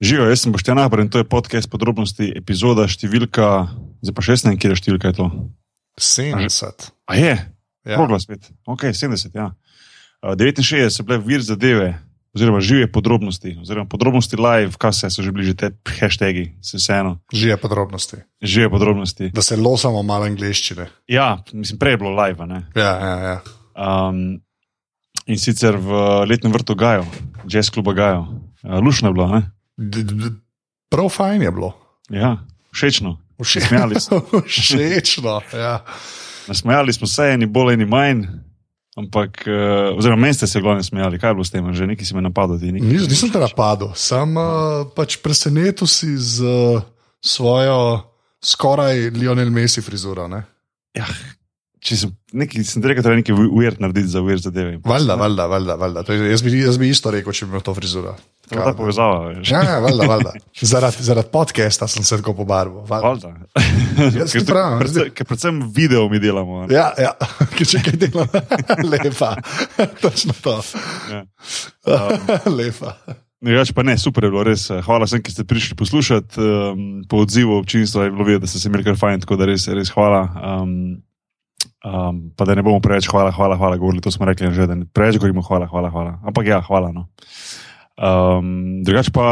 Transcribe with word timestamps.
Živijo, 0.00 0.28
jaz 0.30 0.40
sem 0.40 0.52
Boštjan 0.52 0.78
Abr 0.78 1.00
in 1.00 1.08
to 1.10 1.18
je 1.18 1.26
podcast 1.26 1.66
podrobnosti, 1.70 2.28
epizoda 2.38 2.84
številka, 2.86 3.66
zdaj 3.98 4.14
pa 4.14 4.22
še 4.22 4.36
jaz 4.36 4.44
ne 4.46 4.52
vem, 4.52 4.58
kje 4.58 4.70
je 4.70 4.78
številka 4.78 5.10
je 5.10 5.16
to. 5.16 5.26
70. 5.98 6.90
A 7.04 7.16
je, 7.18 7.34
Ja. 7.82 7.96
proglas 7.96 8.22
spet, 8.22 8.46
ok, 8.62 8.92
70, 8.94 9.34
ja. 9.34 9.48
Uh, 10.22 10.36
69 10.36 10.92
so 10.92 11.02
bile 11.02 11.18
vir 11.18 11.42
zadeve, 11.42 11.96
oziroma 12.30 12.60
žive 12.62 12.86
podrobnosti, 12.86 13.56
oziroma 13.58 13.88
podrobnosti 13.90 14.36
live, 14.36 14.76
kaj 14.76 14.92
se 14.92 15.10
so 15.10 15.22
že 15.22 15.32
bliže 15.32 15.56
te 15.56 15.72
hashtagi, 15.98 16.54
se 16.62 16.76
vseeno, 16.76 17.18
Žive 17.32 17.56
podrobnosti. 17.56 18.22
žive 18.38 18.70
podrobnosti. 18.70 19.30
Da 19.30 19.42
se 19.42 19.56
losamo 19.56 20.02
malo 20.02 20.24
angliščine. 20.26 20.86
Ja, 21.08 21.42
mislim, 21.52 21.78
prej 21.78 21.92
je 21.92 21.98
bilo 21.98 22.14
live, 22.14 22.38
a 22.38 22.46
ne. 22.46 22.60
Ja, 22.76 22.92
ja, 22.94 23.16
ja. 23.18 23.36
Um, 23.74 24.38
in 25.26 25.38
sicer 25.38 25.74
v 25.74 25.90
letnem 26.22 26.52
vrtu 26.52 26.74
Gajo, 26.76 27.02
jazz 27.48 27.66
kluba 27.70 27.92
Gajo. 27.92 28.28
Uh, 28.62 28.78
Lušno 28.78 29.08
je 29.08 29.14
bilo, 29.14 29.26
ne? 29.28 29.42
Prav 30.88 31.08
fajn 31.08 31.42
je 31.42 31.50
bilo. 31.50 31.72
Ja, 32.10 32.36
všečno. 32.72 33.16
Vše- 33.38 33.60
Smejali 33.60 34.00
smo. 34.00 34.20
Všečno. 34.46 35.40
Ja. 35.54 35.84
Nasmejali 36.48 36.92
smo 36.92 37.06
se, 37.06 37.22
eni 37.24 37.46
bolj, 37.46 37.74
eni 37.74 37.84
manj. 37.84 38.24
Ampak, 38.96 39.44
uh, 39.46 39.98
oziroma, 39.98 40.20
meni 40.22 40.34
ste 40.34 40.46
se 40.46 40.60
glavno 40.60 40.82
smejali, 40.82 41.18
kaj 41.18 41.30
je 41.30 41.34
bilo 41.34 41.44
s 41.44 41.50
tem, 41.50 41.74
že 41.74 41.86
neki 41.86 42.04
si 42.04 42.14
me 42.14 42.22
napadli. 42.22 42.58
ti 42.58 42.72
Nis, 42.72 43.06
nisem 43.08 43.30
te 43.30 43.38
napadel, 43.38 43.92
sam 43.94 44.34
uh, 44.34 44.42
pač 44.90 45.16
presenetil 45.16 45.86
si 45.86 46.16
z 46.16 46.42
uh, 46.42 46.82
svojo 47.22 48.02
skoraj 48.42 49.10
Lionel 49.10 49.50
Messi 49.50 49.78
frizuro. 49.80 50.26
Ne? 50.26 50.42
Ja, 50.98 51.06
če 51.80 51.96
sem 51.96 52.10
nekaj, 52.32 52.64
sem 52.64 52.82
rekel, 52.82 53.02
da 53.02 53.10
je 53.10 53.16
nekaj 53.16 53.34
weird 53.34 53.78
narediti 53.78 54.08
za 54.08 54.20
weird 54.20 54.40
zadeve. 54.40 54.78
Valjda, 54.84 55.14
valjda, 55.14 55.46
valjda. 55.46 55.74
valjda. 55.74 56.02
To 56.02 56.12
Jaz, 56.14 56.42
bi, 56.42 56.58
jaz 56.58 56.78
bi 56.78 56.88
isto 56.88 57.10
rekel, 57.10 57.32
če 57.32 57.46
bi 57.46 57.50
imel 57.50 57.62
to 57.62 57.74
frizuro. 57.74 58.16
Je 58.48 58.56
ta 58.56 58.72
povezava. 58.72 59.28
veš. 59.30 59.50
Ja, 59.50 59.62
ja, 59.62 59.78
valjda, 59.78 60.06
valjda. 60.06 60.32
Zaradi 60.64 61.02
zarad 61.02 61.28
podcasta 61.28 61.86
sem 61.86 62.02
se 62.02 62.16
tako 62.16 62.34
pobarval. 62.34 62.84
valjda. 62.84 63.08
Valjda. 63.28 64.18
Jaz 64.18 64.32
ti 64.34 64.44
pravim, 64.46 64.78
predvsem- 64.78 65.24
predvsem 65.24 65.62
video 65.70 66.08
mi 66.08 66.18
delamo. 66.18 66.66
ne. 66.66 66.74
Ja, 66.74 66.90
ja. 66.98 67.12
ki 67.56 67.64
če 67.66 67.82
kaj 67.84 67.96
delam, 67.98 68.28
lepa. 68.84 69.34
Točno 70.00 70.32
to. 70.42 70.60
Ja. 71.10 71.24
lepa. 72.48 72.94
Drugače 73.40 73.72
pa 73.72 73.82
ne, 73.82 73.94
super 73.98 74.24
je 74.24 74.30
bilo, 74.30 74.42
res. 74.42 74.64
eh, 74.70 74.80
Hvala 74.82 75.06
vsem, 75.06 75.22
ki 75.22 75.30
ste 75.30 75.44
prišli 75.44 75.76
poslušati. 75.76 76.34
Um, 76.36 76.80
po 77.06 77.16
odzivu 77.18 77.54
občinstva 77.54 78.04
je 78.04 78.10
bilo 78.10 78.24
videti, 78.24 78.40
da 78.40 78.46
ste 78.46 78.58
se 78.58 78.68
imeli 78.68 78.82
kar 78.82 78.96
fajn, 78.96 79.20
tako 79.20 79.36
da 79.36 79.46
res, 79.46 79.68
res 79.68 79.90
hvala. 79.90 80.24
Um, 80.34 80.98
um, 81.84 82.20
pa 82.36 82.44
da 82.44 82.54
ne 82.54 82.62
bomo 82.62 82.80
preveč 82.80 83.08
hvala, 83.10 83.32
hvala, 83.34 83.56
hvala 83.56 83.76
govorili, 83.76 84.02
to 84.02 84.10
smo 84.10 84.26
rekli 84.26 84.52
že, 84.52 84.66
da 84.66 84.74
ne 84.74 84.86
preveč 84.86 85.18
govorimo 85.18 85.42
hvala, 85.42 85.66
hvala, 85.66 85.90
hvala. 85.90 86.18
Ampak 86.24 86.46
ja, 86.46 86.60
hvala. 86.60 86.92
No. 86.92 87.08
Um, 87.98 88.82
drugače 88.86 89.10
pa, 89.10 89.24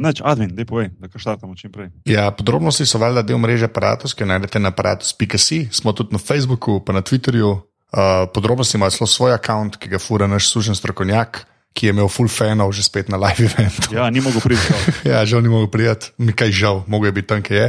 neč, 0.00 0.22
Advin, 0.24 0.54
dej 0.56 0.64
povej, 0.64 0.88
da 0.96 1.12
kar 1.12 1.20
štartamo 1.20 1.56
čim 1.60 1.72
prej. 1.72 1.92
Ja, 2.08 2.30
podrobnosti 2.32 2.86
so 2.88 2.96
valjda 2.98 3.20
del 3.20 3.36
mreže 3.36 3.68
Apparatus, 3.68 4.16
ki 4.16 4.24
najdete 4.24 4.62
na 4.64 4.72
aparatus.si, 4.72 5.68
smo 5.68 5.92
tudi 5.92 6.16
na 6.16 6.20
Facebooku, 6.22 6.80
pa 6.80 6.96
na 6.96 7.04
Twitterju. 7.04 7.52
Uh, 7.94 8.24
podrobnosti 8.34 8.74
ima 8.80 8.88
celo 8.90 9.06
svoj 9.06 9.36
račun, 9.36 9.70
ki 9.78 9.92
ga 9.92 10.00
fura 10.02 10.26
naš 10.26 10.48
služen 10.50 10.74
strokovnjak, 10.74 11.44
ki 11.74 11.90
je 11.90 11.92
imel 11.92 12.06
full 12.06 12.30
fanov 12.30 12.70
že 12.70 12.86
spet 12.86 13.10
na 13.10 13.18
live 13.18 13.44
eventu. 13.50 13.90
Ja, 13.90 14.06
ni 14.10 14.22
mogel 14.22 14.40
priti. 14.40 14.62
Ja, 15.10 15.24
žal 15.26 15.42
ni 15.42 15.50
mogel 15.50 15.68
prijeti, 15.68 16.14
mi 16.22 16.32
kaj 16.32 16.54
žal, 16.54 16.82
mogel 16.86 17.10
je 17.10 17.16
biti 17.18 17.28
tam, 17.28 17.42
kjer 17.42 17.58
je. 17.58 17.68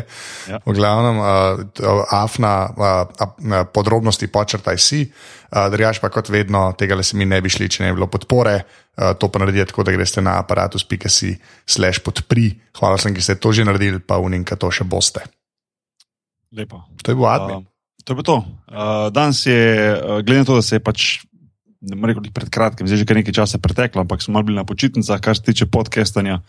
Ja. 0.53 0.59
V 0.62 0.75
glavnem, 0.78 1.17
uh, 1.20 2.06
afna 2.14 2.70
uh, 2.70 2.86
uh, 3.09 3.66
podrobnosti 3.73 4.30
počrtaj 4.30 4.78
si, 4.78 5.02
uh, 5.09 5.66
drugač 5.73 6.00
pa 6.00 6.14
kot 6.14 6.30
vedno, 6.30 6.70
tega 6.78 6.95
le 6.95 7.03
se 7.03 7.17
mi 7.17 7.25
ne 7.25 7.42
bi 7.42 7.50
šli, 7.50 7.67
če 7.67 7.84
ne 7.84 7.92
bi 7.92 8.00
bilo 8.00 8.08
podpore. 8.12 8.62
Uh, 8.95 9.12
to 9.20 9.28
pa 9.28 9.42
naredite 9.42 9.73
tako, 9.73 9.84
da 9.84 9.92
greste 9.92 10.22
na 10.23 10.38
aparatus.si 10.40 11.34
slash 11.67 12.00
podpri. 12.06 12.53
Hvala 12.78 13.02
vsem, 13.02 13.17
ki 13.17 13.25
ste 13.25 13.36
to 13.42 13.52
že 13.52 13.66
naredili, 13.67 14.00
pa 14.00 14.22
uninka 14.22 14.56
to 14.56 14.69
še 14.72 14.88
boste. 14.88 15.25
Lepo. 16.56 16.86
To 17.03 17.12
je 17.12 17.17
bil 17.17 17.28
admin. 17.28 17.66
Uh, 17.66 18.03
to 18.06 18.14
je 18.14 18.16
bilo 18.16 18.28
to. 18.30 18.38
Uh, 18.69 19.09
danes 19.12 19.42
je, 19.50 19.59
uh, 19.97 20.22
glede 20.22 20.46
na 20.46 20.47
to, 20.47 20.62
da 20.62 20.63
se 20.63 20.78
je 20.78 20.84
pač, 20.85 21.25
ne 21.90 21.96
morem 21.96 22.18
reči 22.19 22.34
pred 22.34 22.50
kratkim, 22.50 22.88
zdaj 22.88 23.03
že 23.03 23.18
nekaj 23.22 23.34
časa 23.34 23.62
preteklo, 23.62 24.01
ampak 24.01 24.23
smo 24.23 24.41
bili 24.44 24.57
na 24.57 24.66
počitnicah, 24.66 25.22
kar 25.22 25.38
se 25.38 25.44
tiče 25.46 25.66
podcastanja. 25.66 26.41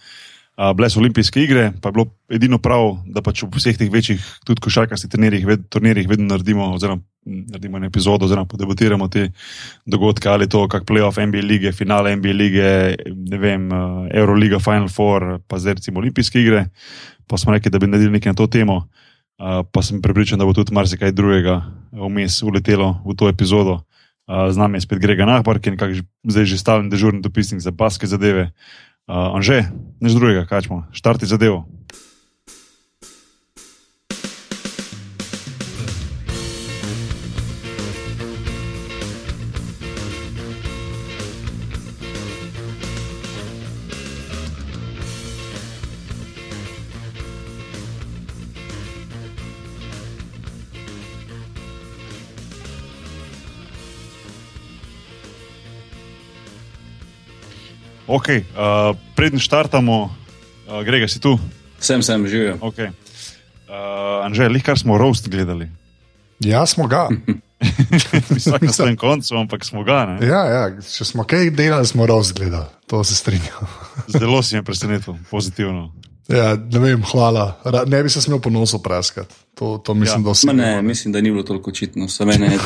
Uh, 0.56 0.72
bile 0.72 0.88
so 0.88 1.02
olimpijske 1.02 1.42
igre, 1.44 1.72
pa 1.84 1.90
je 1.90 1.92
bilo 1.92 2.06
edino 2.32 2.56
prav, 2.56 2.96
da 3.04 3.20
pač 3.20 3.42
v 3.44 3.52
vseh 3.60 3.76
teh 3.76 3.90
večjih, 3.92 4.22
tudi 4.40 4.62
košarkarskih 4.64 5.10
turnirjih, 5.12 5.44
ved, 5.44 5.66
turnirjih 5.68 6.08
vedno 6.08 6.30
naredimo, 6.30 6.70
oziroma 6.72 7.02
naredimo 7.26 7.76
eno 7.76 7.90
epizodo, 7.90 8.24
oziroma 8.24 8.48
podebatiramo 8.48 9.08
te 9.12 9.26
dogodke, 9.84 10.30
ali 10.32 10.48
to, 10.48 10.64
kak 10.72 10.86
playoff 10.88 11.20
NBA 11.20 11.44
lige, 11.44 11.72
finale 11.76 12.14
NBA 12.16 12.32
lige, 12.32 12.70
ne 13.12 13.40
vem, 13.42 13.68
uh, 13.68 14.06
Euroliga, 14.08 14.56
Final 14.64 14.88
Four, 14.88 15.42
pa 15.44 15.60
zdaj 15.60 15.76
recimo 15.82 16.00
olimpijske 16.00 16.40
igre. 16.40 16.70
Pa 17.28 17.36
smo 17.36 17.52
rekli, 17.52 17.68
da 17.70 17.82
bi 17.82 17.90
naredili 17.90 18.16
nekaj 18.16 18.32
na 18.32 18.40
to 18.40 18.46
temo. 18.48 18.86
Uh, 19.36 19.60
pa 19.68 19.82
sem 19.84 20.00
prepričan, 20.00 20.40
da 20.40 20.48
bo 20.48 20.56
tudi 20.56 20.72
marsikaj 20.72 21.12
drugega 21.12 21.60
vmes 21.92 22.40
uletelo 22.42 22.94
v 23.04 23.12
to 23.12 23.28
epizodo. 23.28 23.82
Uh, 24.26 24.50
z 24.50 24.56
nami 24.58 24.76
je 24.78 24.86
spet 24.86 24.98
Grega 24.98 25.22
Nahbar, 25.22 25.62
ki 25.62 25.70
je 25.70 25.74
nekako 25.78 25.92
zdaj 26.26 26.44
že 26.50 26.58
stalen 26.58 26.90
dežurni 26.90 27.22
dopisnik 27.22 27.62
za 27.62 27.70
baske 27.70 28.10
zadeve. 28.10 28.50
Uh, 29.06 29.38
Anže, 29.38 29.70
nič 30.02 30.18
drugega, 30.18 30.50
kačmo, 30.50 30.90
štarti 30.90 31.30
zadevo. 31.30 31.70
Ok, 58.06 58.28
uh, 58.30 58.94
preden 59.18 59.42
štartamo, 59.42 59.96
uh, 60.06 60.80
Grega, 60.86 61.08
si 61.10 61.18
tu? 61.18 61.34
Sem, 61.82 62.02
sem 62.06 62.22
živel. 62.30 62.54
Okay. 62.62 62.94
Uh, 63.66 64.22
Anže, 64.22 64.46
lih 64.46 64.62
kar 64.62 64.78
smo 64.78 64.94
roast 64.98 65.26
gledali. 65.28 65.66
Ja, 66.38 66.62
smo 66.66 66.86
ga. 66.86 67.08
Vsak 68.36 68.62
na 68.62 68.72
svojem 68.72 68.96
koncu, 68.96 69.36
ampak 69.36 69.64
smo 69.64 69.84
ga. 69.84 70.04
Ne? 70.06 70.26
Ja, 70.26 70.42
ja, 70.44 70.62
če 70.80 71.04
smo 71.08 71.24
kaj 71.24 71.50
delali, 71.56 71.86
smo 71.88 72.06
razgledali, 72.06 72.68
to 72.86 73.04
se 73.04 73.16
strinjam. 73.16 73.70
Zelo 74.18 74.42
si 74.42 74.56
me 74.56 74.62
presenetil, 74.62 75.16
pozitivno. 75.30 75.90
Ja, 76.28 76.56
ne 76.56 76.78
vem, 76.82 77.02
hvala. 77.06 77.56
Ne 77.86 78.02
bi 78.02 78.10
se 78.10 78.20
smel 78.20 78.40
ponosno 78.42 78.78
praskati. 78.82 79.34
To, 79.56 79.78
to 79.80 79.94
mislim, 79.94 80.20
Ja. 80.26 80.32
da 80.46 80.52
ne, 80.52 80.82
mislim, 80.82 81.12
da 81.12 81.20
ni 81.20 81.30
bilo 81.30 81.42
toliko 81.42 81.70
očitno. 81.70 82.08
Samo 82.12 82.32
ene 82.32 82.58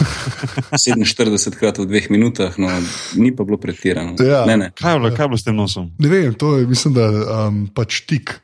47 0.74 1.54
krat 1.54 1.78
v 1.78 1.86
dveh 1.86 2.10
minutah, 2.10 2.58
no, 2.58 2.66
ni 3.14 3.30
pa 3.36 3.44
bilo 3.46 3.58
pretirano. 3.62 4.16
Ja. 4.18 4.42
Ne, 4.46 4.56
ne. 4.56 4.70
Kaj 4.74 4.94
je 4.94 4.98
bilo, 4.98 5.10
kaj 5.14 5.24
je 5.24 5.28
bilo 5.28 5.38
s 5.38 5.44
tem 5.46 5.56
nosom? 5.56 5.90
ne 5.98 6.08
vem, 6.10 6.34
to 6.34 6.56
je, 6.58 6.66
mislim, 6.66 6.94
da 6.94 7.06
um, 7.46 7.68
pač 7.74 8.00
tik, 8.10 8.34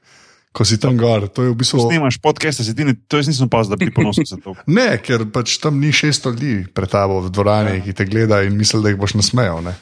ko 0.54 0.64
si 0.64 0.78
tam 0.78 0.94
gor. 0.96 1.26
To 1.34 1.42
je 1.42 1.50
v 1.50 1.58
bistvu. 1.58 1.88
Snimaš 1.90 2.20
podcast, 2.22 2.62
si 2.62 2.74
ti 2.76 2.86
ne, 2.86 2.94
to 3.08 3.18
jaz 3.18 3.26
nisem 3.28 3.50
pazil, 3.50 3.74
da 3.74 3.82
bi 3.82 3.90
ponosil 3.90 4.24
se 4.30 4.38
to. 4.38 4.54
Ne, 4.78 4.94
ker 5.02 5.26
pač 5.34 5.58
tam 5.58 5.80
ni 5.82 5.90
600 5.90 6.30
ljudi 6.30 6.54
pred 6.70 6.88
tabo 6.88 7.18
v 7.26 7.34
dvorani, 7.34 7.80
ja. 7.80 7.84
ki 7.84 7.98
te 7.98 8.06
gleda 8.06 8.44
in 8.46 8.54
misli, 8.56 8.78
da 8.80 8.94
jih 8.94 9.00
boš 9.02 9.18
nasmejal. 9.18 9.58
Ne? 9.66 9.74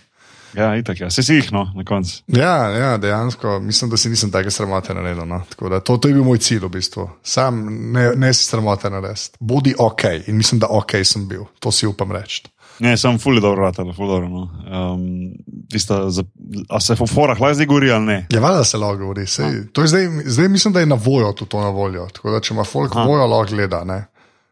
Ja, 0.57 0.77
itak, 0.77 1.01
ja. 1.01 1.11
se 1.11 1.23
si 1.23 1.35
jih, 1.35 1.53
no, 1.53 1.67
na 1.75 1.85
koncu. 1.85 2.23
Ja, 2.27 2.69
ja, 2.71 2.97
dejansko 2.99 3.59
mislim, 3.61 3.91
da 3.91 3.97
si 3.97 4.09
nisem 4.09 4.31
take 4.31 4.51
sramote 4.51 4.95
naredil. 4.95 5.27
No. 5.27 5.43
Tako 5.49 5.69
Da, 5.69 5.81
to, 5.81 5.97
to 5.97 6.09
je 6.09 6.15
bil 6.15 6.25
moj 6.25 6.39
cilj 6.39 6.65
v 6.65 6.69
bistvu. 6.69 7.09
Sam 7.23 7.65
ne, 7.93 8.13
ne 8.17 8.33
si 8.35 8.45
sramote 8.47 8.91
narediti. 8.91 9.37
Bodi 9.41 9.75
ok 9.79 10.05
in 10.27 10.37
mislim, 10.37 10.61
da 10.61 10.67
ok 10.71 10.93
sem 11.05 11.29
bil. 11.29 11.45
To 11.59 11.73
si 11.73 11.87
upam 11.87 12.13
reči. 12.13 12.45
Ne, 12.79 12.97
sem 12.99 13.19
fully 13.19 13.41
dobro 13.41 13.67
vrtal, 13.67 13.93
fully 13.95 14.09
dobro. 14.09 14.29
No. 14.29 14.49
Um, 14.67 15.33
tista, 15.71 16.11
za, 16.11 16.25
a 16.69 16.81
se 16.81 16.95
v 16.99 17.07
forah 17.07 17.39
lahko 17.41 17.55
zdaj 17.55 17.67
gori 17.67 17.91
ali 17.91 18.05
ne? 18.05 18.27
Je 18.31 18.41
valjda 18.41 18.65
se 18.65 18.79
lahko 18.79 18.99
govori. 18.99 19.27
Sej, 19.27 19.69
to 19.73 19.83
je 19.83 19.89
zdaj, 19.89 20.09
zdaj 20.25 20.49
mislim, 20.49 20.75
da 20.75 20.81
je 20.81 20.87
na 20.87 20.99
voljo 20.99 21.33
tudi 21.33 21.51
to 21.51 21.61
na 21.61 21.69
voljo. 21.69 22.09
Tako 22.13 22.31
da 22.31 22.41
če 22.41 22.55
ima 22.55 22.65
folk 22.65 22.97
Aha. 22.97 23.07
voljo, 23.07 23.27
lahko 23.27 23.55
gleda. 23.55 23.85
Ne? 23.85 24.05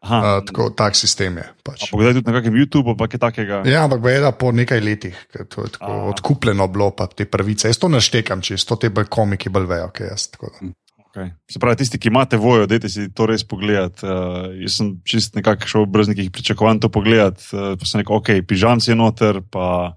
Aha, 0.02 0.18
Uh, 0.18 0.42
tako, 0.42 0.70
tak 0.74 0.98
sistem 0.98 1.36
je. 1.38 1.46
Pač. 1.62 1.86
pogledaj 1.94 2.18
tudi 2.18 2.26
na 2.26 2.34
kakem 2.40 2.56
YouTubeu, 2.58 2.98
pa 2.98 3.06
kaj 3.06 3.22
takega. 3.22 3.62
Ja, 3.70 3.84
ampak 3.86 4.02
je 4.10 4.18
da 4.18 4.32
po 4.34 4.50
nekaj 4.50 4.82
letih, 4.82 5.14
ker 5.30 5.46
to 5.46 5.62
je 5.62 5.78
tako 5.78 5.92
A. 5.94 6.04
odkupljeno 6.10 6.66
bilo, 6.66 6.90
pa 6.90 7.06
te 7.06 7.22
pravice. 7.22 7.70
Jaz 7.70 7.78
to 7.78 7.86
naštekam, 7.86 8.42
če 8.42 8.58
to 8.66 8.76
te 8.82 8.90
bolj 8.90 9.06
komiki 9.06 9.46
bolj 9.46 9.68
vejo, 9.70 9.92
kaj 9.94 10.10
jaz. 10.10 10.26
da. 10.34 10.72
Okay. 11.12 11.28
Se 11.46 11.60
pravi, 11.60 11.76
tisti, 11.76 12.00
ki 12.00 12.08
imate 12.08 12.40
vojo, 12.40 12.66
dajte 12.66 12.88
si 12.88 13.10
to 13.14 13.28
res 13.28 13.44
pogledati. 13.46 14.02
Uh, 14.02 14.50
jaz 14.64 14.80
sem 14.80 14.94
čist 15.06 15.36
nekako 15.38 15.68
šel 15.70 15.86
brez 15.86 16.10
nekih 16.10 16.32
pričakovanj 16.34 16.82
to 16.82 16.90
pogledati. 16.90 17.44
Uh, 17.52 17.76
pa 17.78 17.86
sem 17.86 18.02
rekel, 18.02 18.16
ok, 18.18 18.30
pižam 18.48 18.80
si 18.82 18.96
noter, 18.98 19.38
pa, 19.54 19.92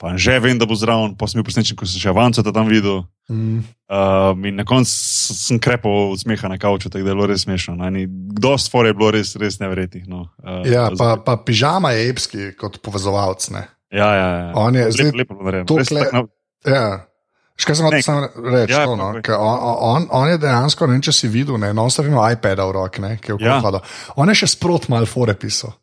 pa 0.00 0.16
že 0.16 0.40
vem, 0.40 0.56
da 0.56 0.64
bo 0.64 0.72
zraven, 0.72 1.12
pa 1.12 1.28
sem 1.28 1.36
bil 1.36 1.44
presenečen, 1.44 1.76
ko 1.76 1.84
sem 1.84 2.00
še 2.00 2.08
avanco 2.08 2.40
tam 2.40 2.64
videl. 2.66 3.04
Mm. 3.28 3.60
Um, 3.86 4.44
in 4.44 4.56
na 4.56 4.64
koncu 4.64 4.88
sem 4.88 5.60
krepal 5.60 6.10
od 6.10 6.18
smeha 6.18 6.48
na 6.48 6.56
kavču, 6.56 6.88
tako 6.88 7.04
da 7.04 7.10
je 7.10 7.14
bilo 7.14 7.28
res 7.28 7.44
smešno. 7.44 7.76
no. 7.76 7.84
Kdo 8.32 8.56
stvar 8.56 8.88
je 8.88 8.94
bilo 8.94 9.10
res, 9.10 9.36
res 9.36 9.60
neverjetnih. 9.60 10.08
No. 10.08 10.32
Uh, 10.40 10.64
Ja, 10.64 10.88
pa, 10.90 11.14
pa 11.16 11.36
pižama 11.36 11.92
je 11.92 12.08
epski 12.08 12.56
kot 12.56 12.80
povezovalec. 12.80 13.44
Ne? 13.50 13.68
ja, 13.92 14.08
ja, 14.08 14.28
ja. 14.40 14.46
On 14.56 14.72
je 14.72 14.88
zdaj 14.88 15.12
lepo 15.12 15.36
narejeno. 15.36 15.66
to 15.66 15.76
Res 15.76 15.88
kle- 15.88 16.08
tako 16.08 16.16
na- 16.16 16.28
Ja. 16.66 16.84
Škaj 17.60 17.76
sem 17.76 17.84
hotel 17.84 18.00
reči? 18.50 18.72
ja, 18.72 18.86
to, 18.88 18.96
no, 18.96 19.12
on, 19.36 19.76
on, 19.78 20.02
on 20.10 20.28
je 20.28 20.38
dejansko, 20.40 20.86
ne 20.86 20.96
vem, 20.96 21.02
če 21.02 21.12
si 21.12 21.28
videl, 21.28 21.58
ne, 21.60 21.74
non 21.76 21.90
stop 21.92 22.06
ima 22.08 22.24
iPad 22.32 22.56
v 22.56 22.72
roki, 22.72 23.02
ne, 23.04 23.18
ki 23.20 23.32
je 23.32 23.36
v 23.36 23.44
Ja. 23.44 23.60
kohodu. 23.60 23.82
On 24.16 24.24
je 24.24 24.34
še 24.34 24.48
sprot 24.48 24.88
mal 24.88 25.04
fore 25.04 25.34
pisal. 25.36 25.76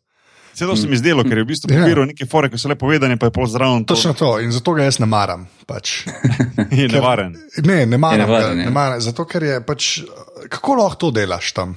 Vse 0.58 0.66
to 0.66 0.74
se 0.74 0.88
mi 0.88 0.96
zdelo, 0.96 1.22
ker 1.22 1.38
je 1.38 1.44
v 1.44 1.48
bistvu 1.48 1.70
Ja. 1.70 1.80
pobiral 1.80 2.06
neke 2.06 2.26
fore, 2.26 2.50
ki 2.50 2.58
so 2.58 2.66
le 2.66 2.74
povedane, 2.74 3.14
pa 3.14 3.26
je 3.26 3.30
pol 3.30 3.46
zraven. 3.46 3.84
to- 3.84 3.94
Točno 3.94 4.10
to 4.12 4.40
in 4.42 4.50
zato 4.50 4.74
ga 4.74 4.82
jaz 4.82 4.98
ne 4.98 5.06
maram. 5.06 5.46
Pač. 5.64 6.02
Je 6.74 6.88
nevaren. 6.88 7.36
Ne, 7.62 7.86
ne 7.86 7.94
maram, 7.96 8.18
Je 8.18 8.26
ga, 8.26 8.32
nevaren, 8.32 8.58
ja. 8.58 8.64
ne 8.64 8.70
maram 8.70 9.00
zato 9.00 9.22
ker 9.24 9.42
je 9.42 9.60
pač, 9.62 10.02
kako 10.50 10.74
lahko 10.74 10.98
to 10.98 11.10
delaš 11.12 11.52
tam. 11.54 11.76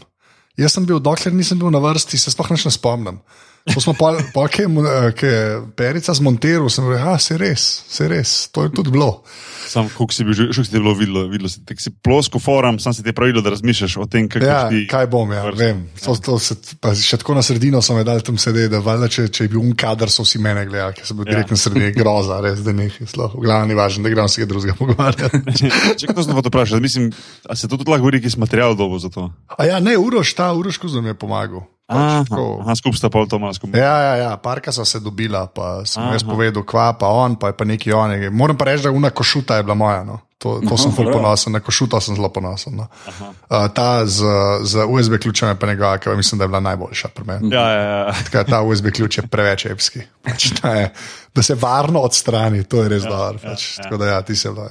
Jaz 0.58 0.74
sem 0.74 0.86
bil, 0.86 0.98
dokler 1.00 1.34
nisem 1.34 1.60
bil 1.62 1.70
na 1.70 1.78
vrsti, 1.80 2.18
se 2.18 2.34
sploh 2.34 2.50
ne 2.52 2.58
spomnim. 2.58 3.22
Ko 3.62 3.78
smo 3.78 3.94
pa, 3.94 4.16
pa 4.34 4.48
ki 4.50 4.64
je, 4.64 4.70
ki 5.14 5.26
je 5.26 5.42
perica 5.78 6.14
zmontiral, 6.18 6.66
sem 6.70 6.88
rekel, 6.90 7.06
da 7.06 7.20
se 7.22 7.38
res, 7.38 7.62
se 7.88 8.08
res, 8.10 8.32
to 8.50 8.64
je 8.66 8.72
tudi 8.74 8.90
bilo. 8.90 9.22
Sam, 9.70 9.86
kako 9.88 10.12
si 10.12 10.26
bil, 10.26 10.34
že 10.34 10.64
si 10.66 10.72
ti 10.72 10.80
bilo 10.80 10.92
videlo, 10.98 11.28
videlo 11.30 11.48
si, 11.48 11.62
si 11.78 11.92
plosko 11.94 12.42
forum, 12.42 12.80
sam 12.82 12.92
si 12.92 13.06
ti 13.06 13.14
pravilo, 13.14 13.40
da 13.40 13.54
razmišljaš 13.54 13.98
o 14.02 14.08
tem, 14.10 14.26
kako 14.28 14.44
Ja, 14.44 14.66
ti. 14.68 14.82
kaj 14.90 15.06
bom, 15.08 15.30
ja, 15.32 15.46
vem. 15.56 15.86
To, 16.04 16.16
to 16.18 16.40
se, 16.42 16.58
še 17.00 17.22
tako 17.22 17.38
na 17.38 17.44
sredino 17.46 17.80
so 17.80 17.94
me 17.94 18.04
dali 18.04 18.26
tam 18.26 18.36
sedeti, 18.42 18.68
da 18.74 18.82
valjda, 18.84 19.08
če, 19.08 19.28
če 19.30 19.46
je 19.46 19.52
bil 19.54 19.62
un 19.62 19.72
kader, 19.78 20.10
so 20.12 20.26
vsi 20.26 20.42
mene 20.44 20.66
gledali, 20.66 20.98
ker 20.98 21.06
sem 21.08 21.22
bil 21.22 21.30
Ja. 21.30 21.38
direkt 21.38 21.54
na 21.54 21.62
sredini, 21.62 21.94
groza, 21.96 22.42
res, 22.44 22.60
da 22.66 22.74
nekaj 22.76 23.08
sploh. 23.08 23.38
V 23.38 23.46
glavnem 23.46 23.72
ni 23.72 23.78
važno, 23.78 24.04
da 24.04 24.12
gremo 24.12 24.28
se 24.28 24.42
kaj 24.42 24.50
drugega 24.50 24.76
pogovarjati. 24.76 25.44
Če 26.02 26.10
kdo 26.10 26.26
sem 26.26 26.34
pa 26.36 26.42
to 26.44 26.52
vprašal, 26.52 26.82
mislim, 26.84 27.12
a 27.48 27.56
se 27.56 27.70
to 27.70 27.78
tudi 27.78 27.94
lahko 27.94 28.10
govori, 28.10 28.20
ki 28.20 28.34
je 28.34 28.42
material 28.42 28.76
dobo 28.76 28.98
za 29.00 29.14
to. 29.14 29.30
A 29.56 29.70
ja, 29.70 29.80
ne, 29.80 29.96
Uroš, 30.02 30.34
ta 30.36 30.50
Uroš, 30.52 30.82
ko 30.82 30.92
mi 31.00 31.14
je 31.14 31.16
pomagal. 31.16 31.64
Aha, 31.92 32.24
Pač, 32.24 32.30
tako. 32.30 32.46
aha, 32.64 32.76
skupaj 32.80 32.98
sta 32.98 33.10
pa 33.12 33.26
to 33.28 33.40
malo 33.40 33.54
skupaj. 33.54 33.80
Ja, 33.82 33.96
ja, 34.00 34.16
ja, 34.16 34.32
parka 34.40 34.72
so 34.72 34.86
se 34.88 35.00
dobila, 35.04 35.46
pa 35.52 35.84
sem 35.86 36.04
Aha. 36.04 36.16
jaz 36.16 36.24
povedal, 36.24 36.64
kva, 36.64 36.92
pa 36.96 37.12
on, 37.12 37.36
pa 37.36 37.52
je 37.52 37.58
pa 37.60 37.68
neki 37.68 37.94
on. 37.94 38.16
Moram 38.32 38.58
pa 38.58 38.72
reči, 38.72 38.88
da 38.88 38.96
una 38.96 39.12
košuta 39.12 39.60
je 39.60 39.68
bila 39.68 39.76
moja. 39.76 40.04
No. 40.08 40.22
To, 40.42 40.56
to 40.58 40.74
Aha, 40.74 40.78
sem 40.82 40.94
ful 40.96 41.06
prav. 41.06 41.20
ponosen, 41.20 41.54
na 41.54 41.60
košuta 41.62 42.00
sem 42.02 42.18
zelo 42.18 42.32
ponosen. 42.34 42.74
No. 42.80 42.88
Uh, 43.06 43.68
ta 43.76 44.06
z, 44.10 44.26
z 44.66 44.88
USB 44.90 45.20
ključem 45.22 45.52
je 45.52 45.60
pa 45.60 45.68
njegova, 45.70 46.00
ki 46.02 46.16
mislim, 46.18 46.40
da 46.40 46.48
je 46.48 46.54
bila 46.56 46.64
najboljša 46.66 47.12
pri 47.14 47.26
meni. 47.28 47.54
Ja, 47.54 47.68
ja, 47.70 47.84
ja. 47.84 48.14
Taka, 48.26 48.44
ta 48.44 48.62
USB 48.66 48.90
ključ 48.90 49.18
je 49.22 49.28
preveč 49.28 49.66
epski. 49.70 50.02
Pač, 50.26 50.50
ta 50.62 50.74
je, 50.80 50.90
da 51.36 51.44
se 51.46 51.56
varno 51.56 52.02
odstrani, 52.02 52.64
to 52.64 52.82
je 52.82 52.90
res 52.90 53.04
ja, 53.06 53.10
dobro. 53.10 53.38
Pač, 53.44 53.78
ja, 53.78 53.84
tako 53.84 54.02
da, 54.02 54.06
ja, 54.16 54.22
ti 54.26 54.36
se 54.36 54.50
bilo. 54.50 54.66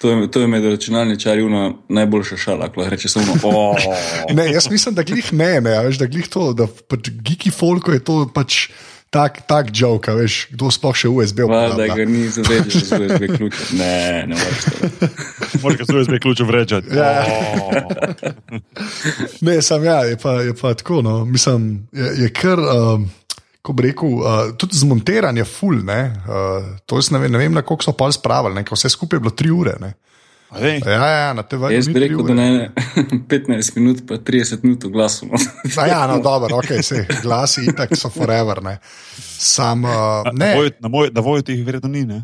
To 0.00 0.10
je, 0.10 0.30
to 0.30 0.40
je 0.40 0.46
med 0.46 0.64
računalničarji 0.64 1.42
una 1.42 1.70
najboljša 1.88 2.36
šala, 2.36 2.68
ko 2.72 2.88
reče 2.88 3.08
samo, 3.08 3.36
oh, 3.42 3.76
Ne, 4.36 4.50
jaz 4.52 4.70
mislim, 4.70 4.94
da 4.94 5.02
glih 5.02 5.32
ne, 5.32 5.60
ne, 5.60 5.76
a 5.76 5.84
veš, 5.86 5.98
da 6.02 6.06
glih 6.06 6.28
to, 6.28 6.52
da 6.52 6.66
pač 6.66 7.08
geeki 7.08 7.50
folko 7.50 7.92
je 7.92 8.04
to 8.04 8.18
pač 8.34 8.68
tak, 9.14 9.46
tak 9.46 9.70
joke, 9.70 10.10
veš, 10.10 10.48
kdo 10.50 10.72
sploh 10.74 10.96
še 10.98 11.08
USB 11.08 11.44
da 11.44 11.46
uporablja. 11.46 11.94
ga 11.94 12.06
ni 12.10 12.26
zavedel 12.26 12.82
z 12.82 12.98
USB 12.98 13.28
ključem. 13.36 13.78
Ne, 13.78 14.26
ne 14.26 14.34
moreš 14.34 14.64
to. 14.66 15.10
Moraš 15.62 15.78
ga 15.78 15.86
svoj 15.86 16.18
ključ 16.18 16.42
vrečati. 16.42 16.96
Ja. 16.98 17.22
Oh. 17.62 17.94
Ne, 19.46 19.60
sam 19.62 19.84
ja, 19.84 20.02
je 20.08 20.16
pa, 20.18 20.40
je 20.42 20.54
pa 20.58 20.74
tako. 20.74 21.02
No. 21.02 21.24
Mislim, 21.24 21.86
je, 21.92 22.10
je 22.24 22.28
kar, 22.34 22.58
um, 22.58 23.06
ko 23.64 23.72
bi 23.72 23.82
rekel, 23.84 24.14
uh, 24.14 24.26
tudi 24.54 24.76
zmontiranje 24.76 25.44
full. 25.46 25.80
Ne, 25.82 25.98
uh, 26.20 26.66
to 26.84 26.96
jaz 26.96 27.08
ne 27.08 27.18
vem, 27.18 27.32
ne 27.32 27.38
vem 27.38 27.52
na 27.52 27.62
koliko 27.62 27.82
so 27.82 27.94
pol 27.94 28.12
spravili, 28.12 28.54
ne, 28.54 28.62
ker 28.62 28.76
vse 28.76 28.90
skupaj 28.90 29.16
je 29.16 29.22
bilo 29.22 29.32
tri 29.32 29.50
ure. 29.50 29.72
Ne. 29.80 29.94
A 30.50 30.60
vej, 30.60 30.82
Ja, 30.86 31.06
ja, 31.08 31.32
na 31.32 31.42
te 31.42 31.56
vrste. 31.56 31.74
Jaz 31.74 31.88
bi 31.88 31.98
rekel, 31.98 32.20
da 32.22 32.34
ne 32.34 32.68
15 33.26 33.48
minut, 33.76 34.04
pa 34.04 34.14
30 34.16 34.62
minut 34.62 34.84
v 34.84 34.90
glasu. 34.90 35.26
no. 35.26 35.40
Ja, 35.88 36.04
no, 36.06 36.20
dobro, 36.20 36.58
ok, 36.58 36.76
se 36.82 37.00
glasi 37.18 37.64
itak 37.64 37.96
so 37.96 38.10
forever. 38.10 38.60
Ne. 38.62 38.76
Sam, 39.18 39.82
uh, 39.82 39.90
Na 40.24 40.32
ne, 40.36 40.52
voju- 40.54 40.76
na 40.78 40.88
moj- 40.88 41.10
Na 41.10 41.20
voju 41.22 41.42
teh 41.42 41.58
verjetno 41.60 41.88
ni, 41.88 42.04
ne? 42.04 42.20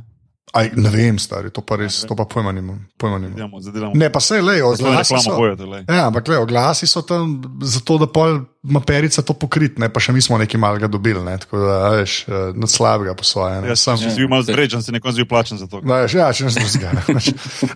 Aj, 0.52 0.70
ne 0.74 0.90
vem, 0.90 1.18
stari, 1.18 1.50
to 1.54 1.62
pa 1.62 1.76
res, 1.78 2.00
to 2.08 2.16
pa 2.18 2.24
pojma 2.26 2.52
nimam. 2.52 2.78
Pojma 2.98 3.18
nimam. 3.18 3.36
Zadelamo, 3.36 3.60
zadelamo. 3.60 3.92
Ne, 3.94 4.08
pa 4.12 4.20
se 4.20 4.40
le, 4.42 4.56
oglasi 4.64 5.18
so. 5.22 5.36
boja, 5.36 5.56
tole. 5.56 5.84
Ja, 5.88 6.06
ampak 6.08 6.28
le, 6.28 6.38
oglasi 6.42 6.88
so 6.90 7.02
tam 7.06 7.36
zato, 7.62 7.98
da 8.02 8.08
pol 8.10 8.40
ima 8.66 8.82
perica 8.84 9.22
to 9.22 9.36
pokrit, 9.38 9.78
ne, 9.78 9.88
pa 9.92 10.02
še 10.02 10.12
mi 10.16 10.22
smo 10.24 10.38
nekaj 10.40 10.60
malega 10.60 10.90
dobili, 10.90 11.22
ne, 11.24 11.36
tako 11.40 11.62
da, 11.62 11.76
a 11.86 11.92
veš, 12.00 12.16
eh, 12.26 12.50
nič 12.58 12.74
slabega 12.74 13.14
po 13.14 13.26
svoje. 13.26 13.60
Ne. 13.62 13.72
Jaz 13.72 13.86
sem 13.86 14.00
Ja, 14.00 14.10
si 14.10 14.24
bil 14.24 14.32
malo 14.32 14.46
zrečen, 14.46 14.82
se 14.82 14.92
nekom 14.92 15.14
zdi 15.14 15.28
plačen 15.28 15.60
za 15.60 15.70
to. 15.70 15.84
No, 15.86 16.02
ja, 16.02 16.30
če 16.34 16.44
ne 16.48 16.54
znaš 16.56 16.74
zgane. 16.76 17.06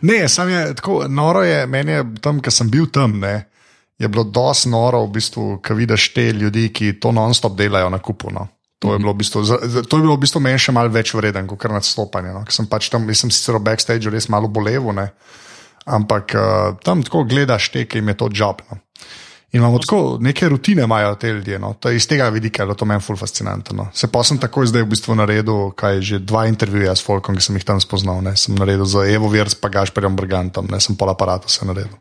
Ne, 0.03 0.21
sam 0.29 0.51
je 0.51 0.67
tako, 0.81 1.05
noro 1.09 1.45
je, 1.47 1.65
meni 1.71 1.99
je 1.99 2.05
tam, 2.25 2.43
ker 2.43 2.53
sem 2.53 2.71
bil 2.71 2.91
tam, 2.91 3.21
ne, 3.23 3.47
je 3.99 4.11
bilo 4.11 4.27
dosti 4.27 4.75
noro, 4.75 5.05
v 5.07 5.15
bistvu, 5.15 5.47
ko 5.63 5.79
vidiš 5.79 6.11
te 6.15 6.27
ljudi, 6.35 6.69
ki 6.75 6.99
to 6.99 7.15
non-stop 7.15 7.55
delajo 7.57 7.93
na 7.95 8.03
kupu. 8.03 8.35
No. 8.35 8.49
To 8.85 8.93
je, 8.93 9.01
bilo 9.01 9.15
v 9.17 9.21
bistvu, 9.25 9.41
to 9.89 9.97
je 9.97 10.03
bilo 10.05 10.13
v 10.13 10.23
bistvu 10.27 10.43
meni 10.45 10.61
še 10.61 10.73
malo 10.77 10.93
več 10.93 11.15
vreden, 11.17 11.49
kot 11.49 11.65
nadstopanje. 11.73 12.35
No. 12.37 12.43
Ker 12.45 12.53
Sem 12.53 12.69
pač 12.69 12.91
tam, 12.93 13.09
sem 13.17 13.33
sicer 13.33 13.57
v 13.57 13.65
backstageu 13.65 14.13
res 14.13 14.29
malo 14.29 14.51
bolevo, 14.53 14.93
ne. 14.93 15.09
ampak 15.89 16.37
uh, 16.37 16.77
tam 16.85 17.01
tako 17.05 17.25
gledaš 17.29 17.71
te, 17.73 17.85
ki 17.89 18.01
jim 18.01 18.13
je 18.13 18.17
to 18.21 18.29
job. 18.33 18.61
In 19.55 19.61
imamo 19.61 19.79
tako, 19.79 20.19
neke 20.21 20.49
rutine 20.49 20.83
imajo 20.83 21.15
te 21.15 21.29
ljudje. 21.29 21.59
No. 21.59 21.75
To 21.81 21.89
je 21.89 21.97
iz 21.97 22.09
tega 22.11 22.29
vidika 22.29 22.63
je 22.63 22.75
to 22.75 22.85
meni 22.85 23.01
ful 23.01 23.17
fascinantno. 23.17 23.77
No. 23.77 23.87
Se 23.95 24.09
pa 24.11 24.25
sem 24.27 24.39
takoj 24.39 24.67
zdaj 24.67 24.83
v 24.83 24.89
bistvu 24.91 25.15
naredil, 25.15 25.71
kaj 25.79 26.01
že 26.03 26.19
dva 26.19 26.49
intervjuja 26.51 26.97
s 26.97 27.05
Folkom, 27.07 27.39
ki 27.39 27.47
sem 27.47 27.61
jih 27.61 27.65
tam 27.65 27.81
spoznal. 27.81 28.19
Ne. 28.23 28.35
Sem 28.37 28.59
naredil 28.59 28.83
za 28.85 29.07
Evo 29.07 29.31
Virs, 29.31 29.55
pa 29.55 29.71
Gašperjem 29.71 30.17
Brigantom, 30.19 30.67
ne 30.67 30.81
sem 30.83 30.99
pol 30.99 31.13
aparata 31.15 31.47
se 31.49 31.63
naredil. 31.67 31.95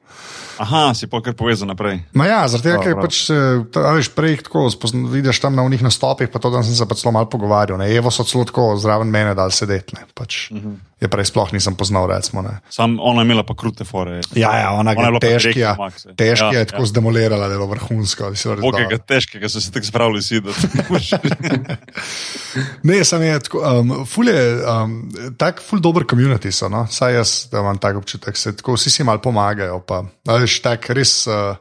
Aha, 0.58 0.94
si 0.98 1.06
pa 1.10 1.22
kar 1.22 1.36
povezan 1.38 1.70
naprej. 1.70 2.00
Ma 2.18 2.26
ja, 2.26 2.42
zaradi 2.50 2.72
tega, 2.72 2.82
ker 2.82 2.98
pač 2.98 3.20
se, 3.28 3.38
ta, 3.74 3.86
veš, 3.98 4.10
prej 4.18 4.40
tako 4.48 4.66
spozna, 4.74 5.06
vidiš 5.10 5.42
tam 5.42 5.54
na 5.58 5.66
unih 5.66 5.82
nastopih, 5.86 6.30
pa 6.34 6.42
to, 6.42 6.50
da 6.54 6.62
sem 6.66 6.74
se 6.78 6.88
pač 6.90 7.02
zelo 7.02 7.14
malo 7.14 7.30
pogovarjal. 7.30 7.78
Ne. 7.82 7.90
Evo 7.94 8.10
so 8.14 8.26
celo 8.26 8.46
tako 8.50 8.72
zraven 8.82 9.14
mene 9.14 9.34
dal 9.38 9.54
sedeti. 9.54 9.98
ne. 9.98 10.10
Pač, 10.14 10.50
uh 10.50 10.58
-huh. 10.58 10.76
Je 11.04 11.10
prej 11.12 11.28
sploh 11.28 11.52
nisem 11.52 11.76
poznal, 11.76 12.08
recimo. 12.08 12.40
Ne. 12.40 12.64
Sam 12.72 12.96
ona 13.04 13.22
je 13.22 13.28
imela 13.28 13.44
pa 13.44 13.56
krute 13.60 13.84
fore. 13.84 14.22
Ja, 14.40 14.56
ja, 14.56 14.70
ona, 14.72 14.96
Ona 14.96 15.10
je 15.10 15.12
bila 15.12 15.20
pa 15.20 15.28
težki, 15.28 15.60
direktna 15.60 15.92
ja, 16.16 16.56
je. 16.56 16.60
Ja, 16.60 16.66
tako 16.70 16.86
ja. 16.86 16.92
zdemolirala, 16.94 17.48
da 17.48 17.54
je 17.54 17.60
bilo 17.60 17.68
vrhunsko. 17.76 18.30
da 18.32 18.40
si 18.40 18.48
Bogega, 18.48 18.96
dobro. 18.96 18.98
težkega 18.98 19.50
so 19.52 19.60
se 19.60 19.72
tako 19.72 19.86
spravili 19.92 20.24
sideti. 20.24 20.64
Ne, 22.84 23.00
sem 23.04 23.22
je 23.22 23.40
tako, 23.40 23.60
um, 23.66 23.92
ful 24.06 24.30
je, 24.30 24.42
um, 24.62 24.92
tak 25.42 25.62
ful 25.66 25.82
dober 25.82 26.06
community 26.06 26.52
so, 26.54 26.70
no? 26.70 26.86
saj 26.86 27.16
jaz 27.18 27.32
da 27.52 27.64
imam 27.64 27.78
tak 27.82 27.98
občutek, 27.98 28.38
se 28.38 28.54
tako 28.56 28.76
vsi 28.78 28.92
si 28.94 29.04
malo 29.04 29.22
pomagajo, 29.24 29.80
pa, 29.88 30.04
a 30.28 30.38
veš, 30.38 30.60
tak 30.62 30.90
res. 30.94 31.24
Uh, 31.28 31.58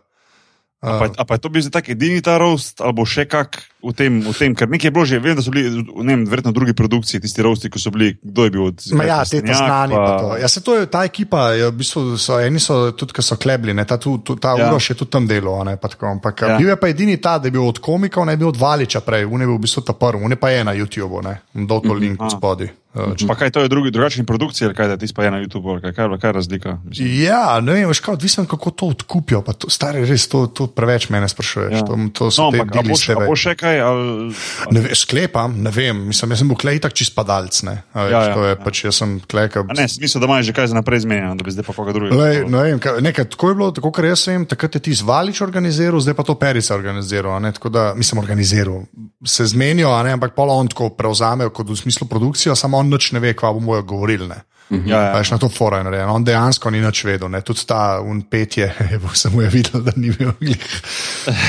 A 0.83 0.99
pa, 0.99 1.07
a 1.15 1.23
pa 1.23 1.39
je 1.39 1.47
to 1.47 1.49
bil 1.55 1.63
zdaj 1.63 1.79
tak 1.79 1.89
edini 1.95 2.19
ta 2.27 2.35
roast, 2.43 2.83
ali 2.83 3.07
še 3.07 3.23
kak 3.31 3.61
v 3.83 3.93
tem, 3.93 4.21
v 4.21 4.33
tem, 4.33 4.53
ker 4.53 4.67
nekaj 4.67 4.87
je 4.87 4.93
bilo 4.93 5.05
že, 5.05 5.19
vem, 5.19 5.35
da 5.35 5.41
so 5.41 5.51
bili, 5.51 5.67
ne 5.99 6.13
vem, 6.13 6.23
verjetno 6.25 6.51
drugi 6.51 6.71
produkciji, 6.73 7.19
tisti 7.19 7.41
roasti, 7.41 7.67
ko 7.67 7.77
so 7.77 7.91
bili, 7.91 8.15
kdo 8.17 8.45
je 8.45 8.51
bil 8.51 8.65
od 8.65 8.79
Ma 8.93 9.05
ja, 9.05 9.21
te 9.23 9.41
ta 9.41 9.55
znani. 9.55 9.93
pa- 9.93 10.05
Pa... 10.05 10.19
To. 10.19 10.29
Ja, 10.37 10.47
se 10.47 10.61
to 10.61 10.75
je 10.75 10.87
ta 10.87 11.03
ekipa, 11.03 11.51
je, 11.53 11.67
v 11.67 11.75
bistvu 11.75 12.17
so, 12.17 12.39
eni 12.39 12.59
so 12.59 12.77
tudi, 12.93 13.13
ki 13.13 13.21
so 13.21 13.37
klebli, 13.37 13.73
ne, 13.73 13.85
ta, 13.85 13.97
tu, 13.97 14.19
tu, 14.19 14.37
ta 14.37 14.53
Ja. 14.53 14.59
ja. 14.59 14.69
Uroš 14.69 14.89
je 14.89 14.97
tudi 14.97 15.11
tam 15.11 15.25
delal. 15.25 15.65
Ne, 15.65 15.75
pa 15.77 15.89
tako, 15.89 16.07
ampak 16.09 16.37
Ja. 16.39 16.49
ja. 16.49 16.57
bil 16.57 16.69
je 16.69 16.77
pa 16.77 16.89
edini 16.89 17.17
ta, 17.17 17.37
da 17.37 17.47
je 17.47 17.53
bil 17.53 17.65
od 17.65 17.79
komikov, 17.79 18.23
ne 18.23 18.37
bil 18.37 18.49
od 18.49 18.57
Valiča 18.57 19.01
prej, 19.01 19.25
on 19.25 19.41
je 19.41 19.47
bil 19.47 19.57
v 19.57 19.63
bistvu 19.63 19.83
ta 19.83 19.93
prvi, 19.93 20.21
on 20.21 20.31
je 20.31 20.37
pa 20.37 20.49
je 20.49 20.63
na 20.63 20.73
YouTubu, 20.73 21.21
ne, 21.21 21.35
dol 21.57 21.81
to 21.81 21.93
link 21.93 22.17
Aha. 22.19 22.31
spodaj. 22.31 22.71
Uh, 22.93 23.17
Pa 23.25 23.33
kaj 23.35 23.49
to 23.51 23.61
je 23.61 23.69
drugi, 23.69 23.89
drugačni 23.89 24.21
produkcija, 24.23 24.69
ali 24.69 24.75
kaj 24.75 24.85
da 24.87 24.97
ti 24.99 25.09
pa 25.09 25.25
je 25.25 25.31
na 25.31 25.39
YouTubu, 25.39 25.65
ali 25.71 25.81
kaj, 25.81 25.93
kaj, 25.95 26.13
kaj 26.15 26.29
je 26.29 26.33
razlika? 26.35 26.71
Mislim, 26.85 27.09
Ja, 27.23 27.57
ne 27.59 27.73
vem, 27.73 27.89
veš, 27.89 28.01
kaj, 28.01 28.13
odvisno 28.13 28.45
kako 28.45 28.71
to 28.71 28.87
odkupijo. 28.89 29.41
pa 29.41 29.53
To, 29.55 29.67
stari, 29.67 30.05
res, 30.05 30.29
to, 30.29 30.45
to 30.47 30.67
preveč 30.67 31.09
mene 31.09 31.25
sprašuješ. 31.25 31.73
Ja. 31.73 31.79
Ja. 31.79 31.83
To, 31.83 31.97
to 32.13 32.29
No, 32.35 32.51
ampak 32.51 32.69
a 32.69 32.75
bo, 32.75 32.83
dili 32.83 32.93
še, 32.95 33.13
a 33.15 33.25
bo 33.25 33.33
še 33.35 33.55
kaj? 33.55 33.72
Ali, 33.81 34.35
Ne 34.71 34.81
ve, 34.81 34.95
sklepam, 34.95 35.55
ne 35.63 35.71
vem, 35.71 36.07
mislim, 36.11 36.35
jaz 36.35 36.43
sem 36.43 36.51
bil 36.51 36.59
klej 36.61 36.81
tak 36.83 36.95
čist 36.97 37.15
padalc. 37.17 37.55
Ne, 37.67 37.83
A 37.93 38.07
veš, 38.07 38.13
Ja, 38.13 38.21
ja, 38.21 38.29
ja, 38.29 38.35
ja, 38.35 38.43
je, 38.43 38.53
ja. 38.53 38.57
ja. 38.57 38.61
Pač 38.65 38.83
jaz 38.85 39.01
sem 39.01 39.15
klej, 39.29 39.49
ka, 39.53 39.65
a 39.65 39.77
ne, 39.77 39.87
smisel, 39.89 40.23
da 40.23 40.29
imaš 40.31 40.49
že 40.49 40.55
kaj 40.57 40.71
za 40.73 40.79
naprej 40.79 41.05
zmenjeno, 41.07 41.35
da 41.39 41.47
bi 41.47 41.55
zdaj 41.55 41.67
pa 41.67 41.77
koga 41.77 41.95
drugega. 41.97 42.19
Lej, 42.19 42.43
ne 42.51 42.65
vem, 42.69 42.83
kaj, 42.83 43.01
nekaj, 43.05 43.29
tako 43.35 43.53
je 43.53 43.59
bilo, 43.61 43.71
tako 43.77 43.93
kar 43.95 44.09
jaz 44.11 44.27
vem, 44.29 44.47
takrat 44.49 44.79
je 44.79 44.85
ti 44.89 44.97
zvalič 44.99 45.43
organiziral, 45.45 46.03
zdaj 46.03 46.17
pa 46.19 46.27
to 46.27 46.37
perica 46.39 46.77
organiziral. 46.77 47.37
Ne, 47.43 47.53
tako 47.57 47.73
da, 47.73 47.91
mislim, 47.99 48.23
organiziral. 48.23 48.85
Se 49.25 49.47
zmenijo, 49.51 49.93
ne, 50.03 50.17
ampak 50.19 50.37
pol 50.37 50.53
on 50.53 50.71
tako 50.73 50.93
prevzamejo 50.97 51.53
kot 51.55 51.71
v 51.71 51.79
smislu 51.79 52.09
produkcijo, 52.11 52.57
samo 52.59 52.81
on 52.83 52.91
nič 52.93 53.13
ne 53.17 53.23
ve, 53.23 53.35
kva 53.39 53.53
bomo 53.57 53.81
govorili. 53.83 54.29
Ne. 54.29 54.43
Ja, 54.73 54.97
ja. 54.97 55.03
Ja. 55.03 55.13
Veš, 55.19 55.31
na 55.35 55.39
to 55.39 55.49
fora 55.53 55.79
je 55.79 55.85
narejen. 55.85 56.11
On 56.11 56.25
dejansko 56.25 56.71
ni 56.73 56.81
nič 56.81 57.05
vedel, 57.05 57.29
ne. 57.29 57.43
tudi 57.45 57.67
ta 57.69 58.01
un 58.01 58.23
petje, 58.23 58.71
se 59.23 59.31
mu 59.31 59.43
je 59.43 59.49
videl, 59.53 59.83
da 59.85 59.93
ni 59.97 60.11
bil 60.11 60.33
glih. 60.41 60.69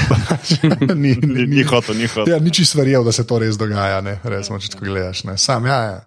ni, 1.03 1.15
Ni, 1.21 1.45
ni 1.47 1.63
hotel, 1.63 1.95
ni 1.95 2.07
hotel. 2.07 2.33
Ja, 2.33 2.39
nič 2.43 2.63
si 2.65 2.77
verjel, 2.77 3.03
da 3.03 3.11
se 3.15 3.25
to 3.27 3.39
res 3.39 3.57
dogaja, 3.59 4.01
ne, 4.03 4.17
resmo, 4.23 4.59
če 4.59 4.75
tako 4.75 4.89
gledaš. 4.91 5.23
Ne. 5.29 5.37
Sam, 5.37 5.69
ja, 5.71 5.79
ja. 5.87 6.01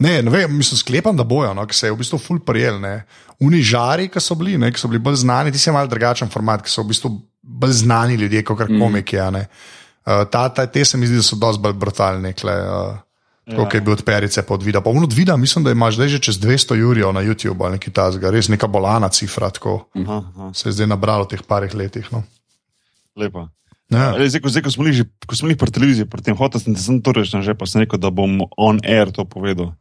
Ne, 0.00 0.22
ne 0.24 0.32
vem, 0.32 0.52
mislim, 0.56 0.78
sklepam, 0.80 1.16
da 1.16 1.24
bojo, 1.28 1.52
no, 1.54 1.66
ki 1.68 1.76
se 1.76 1.88
je 1.88 1.92
v 1.92 2.00
bistvu 2.00 2.18
ful 2.20 2.40
prijel. 2.44 2.80
Ne. 2.80 3.02
Uni 3.44 3.60
žari, 3.64 4.08
ki 4.12 4.20
so 4.20 4.36
bili, 4.36 4.56
ne, 4.60 4.70
ki 4.72 4.80
so 4.80 4.88
bili 4.88 5.00
bolj 5.02 5.20
znani, 5.24 5.52
ti 5.52 5.60
si 5.60 5.72
mal 5.72 5.88
drugačen 5.88 6.32
format, 6.32 6.64
ki 6.64 6.72
so 6.72 6.84
v 6.84 6.92
bistvu 6.92 7.12
bolj 7.60 7.76
znani 7.82 8.16
ljudje, 8.20 8.44
kot 8.48 8.62
kar 8.62 8.72
komiki. 8.72 9.20
a 9.20 9.28
ne. 9.34 9.44
Uh, 10.00 10.24
ta, 10.32 10.48
ta, 10.48 10.64
te 10.66 10.84
se 10.84 10.96
mi 10.96 11.08
zdi, 11.08 11.20
da 11.20 11.24
so 11.24 11.36
dosti 11.40 11.60
bolj 11.64 11.76
brutalni. 11.80 12.32
Kle, 12.36 12.56
uh, 12.64 12.96
Tako 13.50 13.62
ja. 13.62 13.70
je 13.74 13.80
bil 13.80 13.92
od 13.92 14.02
perice 14.06 14.42
pa 14.46 14.54
od 14.54 14.62
vida. 14.62 14.80
Pa 14.80 14.90
od 14.90 15.12
vida 15.12 15.36
mislim, 15.36 15.64
da 15.64 15.70
imaš 15.74 15.94
zdaj 15.98 16.08
že 16.08 16.18
čez 16.18 16.38
200 16.40 16.74
jurjev 16.78 17.12
na 17.12 17.20
YouTubu 17.20 17.64
ali 17.66 17.76
nekaj 17.78 17.92
tasga, 17.92 18.30
res 18.30 18.48
neka 18.48 18.66
bolana 18.66 19.08
cifra, 19.08 19.50
tako 19.50 19.86
Aha, 19.94 20.22
aha, 20.36 20.50
se 20.54 20.68
je 20.68 20.72
zdaj 20.72 20.86
nabralo 20.86 21.24
v 21.24 21.34
teh 21.34 21.42
parih 21.42 21.74
letih. 21.74 22.06
No. 22.12 22.22
lepa. 23.16 23.48
Ja. 23.90 24.14
Zdaj, 24.14 24.40
ko, 24.40 24.48
zdaj, 24.48 24.62
ko 24.62 24.70
smo 24.70 24.84
bili 24.86 24.96
že 25.02 25.04
ko 25.26 25.34
smo 25.34 25.50
bili 25.50 25.58
pri 25.58 25.70
televiziji, 25.74 26.06
pri 26.06 26.22
tem 26.22 26.36
hotel 26.38 26.60
sem, 26.62 26.76
sem 26.78 27.02
to 27.02 27.10
reči, 27.10 27.34
že 27.42 27.58
pa 27.58 27.66
sem 27.66 27.82
rekel, 27.82 27.98
da 27.98 28.10
bom 28.14 28.46
on 28.56 28.78
air 28.86 29.10
to 29.10 29.24
povedal. 29.26 29.74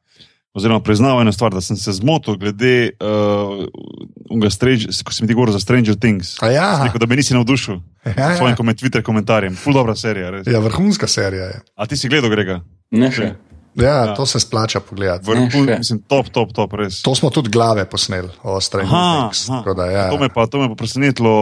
oziroma 0.53 0.81
priznal 0.81 1.21
eno 1.21 1.31
stvar, 1.31 1.53
da 1.53 1.61
sem 1.61 1.77
se 1.77 1.93
zmotil 1.93 2.35
glede 2.41 2.97
uh, 2.97 4.49
strange, 4.49 4.89
ko 5.05 5.13
si 5.13 5.23
mi 5.23 5.27
ti 5.29 5.33
govoril 5.37 5.53
za 5.53 5.59
Stranger 5.61 5.95
Things. 5.95 6.41
A 6.41 6.49
ja. 6.49 6.75
Sem 6.81 6.89
Rekel, 6.89 6.99
da 6.99 7.05
me 7.05 7.15
nisi 7.15 7.33
navdušil 7.37 7.77
Ja, 8.05 8.13
s 8.13 8.17
ja. 8.17 8.35
svojim 8.37 8.55
koment 8.55 8.81
Twitter 8.81 9.01
komentarjem. 9.05 9.55
Ful 9.55 9.73
dobra 9.73 9.95
serija, 9.95 10.29
res. 10.29 10.47
ja, 10.47 10.59
vrhunska 10.59 11.07
serija 11.07 11.45
je. 11.45 11.61
A 11.75 11.85
ti 11.85 11.97
si 11.97 12.09
gledal, 12.09 12.29
Grega? 12.33 12.61
Ne 12.91 13.11
še. 13.11 13.35
Ja, 13.75 13.85
Ja. 14.05 14.13
to 14.13 14.25
se 14.25 14.39
splača 14.39 14.79
pogledati. 14.79 15.25
Vrhun, 15.25 15.49
mislim, 15.77 15.99
top, 16.01 16.29
top, 16.29 16.53
top, 16.53 16.73
res. 16.73 17.01
To 17.01 17.15
smo 17.15 17.29
tudi 17.29 17.49
glave 17.49 17.85
posneli 17.85 18.29
o 18.43 18.59
Stranger 18.59 18.89
Aha, 18.89 19.29
Things. 19.29 19.47
Da, 19.75 19.85
ja. 19.85 20.09
To 20.09 20.17
me 20.17 20.29
pa, 20.29 20.47
to 20.47 20.57
me 20.57 20.67
pa 20.67 20.75
presenetilo, 20.75 21.33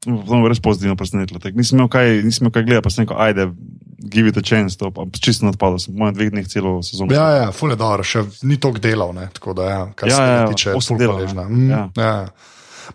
to 0.00 0.10
me, 0.10 0.18
to 0.24 0.36
me 0.36 0.48
res 0.48 0.60
pozitivno 0.60 0.96
presenetilo. 0.96 1.38
Tak, 1.38 1.54
nisem 1.54 1.78
imel 1.78 1.88
kaj, 1.88 2.22
nisem 2.22 2.44
imel 2.44 2.52
kaj 2.52 2.62
gledati, 2.62 2.82
pa 2.82 2.90
sem 2.90 3.04
rekel, 3.04 3.16
ajde, 3.18 3.44
give 4.06 4.28
it 4.28 4.36
a 4.36 4.42
chance, 4.42 4.76
to 4.76 4.90
pa 4.90 5.04
čisto 5.14 5.46
odpadlo, 5.46 5.78
sem 5.78 5.94
po 5.94 6.00
mojem 6.00 6.14
dveh 6.14 6.30
dneh 6.30 6.46
celo 6.46 6.82
sezono. 6.82 7.12
Ja, 7.12 7.30
ja, 7.30 7.46
ful 7.52 7.70
je 7.70 7.76
dobro, 7.76 8.02
še 8.02 8.24
ni 8.42 8.56
toliko 8.56 8.80
delal, 8.80 9.12
ne, 9.12 9.28
tako 9.32 9.52
da, 9.52 9.62
ja, 9.64 9.80
kar 9.94 10.08
Ja, 10.08 10.16
se 10.16 10.22
ja, 10.22 10.28
tega 10.34 10.50
tiče, 10.50 10.74
ful 10.80 10.98
delov, 10.98 11.16
hvaležna. 11.16 11.42
ja. 11.42 11.48
Mm, 11.48 11.70
Ja. 11.70 11.82
ja. 11.96 12.28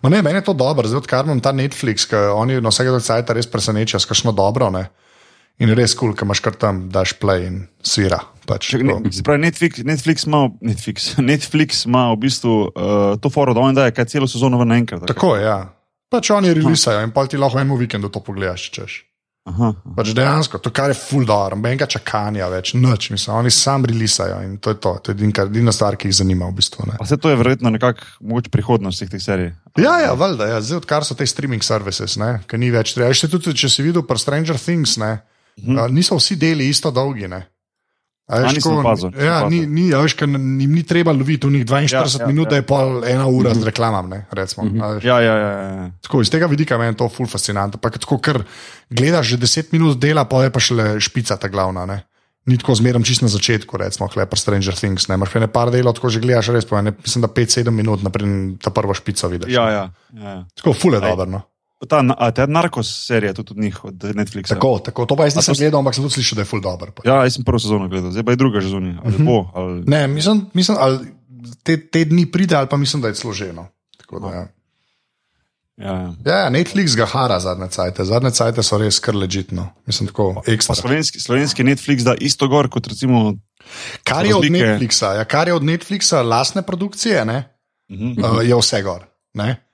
Ma 0.02 0.08
ne, 0.08 0.22
meni 0.22 0.38
je 0.38 0.44
to 0.44 0.52
dobro, 0.54 0.86
zdaj 0.86 0.98
odkar 0.98 1.24
imam 1.24 1.40
ta 1.40 1.50
Netflix, 1.52 2.06
ki 2.06 2.14
oni 2.30 2.60
na 2.60 2.70
vsakega 2.70 3.00
cajta 3.00 3.34
res 3.34 3.46
preseneča, 3.46 3.98
s 3.98 4.06
kakšno 4.06 4.30
dobro, 4.32 4.70
ne. 4.70 4.86
In 5.60 5.72
res 5.76 5.92
kul, 5.92 6.10
cool, 6.10 6.16
ker 6.16 6.24
imaš 6.24 6.40
kar 6.40 6.54
tam, 6.56 6.86
daš 6.92 7.12
play 7.20 7.44
in 7.44 7.58
svira. 7.84 8.22
Pač, 8.48 8.70
Čak, 8.72 8.82
ne, 8.82 8.96
se 9.12 9.22
pravi, 9.22 9.42
Netflix, 9.44 9.84
Netflix, 9.86 10.24
ima, 10.26 10.46
Netflix, 10.64 11.10
Netflix 11.32 11.84
ima 11.86 12.08
v 12.14 12.22
bistvu 12.24 12.54
uh, 12.70 13.12
to 13.20 13.30
foro, 13.30 13.54
da 13.54 13.62
on 13.62 13.76
daje 13.76 13.92
kaj 13.94 14.08
celo 14.10 14.30
sezono 14.30 14.58
ven 14.58 14.72
naenkrat. 14.72 15.04
tako? 15.06 15.36
je, 15.36 15.44
ja. 15.44 15.60
Pač 16.10 16.32
oni 16.34 16.50
releasajo 16.56 17.04
in 17.06 17.12
pa 17.14 17.22
ti 17.30 17.38
lahko 17.38 17.60
eno 17.60 17.76
vikendu 17.78 18.10
to 18.10 18.18
pogledaš, 18.24 18.66
če 18.66 18.80
češ. 18.80 18.96
Aha, 19.48 19.70
Pač 19.96 20.10
dejansko, 20.12 20.58
to 20.60 20.68
kar 20.74 20.92
je 20.92 20.96
full 20.98 21.24
dobro, 21.24 21.56
nobenega 21.56 21.86
čakanja 21.88 22.50
več, 22.52 22.74
noč, 22.76 23.08
mislim, 23.14 23.38
oni 23.38 23.52
sam 23.54 23.86
releasajo 23.88 24.40
in 24.44 24.58
to 24.60 24.74
je 24.74 24.78
to, 24.84 24.92
to 25.00 25.14
je 25.14 25.16
edina- 25.16 25.72
stvar, 25.72 25.96
ki 25.96 26.10
jih 26.10 26.18
zanima 26.18 26.50
v 26.50 26.58
bistvu. 26.58 26.84
Ne. 26.90 26.98
pa 27.00 27.06
se 27.08 27.16
to 27.16 27.30
je 27.30 27.38
verjetno 27.40 27.70
nekako 27.72 28.04
mogoče 28.20 28.52
prihodnost 28.52 29.00
vseh 29.00 29.10
teh 29.10 29.22
serij. 29.22 29.52
Ja, 29.80 29.96
ja, 30.02 30.12
valjda, 30.12 30.50
ja. 30.50 30.60
zdaj 30.60 30.82
odkar 30.82 31.06
so 31.08 31.16
te 31.16 31.26
streaming 31.26 31.64
services, 31.64 32.18
ki 32.46 32.60
ni 32.60 32.68
več 32.70 32.92
treba. 32.94 33.14
Še 33.16 33.30
tudi, 33.32 33.54
če 33.56 33.70
si 33.72 33.86
videl 33.86 34.04
pri 34.04 34.20
Stranger 34.20 34.60
Things, 34.60 34.98
ne, 35.00 35.22
Mhm. 35.58 35.78
uh, 35.78 35.88
niso 35.90 36.16
vsi 36.16 36.36
deli 36.36 36.68
isto 36.68 36.90
dolgi. 36.90 37.28
Ne. 37.28 37.46
Veš, 38.30 38.60
tako, 38.60 38.76
opazil, 38.78 39.10
Ja, 39.18 39.40
ni, 39.50 39.64
ni, 39.66 39.88
veš, 39.90 40.14
jim 40.22 40.74
ni 40.74 40.82
treba 40.86 41.12
loviti 41.12 41.48
v 41.48 41.58
njih 41.58 41.64
42 41.66 41.90
Ja, 41.90 42.02
ja, 42.04 42.20
ja, 42.20 42.26
minut, 42.30 42.46
ja. 42.46 42.50
da 42.50 42.56
je 42.60 42.66
pol 42.66 43.02
ena 43.04 43.26
ura 43.26 43.54
z 43.54 43.66
reklamam. 43.66 44.06
Ne, 44.10 44.20
recimo, 44.30 44.68
a 44.84 44.92
veš. 44.94 45.04
Ja, 45.04 45.18
ja, 45.20 45.34
ja. 45.34 45.50
ja. 45.50 45.88
Tako, 46.06 46.22
iz 46.22 46.30
tega 46.30 46.46
vidika 46.46 46.78
meni 46.78 46.94
je 46.94 47.00
to 47.02 47.08
ful 47.10 47.26
fascinantno. 47.26 47.80
Pa 47.82 47.90
tako, 47.90 48.20
ker 48.22 48.44
gledaš 48.90 49.34
že 49.34 49.40
10 49.42 49.74
minut 49.74 49.98
dela, 49.98 50.24
pa 50.30 50.44
je 50.46 50.54
pa 50.54 50.62
šele 50.62 51.00
špica 51.02 51.36
ta 51.36 51.50
glavna. 51.50 51.86
Ne. 51.90 52.04
Ni 52.46 52.56
tako 52.58 52.78
zmeraj 52.78 53.02
čisto 53.04 53.26
na 53.26 53.34
začetku, 53.34 53.76
recimo, 53.76 54.08
klepar 54.08 54.38
Stranger 54.38 54.78
Things. 54.78 55.10
Ne. 55.10 55.18
Imaš 55.18 55.34
pa 55.34 55.42
ne 55.42 55.50
par 55.50 55.74
delov, 55.74 55.98
tako 55.98 56.14
že 56.14 56.22
gledaš, 56.22 56.54
res 56.54 56.70
pa 56.70 56.86
ne, 56.86 56.94
mislim, 56.94 57.26
da 57.26 57.34
5-7 57.34 57.74
minut, 57.74 58.06
naprej 58.06 58.56
ta 58.62 58.70
prvo 58.70 58.94
špico 58.94 59.28
vidiš. 59.28 59.50
ja, 59.50 59.66
ja, 59.70 59.84
ja. 60.14 60.44
Tako, 60.54 60.72
ful 60.78 60.94
je 60.94 61.02
dobro. 61.02 61.26
No. 61.26 61.49
Ta, 61.88 62.04
a, 62.08 62.30
ta 62.30 62.44
Narcos 62.46 63.06
serija, 63.06 63.32
tudi 63.32 63.50
od 63.50 63.58
njih, 63.58 63.84
od 63.84 63.94
Netflixa. 64.14 64.48
Tako, 64.48 64.78
tako, 64.78 65.06
to 65.06 65.16
pa 65.16 65.24
jaz 65.24 65.36
nisem 65.36 65.54
gledal, 65.54 65.78
ampak 65.78 65.94
sem 65.94 66.04
tudi 66.04 66.14
slišal, 66.14 66.36
da 66.36 66.42
je 66.42 66.46
ful 66.46 66.60
dobro. 66.60 66.92
Ja, 67.04 67.22
jaz 67.24 67.34
sem 67.34 67.44
prvo 67.44 67.58
sezono 67.58 67.88
gledal, 67.88 68.10
zdaj 68.10 68.22
pa 68.22 68.32
je 68.32 68.36
druga 68.36 68.60
že 68.60 68.68
zunaj. 68.68 69.00
Ali 69.00 69.16
bo, 69.18 69.48
ali... 69.54 69.82
Ne, 69.86 70.06
mislim, 70.06 70.46
mislim 70.52 70.76
ali 70.78 70.98
te, 71.62 71.78
te 71.80 72.04
dni 72.04 72.26
pride, 72.26 72.54
ali 72.54 72.68
pa 72.68 72.76
mislim, 72.76 73.02
da 73.02 73.08
je 73.08 73.14
složeno. 73.14 73.66
Tako 73.96 74.20
Da, 74.20 74.28
ja. 74.28 74.46
Ja, 75.78 75.92
ja. 75.94 76.12
Ja, 76.26 76.50
Netflix 76.50 76.92
ga 76.92 77.06
hara 77.06 77.40
zadnje 77.40 77.68
cajte, 77.68 78.04
zadnje 78.04 78.30
cajte 78.30 78.62
so 78.62 78.78
res 78.78 78.98
kar 78.98 79.14
ležitno, 79.14 79.70
mislim, 79.86 80.06
tako 80.06 80.34
Pa 80.36 80.52
ekstra. 80.52 80.74
slovenski, 80.74 81.20
slovenski 81.20 81.64
Netflix 81.64 82.04
da 82.04 82.14
isto 82.14 82.48
gor 82.48 82.68
kot 82.68 82.86
recimo. 82.86 83.34
Kar 84.04 84.26
je 84.26 84.34
Netflixa, 84.34 85.14
ja, 85.16 85.24
kar 85.24 85.48
je 85.48 85.54
od 85.54 85.62
Netflixa, 85.62 86.20
lastne 86.22 86.62
produkcije, 86.62 87.24
ne, 87.24 87.56
Mhm. 87.90 88.20
uh, 88.20 88.44
je 88.44 88.54
vse 88.54 88.82
gor. 88.82 89.04
Ne? 89.34 89.69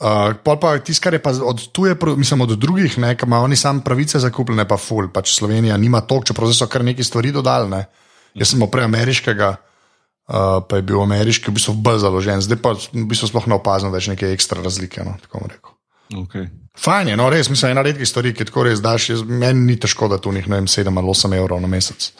Uh, 0.00 0.32
pol 0.40 0.56
pa 0.56 0.78
tisto, 0.80 1.04
kar 1.04 1.12
je 1.12 1.20
pa 1.20 1.30
od 1.44 1.66
tuje, 1.76 1.92
mislim, 2.16 2.40
od 2.40 2.54
drugih, 2.56 2.94
ne, 2.98 3.12
ki 3.16 3.26
imajo 3.28 3.44
oni 3.50 3.56
sam 3.56 3.82
pravice 3.84 4.18
zakupljene, 4.18 4.64
pa 4.68 4.78
ful, 4.80 5.10
pač 5.12 5.34
Slovenija 5.34 5.76
nima 5.76 6.00
toliko, 6.00 6.30
čeprav 6.30 6.52
so 6.56 6.68
kar 6.72 6.84
neki 6.84 7.04
stvari 7.04 7.32
dodali. 7.36 7.68
Ne. 7.68 7.82
Jaz 8.34 8.54
sem 8.54 8.64
prej 8.64 8.88
ameriškega, 8.88 9.50
uh, 9.52 10.62
pa 10.64 10.80
je 10.80 10.86
bil 10.88 11.02
ameriški 11.04 11.50
v 11.50 11.58
bistvu 11.58 11.74
bolj 11.84 12.00
založen, 12.06 12.40
zdaj 12.40 12.62
pa 12.64 12.72
v 12.78 13.04
bistvu 13.12 13.28
sploh 13.28 13.50
ne 13.52 13.58
opazim 13.60 13.92
več 13.92 14.08
neke 14.08 14.32
ekstra 14.32 14.64
razlike. 14.64 15.04
No, 15.04 15.18
tako 15.20 15.44
rekel. 15.52 15.76
Okay. 16.14 16.48
Fajn 16.78 17.08
je, 17.08 17.16
no 17.16 17.28
res, 17.30 17.50
mislim, 17.50 17.74
ena 17.74 17.82
redkih 17.86 18.08
stvari, 18.08 18.32
ki 18.34 18.46
tako 18.48 18.64
res 18.66 18.82
daš, 18.82 19.10
jaz, 19.12 19.24
meni 19.26 19.66
ni 19.72 19.76
težko, 19.80 20.08
da 20.10 20.18
tu 20.22 20.32
njih 20.32 20.48
ne 20.48 20.60
vem 20.60 20.68
7 20.70 20.98
ali 20.98 21.12
8 21.12 21.36
evrov 21.36 21.60
na 21.62 21.70
mesec. 21.70 22.10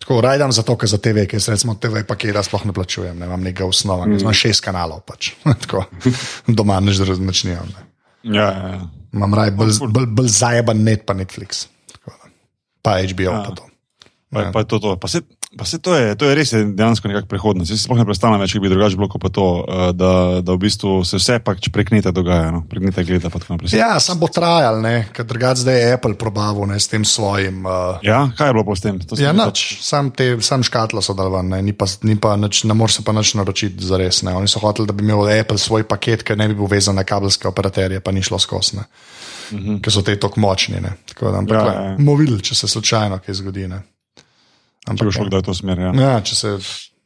Tako 0.00 0.20
rajdam 0.24 0.52
zato, 0.52 0.76
ker 0.78 0.90
za 0.90 0.98
TV, 0.98 1.26
ker 1.30 1.38
jaz 1.38 1.48
recimo 1.52 1.74
TV 1.80 2.02
paketa 2.08 2.42
sploh 2.44 2.66
ne 2.68 2.74
plačujem, 2.76 3.18
ne 3.18 3.26
imam 3.26 3.42
nekega 3.42 3.68
osnova, 3.68 4.06
mm. 4.06 4.20
imam 4.20 4.36
šest 4.36 4.64
kanalov 4.64 5.04
pač. 5.08 5.32
tako, 5.66 5.84
doma 6.46 6.80
neč 6.84 7.00
raznočnijam. 7.04 7.70
Ne. 7.74 7.86
Ja, 8.36 8.48
ja, 8.50 8.72
ja. 8.74 8.82
Imam 9.14 9.34
raj 9.36 9.52
bolj, 9.54 9.78
bolj, 9.92 10.08
bolj 10.16 10.32
zajeban 10.34 10.82
net 10.84 11.04
pa 11.06 11.14
Netflix. 11.14 11.66
Tako. 11.92 12.16
Pa 12.82 12.98
HBO 13.02 13.30
ja. 13.30 13.42
pa 13.46 13.54
to. 13.54 13.68
Pa, 14.34 14.42
Ja. 14.42 14.50
pa 14.50 14.64
je 14.64 14.66
to, 14.66 14.78
to. 14.82 14.96
Pa 14.98 15.08
se, 15.08 15.20
pa 15.58 15.64
se 15.64 15.78
to, 15.78 15.94
je, 15.94 16.14
to 16.18 16.28
je 16.28 16.34
res 16.34 16.52
je 16.52 16.64
dejansko 16.64 17.08
nekakšna 17.08 17.28
prihodnost. 17.28 17.70
Jaz 17.70 17.80
si 17.80 17.86
sploh 17.86 17.98
ne 17.98 18.06
predstavljam 18.08 18.42
več, 18.42 18.54
kako 18.54 18.62
bi 18.62 18.70
drugače 18.72 18.98
bilo 18.98 19.08
kot 19.12 19.26
to, 19.34 19.46
eh, 19.62 19.92
da, 19.92 20.10
da 20.42 20.56
v 20.56 20.62
bistvu 20.66 20.94
se 21.06 21.20
vse 21.20 21.38
pač 21.44 21.68
prek 21.74 21.92
neta 21.94 22.12
dogaja, 22.14 22.50
no? 22.54 22.62
prek 22.70 22.86
neta 22.88 23.04
gleda. 23.06 23.30
Ja, 23.72 23.94
sam 24.02 24.20
bo 24.20 24.28
trajal, 24.32 24.80
ker 25.14 25.26
drugače 25.28 25.64
zdaj 25.64 25.80
je 25.80 25.92
Apple 25.98 26.18
probavil 26.18 26.68
ne, 26.70 26.80
s 26.80 26.90
tem 26.90 27.06
svojim. 27.06 27.62
Uh, 27.66 28.02
ja, 28.06 28.24
kaj 28.36 28.50
je 28.50 28.56
bilo 28.58 28.76
s 28.76 28.84
tem? 28.84 29.00
Ja, 29.20 29.32
nič, 29.36 29.64
sam, 29.84 30.10
te, 30.14 30.34
sam 30.44 30.66
škatlo 30.66 31.02
so 31.04 31.16
dal 31.16 31.32
ven, 31.34 31.52
ne, 31.54 31.62
ni 31.62 31.76
pa, 31.76 31.88
ni 32.02 32.18
pa 32.20 32.34
nič, 32.40 32.64
ne 32.68 32.76
moreš 32.76 33.00
se 33.00 33.06
pa 33.06 33.14
nič 33.16 33.34
naročiti 33.38 33.84
za 33.84 34.00
res. 34.00 34.22
Ne. 34.26 34.34
Oni 34.34 34.50
so 34.50 34.62
hoteli, 34.64 34.90
da 34.90 34.96
bi 34.96 35.06
imel 35.06 35.26
Apple 35.38 35.60
svoj 35.60 35.86
paket, 35.88 36.26
ki 36.26 36.38
ne 36.40 36.50
bi 36.50 36.58
bil 36.58 36.70
vezan 36.70 36.98
na 36.98 37.06
kabelske 37.06 37.48
operaterje, 37.50 38.02
pa 38.04 38.14
ni 38.14 38.22
šlo 38.24 38.38
skozi, 38.42 38.80
ne. 38.80 38.84
mm 39.50 39.58
-hmm. 39.58 39.80
ker 39.82 39.92
so 39.92 40.02
te 40.02 40.18
tako 40.20 40.40
močni. 40.40 40.80
Ne. 40.80 40.96
Tako 41.08 41.30
da, 41.30 41.38
ampak, 41.38 41.56
ja, 41.56 41.72
ja. 41.72 41.90
ja. 41.90 41.96
bomo 41.96 42.16
videli, 42.16 42.42
če 42.42 42.54
se 42.54 42.68
slučajno 42.68 43.18
kaj 43.18 43.34
zgodi. 43.34 43.68
Ne. 43.68 43.82
Če 44.86 45.00
bo 45.00 45.10
šlo 45.10 45.26
kdaj 45.26 45.40
v 45.40 45.44
to 45.44 45.54
smer. 45.54 45.78
Ja. 45.78 45.90
Ja, 45.94 46.14
če 46.20 46.34
se, 46.34 46.48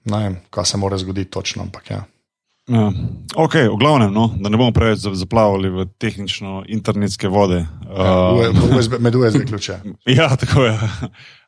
ne 0.04 0.18
vem, 0.18 0.38
kaj 0.50 0.64
se 0.66 0.76
mora 0.76 0.98
zgoditi 0.98 1.30
točno, 1.30 1.62
ampak 1.62 1.90
ja. 1.90 2.04
Ja. 2.68 2.92
Ok, 3.34 3.54
v 3.64 3.76
glavnem, 3.76 4.10
no, 4.10 4.28
da 4.34 4.48
ne 4.48 4.56
bomo 4.56 4.72
preveč 4.72 4.98
za- 4.98 5.14
zaplavali 5.14 5.70
v 5.70 5.86
tehnično-internetske 5.98 7.24
vode. 7.26 7.62
Ja, 7.88 8.32
Uh, 8.34 8.76
USB, 8.76 8.98
med 8.98 9.14
USB 9.14 9.44
ključe. 9.48 9.78
ja, 10.06 10.28
tako 10.36 10.64
je. 10.64 10.74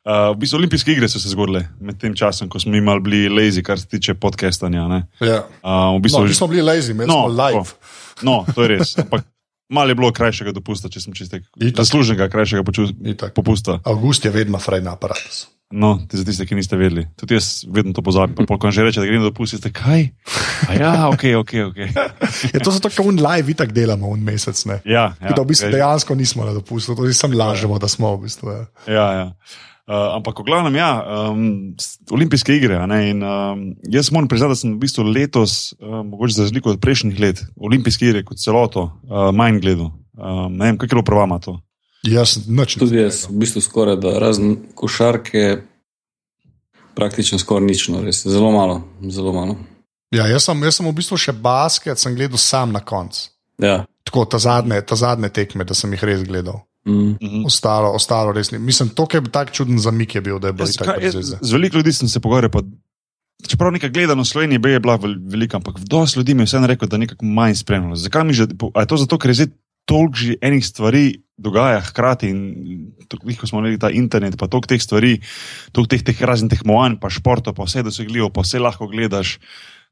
Uh, 0.01 0.33
v 0.33 0.39
bistvu 0.39 0.57
olimpijske 0.57 0.93
igre 0.93 1.09
so 1.09 1.21
se 1.21 1.29
zgodile 1.29 1.69
med 1.79 1.99
tem 2.01 2.15
časom, 2.15 2.49
ko 2.49 2.57
smo 2.57 2.73
mi 2.73 2.81
malo 2.81 3.01
bili 3.01 3.29
lazy, 3.29 3.61
kar 3.61 3.77
se 3.77 3.87
tiče 3.87 4.15
podcastanja. 4.15 4.89
ne. 4.89 5.03
Ja. 5.21 5.45
Uh, 5.61 5.93
v 5.93 6.01
bistvu, 6.01 6.21
No, 6.21 6.27
nismo 6.27 6.47
bili 6.47 6.63
lazy, 6.63 6.91
imeli 6.91 7.05
No, 7.07 7.27
smo 7.27 7.37
live. 7.37 7.65
tako. 7.65 7.77
No, 8.23 8.45
to 8.55 8.63
je 8.63 8.69
res. 8.71 8.97
Ampak 8.99 9.25
malo 9.69 9.89
je 9.89 9.95
bilo 9.95 10.13
krajšega 10.13 10.53
dopusta, 10.53 10.89
če 10.89 11.01
sem 11.01 11.13
čistek. 11.13 11.45
Itak. 11.55 11.77
Zasluženega 11.77 12.29
krajšega 12.29 12.65
Itak. 13.05 13.35
popusta. 13.35 13.77
Avgust 13.85 14.25
je 14.25 14.31
vedno 14.31 14.59
frej 14.59 14.81
na 14.81 14.93
aparatu. 14.93 15.53
No, 15.71 16.01
za 16.11 16.25
tiste, 16.27 16.43
ki 16.51 16.57
niste 16.59 16.75
vedeli. 16.75 17.05
Tudi 17.15 17.37
jaz 17.37 17.63
vedno 17.71 17.95
to 17.95 18.03
pozabim. 18.03 18.35
Pa 18.35 18.59
Ko 18.59 18.71
že 18.75 18.83
reče, 18.83 19.01
da 19.01 19.07
grem 19.07 19.23
na 19.23 19.31
dopust, 19.31 19.55
ste 19.55 19.71
kaj? 19.71 20.09
A 20.67 20.75
ja, 20.75 20.93
ok, 21.07 21.25
ok. 21.39 21.53
okay. 21.71 21.89
Je 22.55 22.59
to 22.59 22.75
zato, 22.75 22.91
ker 22.91 23.07
un 23.07 23.23
live 23.23 23.55
itak 23.55 23.71
delamo 23.71 24.11
un 24.11 24.19
mesec. 24.19 24.59
Ne? 24.67 24.81
Ja, 24.83 25.15
ja, 25.23 25.31
Ja, 25.31 25.37
da 25.39 25.47
v 25.47 25.55
bistvu 25.55 25.71
dejansko 25.71 26.19
nismo 26.19 26.43
na 26.43 26.57
dopustu, 26.59 26.99
to 26.99 27.07
sem 27.15 27.39
lažemo, 27.39 27.79
da 27.79 27.87
smo 27.87 28.17
v 28.19 28.27
bistvu. 28.27 28.51
Ja. 28.51 28.65
ja, 28.91 29.09
ja. 29.15 29.27
Uh, 29.91 30.19
ampak, 30.19 30.43
v 30.43 30.47
glavnem, 30.51 30.75
ja, 30.79 30.91
um, 31.31 31.47
olimpijske 32.15 32.55
igre. 32.59 32.83
Ne, 32.91 33.01
in, 33.15 33.23
um, 33.23 33.65
jaz 33.91 34.11
moram 34.15 34.27
priznati, 34.31 34.55
da 34.55 34.59
sem 34.59 34.75
v 34.75 34.83
bistvu 34.83 35.07
letos, 35.07 35.73
uh, 35.79 36.03
mogoče 36.03 36.35
za 36.35 36.51
razliko 36.51 36.75
od 36.75 36.83
prejšnjih 36.83 37.19
let, 37.23 37.47
olimpijske 37.59 38.11
igre 38.11 38.27
kot 38.27 38.43
celoto, 38.43 38.91
uh, 39.07 39.31
manj 39.35 39.63
gledal. 39.63 39.95
Um, 40.19 40.59
ne 40.59 40.71
vem, 40.71 40.79
kako 40.79 40.91
je 40.91 40.99
bilo 40.99 41.07
pravama 41.07 41.39
to. 41.43 41.61
Jaz 42.07 42.39
noč 42.49 42.79
Tudi 42.81 42.97
jaz, 42.97 43.27
v 43.29 43.43
bistvu 43.43 43.61
skoraj 43.61 43.99
da 44.01 44.15
razen 44.19 44.57
košarke, 44.75 45.61
praktično 46.97 47.39
skoraj 47.39 47.67
nič, 47.69 47.89
no, 47.93 48.01
res 48.05 48.23
zelo 48.25 48.51
malo. 48.55 48.81
Zelo 49.13 49.35
malo. 49.37 49.59
Ja, 50.15 50.27
jaz, 50.27 50.49
sem, 50.49 50.65
jaz 50.65 50.81
sem 50.81 50.89
v 50.89 50.97
bistvu 50.97 51.19
še 51.21 51.35
basket, 51.37 52.01
sem 52.01 52.17
gledal 52.17 52.41
sam 52.41 52.73
na 52.75 52.81
koncu. 52.81 53.29
Ja. 53.61 53.85
Tako 54.09 54.25
ta 54.27 54.41
zadnje, 54.43 54.81
ta 54.83 54.97
zadnje 54.97 55.29
tekme, 55.31 55.67
da 55.69 55.77
sem 55.77 55.93
jih 55.95 56.03
res 56.09 56.25
gledal. 56.27 56.65
Mm. 56.89 57.21
Mhm. 57.21 57.45
Ostalo, 57.45 57.93
ostalo 57.93 58.33
res 58.33 58.51
ni. 58.51 58.59
Mislim, 58.59 58.89
to 58.97 59.05
je 59.13 59.21
bil 59.21 59.31
tak 59.31 59.53
čuden 59.53 59.79
zamik, 59.79 60.15
je 60.17 60.25
bil, 60.25 60.39
da 60.41 60.49
je 60.49 60.57
bilo 60.57 60.69
tako 60.73 61.13
z 61.13 61.53
veliko 61.53 61.77
ljudi 61.77 61.93
sem 61.93 62.09
se 62.09 62.21
pogovarjal. 62.21 62.51
Pa, 62.51 62.65
čeprav 63.47 63.73
neka 63.73 63.89
gledanost 63.93 64.33
Slovenije 64.33 64.59
bi 64.59 64.73
je 64.73 64.81
bila 64.81 64.97
vel- 64.99 65.21
velika, 65.21 65.61
ampak 65.61 65.79
dosti 65.85 66.19
ljudi 66.19 66.35
mi 66.35 66.43
je 66.43 66.49
vseeno 66.49 66.67
rekel, 66.67 66.89
da 66.89 66.97
je 66.97 67.05
nekako 67.05 67.25
manj 67.25 67.55
spremljalo. 67.61 67.97
Zakaj 67.97 68.25
mi 68.25 68.33
že? 68.33 68.49
A 68.75 68.81
je 68.81 68.87
to 68.87 68.97
zato, 68.97 69.19
ker 69.19 69.31
je 69.31 69.35
zdaj 69.35 69.51
toliko 69.85 70.17
že 70.17 70.35
enih 70.41 70.67
stvari 70.67 71.23
dogaja 71.41 71.81
hkrati 71.89 72.31
in 72.31 72.41
tukaj, 73.09 73.39
ko 73.41 73.49
smo 73.49 73.65
imeli 73.65 73.81
ta 73.81 73.91
internet, 73.91 74.37
pa 74.39 74.49
toliko 74.51 74.71
teh 74.71 74.83
stvari, 74.83 75.17
toliko 75.73 75.97
teh, 75.97 76.07
teh 76.11 76.23
raznih 76.23 76.53
tekmovanj, 76.53 77.01
pa 77.01 77.11
športov, 77.13 77.57
pa 77.57 77.67
vse 77.69 77.85
dosegljivo, 77.87 78.31
pa 78.35 78.45
vse 78.47 78.63
lahko 78.63 78.91
gledaš. 78.93 79.39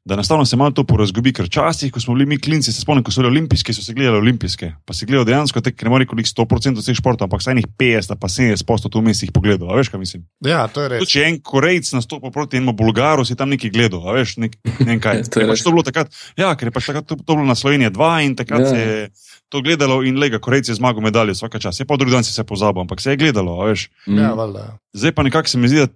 da 0.05 0.13
enostavno 0.13 0.45
se 0.45 0.55
malo 0.55 0.71
to 0.71 0.83
porazgubi, 0.83 1.33
ker 1.33 1.45
včasih, 1.45 1.91
ko 1.91 1.99
smo 1.99 2.13
bili 2.15 2.25
mi 2.25 2.37
klinci, 2.39 2.71
se 2.73 2.81
spomnim, 2.81 3.03
ko 3.03 3.11
so 3.11 3.21
bili 3.21 3.29
olimpijski, 3.29 3.73
so 3.73 3.83
se 3.83 3.93
gledali 3.93 4.17
olimpijske, 4.17 4.71
pa 4.85 4.93
si 4.93 5.05
gledal 5.05 5.25
dejansko, 5.27 5.61
te, 5.61 5.73
ne 5.83 5.89
more 5.91 6.07
koliko 6.07 6.29
100% 6.29 6.79
vseh 6.79 6.97
športov, 6.97 7.27
ampak 7.27 7.43
vsaj 7.43 7.57
njih 7.59 7.67
50, 7.77 8.15
pa 8.15 8.27
70 8.31 8.65
posto 8.65 8.89
tu 8.89 9.03
vmes 9.03 9.21
jih 9.23 9.33
pogledal, 9.35 9.69
a 9.69 9.75
veš, 9.77 9.91
kaj 9.91 9.99
mislim. 9.99 10.23
Ja, 10.45 10.63
to 10.71 10.85
je 10.85 10.93
res. 10.95 11.03
Tudi 11.03 11.13
če 11.17 11.25
en 11.27 11.41
Korejc 11.43 11.91
nastopa 11.93 12.31
proti 12.31 12.57
enemu 12.57 12.73
Bulgaru, 12.79 13.27
si 13.27 13.37
tam 13.37 13.51
nekaj 13.53 13.73
gledal, 13.75 14.07
a 14.07 14.15
veš, 14.17 14.37
nek, 14.41 14.55
ne 14.79 14.87
vem 14.93 15.03
kaj. 15.03 15.21
To 15.35 15.43
je 15.43 15.49
pač 15.51 15.61
to 15.61 15.75
bilo 15.75 15.83
takrat, 15.85 16.15
ja, 16.39 16.55
ker 16.57 16.71
je 16.71 16.73
pač 16.79 16.89
takrat 16.89 17.05
to, 17.05 17.19
to 17.19 17.35
bilo 17.35 17.45
na 17.45 17.59
Sloveniji 17.59 17.91
2 17.93 18.13
in 18.25 18.39
takrat 18.39 18.65
Ja. 18.65 18.69
se 18.71 18.79
je 18.79 19.09
to 19.49 19.61
gledalo 19.61 20.03
in 20.03 20.15
lega, 20.15 20.37
Korejci 20.37 20.69
je 20.69 20.75
zmagal 20.75 21.01
medaljo 21.01 21.33
vsaka 21.33 21.59
čas. 21.59 21.79
Je 21.79 21.85
pa 21.85 21.95
drugi 21.95 22.11
dan 22.11 22.23
si 22.23 22.31
se 22.31 22.43
pozabil, 22.43 22.81
ampak 22.81 23.01
se 23.01 23.09
je 23.09 23.17
gledalo, 23.17 23.57
a 23.57 23.65
veš. 23.65 23.89
Ja, 24.05 24.13
Mm. 24.29 24.37
valjda. 24.37 24.77
Zdaj 24.93 25.11
pa 25.11 25.23
nekako 25.23 25.47
se 25.47 25.57
mi 25.57 25.67
zdi, 25.67 25.77
da 25.77 25.87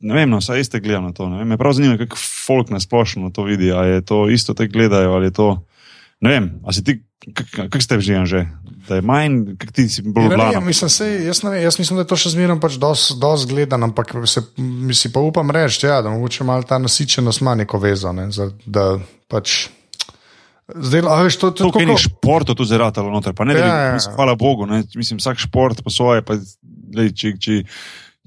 ne 0.00 0.14
vem, 0.14 0.30
no, 0.30 0.38
vsaj 0.38 0.64
ste 0.64 0.80
gledali 0.80 1.04
na 1.04 1.12
to. 1.12 1.28
ne 1.28 1.38
vem, 1.38 1.48
Me 1.48 1.56
prav 1.56 1.72
zanima, 1.72 1.96
kako 1.96 2.16
folk 2.46 2.70
na 2.70 2.78
splošno 2.78 3.30
to 3.30 3.42
vidi. 3.42 3.70
Ali 3.70 3.90
je 3.90 4.00
to 4.02 4.28
isto, 4.28 4.54
te 4.54 4.66
gledajo, 4.66 5.12
ali 5.12 5.26
je 5.26 5.30
to. 5.32 5.62
Ne 6.20 6.30
vem, 6.30 6.60
a 6.64 6.72
si 6.72 6.82
ti, 6.82 7.02
kak- 7.28 7.68
kak 7.68 7.82
ste 7.82 8.00
že 8.00 8.24
že? 8.24 8.46
Da 8.88 8.94
je 8.94 9.02
manj, 9.02 9.56
kak 9.56 9.70
ti 9.70 9.84
si 9.84 10.00
bolj 10.02 10.22
Ja, 10.24 10.28
vem, 10.28 10.38
blan. 10.38 10.64
mislim, 10.64 10.88
sej, 10.88 11.26
jaz, 11.26 11.42
ne 11.42 11.50
vem, 11.50 11.62
jaz 11.62 11.78
mislim, 11.78 11.96
da 11.96 12.02
je 12.02 12.06
to 12.06 12.16
še 12.16 12.30
zmeraj 12.30 12.56
pač 12.56 12.74
dosti 12.74 13.20
gledan, 13.46 13.82
ampak 13.82 14.14
se, 14.24 14.40
mi 14.56 14.94
si 14.94 15.12
pa 15.12 15.20
upam 15.20 15.50
reči, 15.50 15.86
ja, 15.86 16.00
da 16.00 16.08
mogoče 16.08 16.44
malo 16.44 16.62
ta 16.62 16.78
nasičenost 16.78 17.40
ima 17.40 17.54
neko 17.54 17.78
vezo. 17.78 18.12
Ne, 18.12 18.30
za, 18.30 18.48
da 18.66 18.98
pač, 19.28 19.68
zdaj, 20.68 21.00
a 21.02 21.22
veš, 21.22 21.36
to, 21.36 21.50
to, 21.50 21.50
To, 21.52 21.64
tako 21.64 21.78
kaj 21.78 21.86
kot- 21.86 21.92
je 21.92 22.04
športov 22.04 22.54
tu 22.54 22.64
zaratalo 22.64 23.10
noter, 23.10 23.34
ne, 23.44 23.54
da 23.54 23.60
Ja, 23.60 23.66
ja, 23.66 23.82
ja. 23.82 23.94
mislim, 23.94 24.14
hvala 24.14 24.34
Bogu, 24.34 24.66
ne, 24.66 24.82
mislim, 24.94 25.18
vsak 25.18 25.38
šport 25.38 25.82
po 25.82 25.90
svoje, 25.90 26.22
pa 26.22 26.34
lej, 26.92 27.12
če, 27.12 27.32
če, 27.38 27.62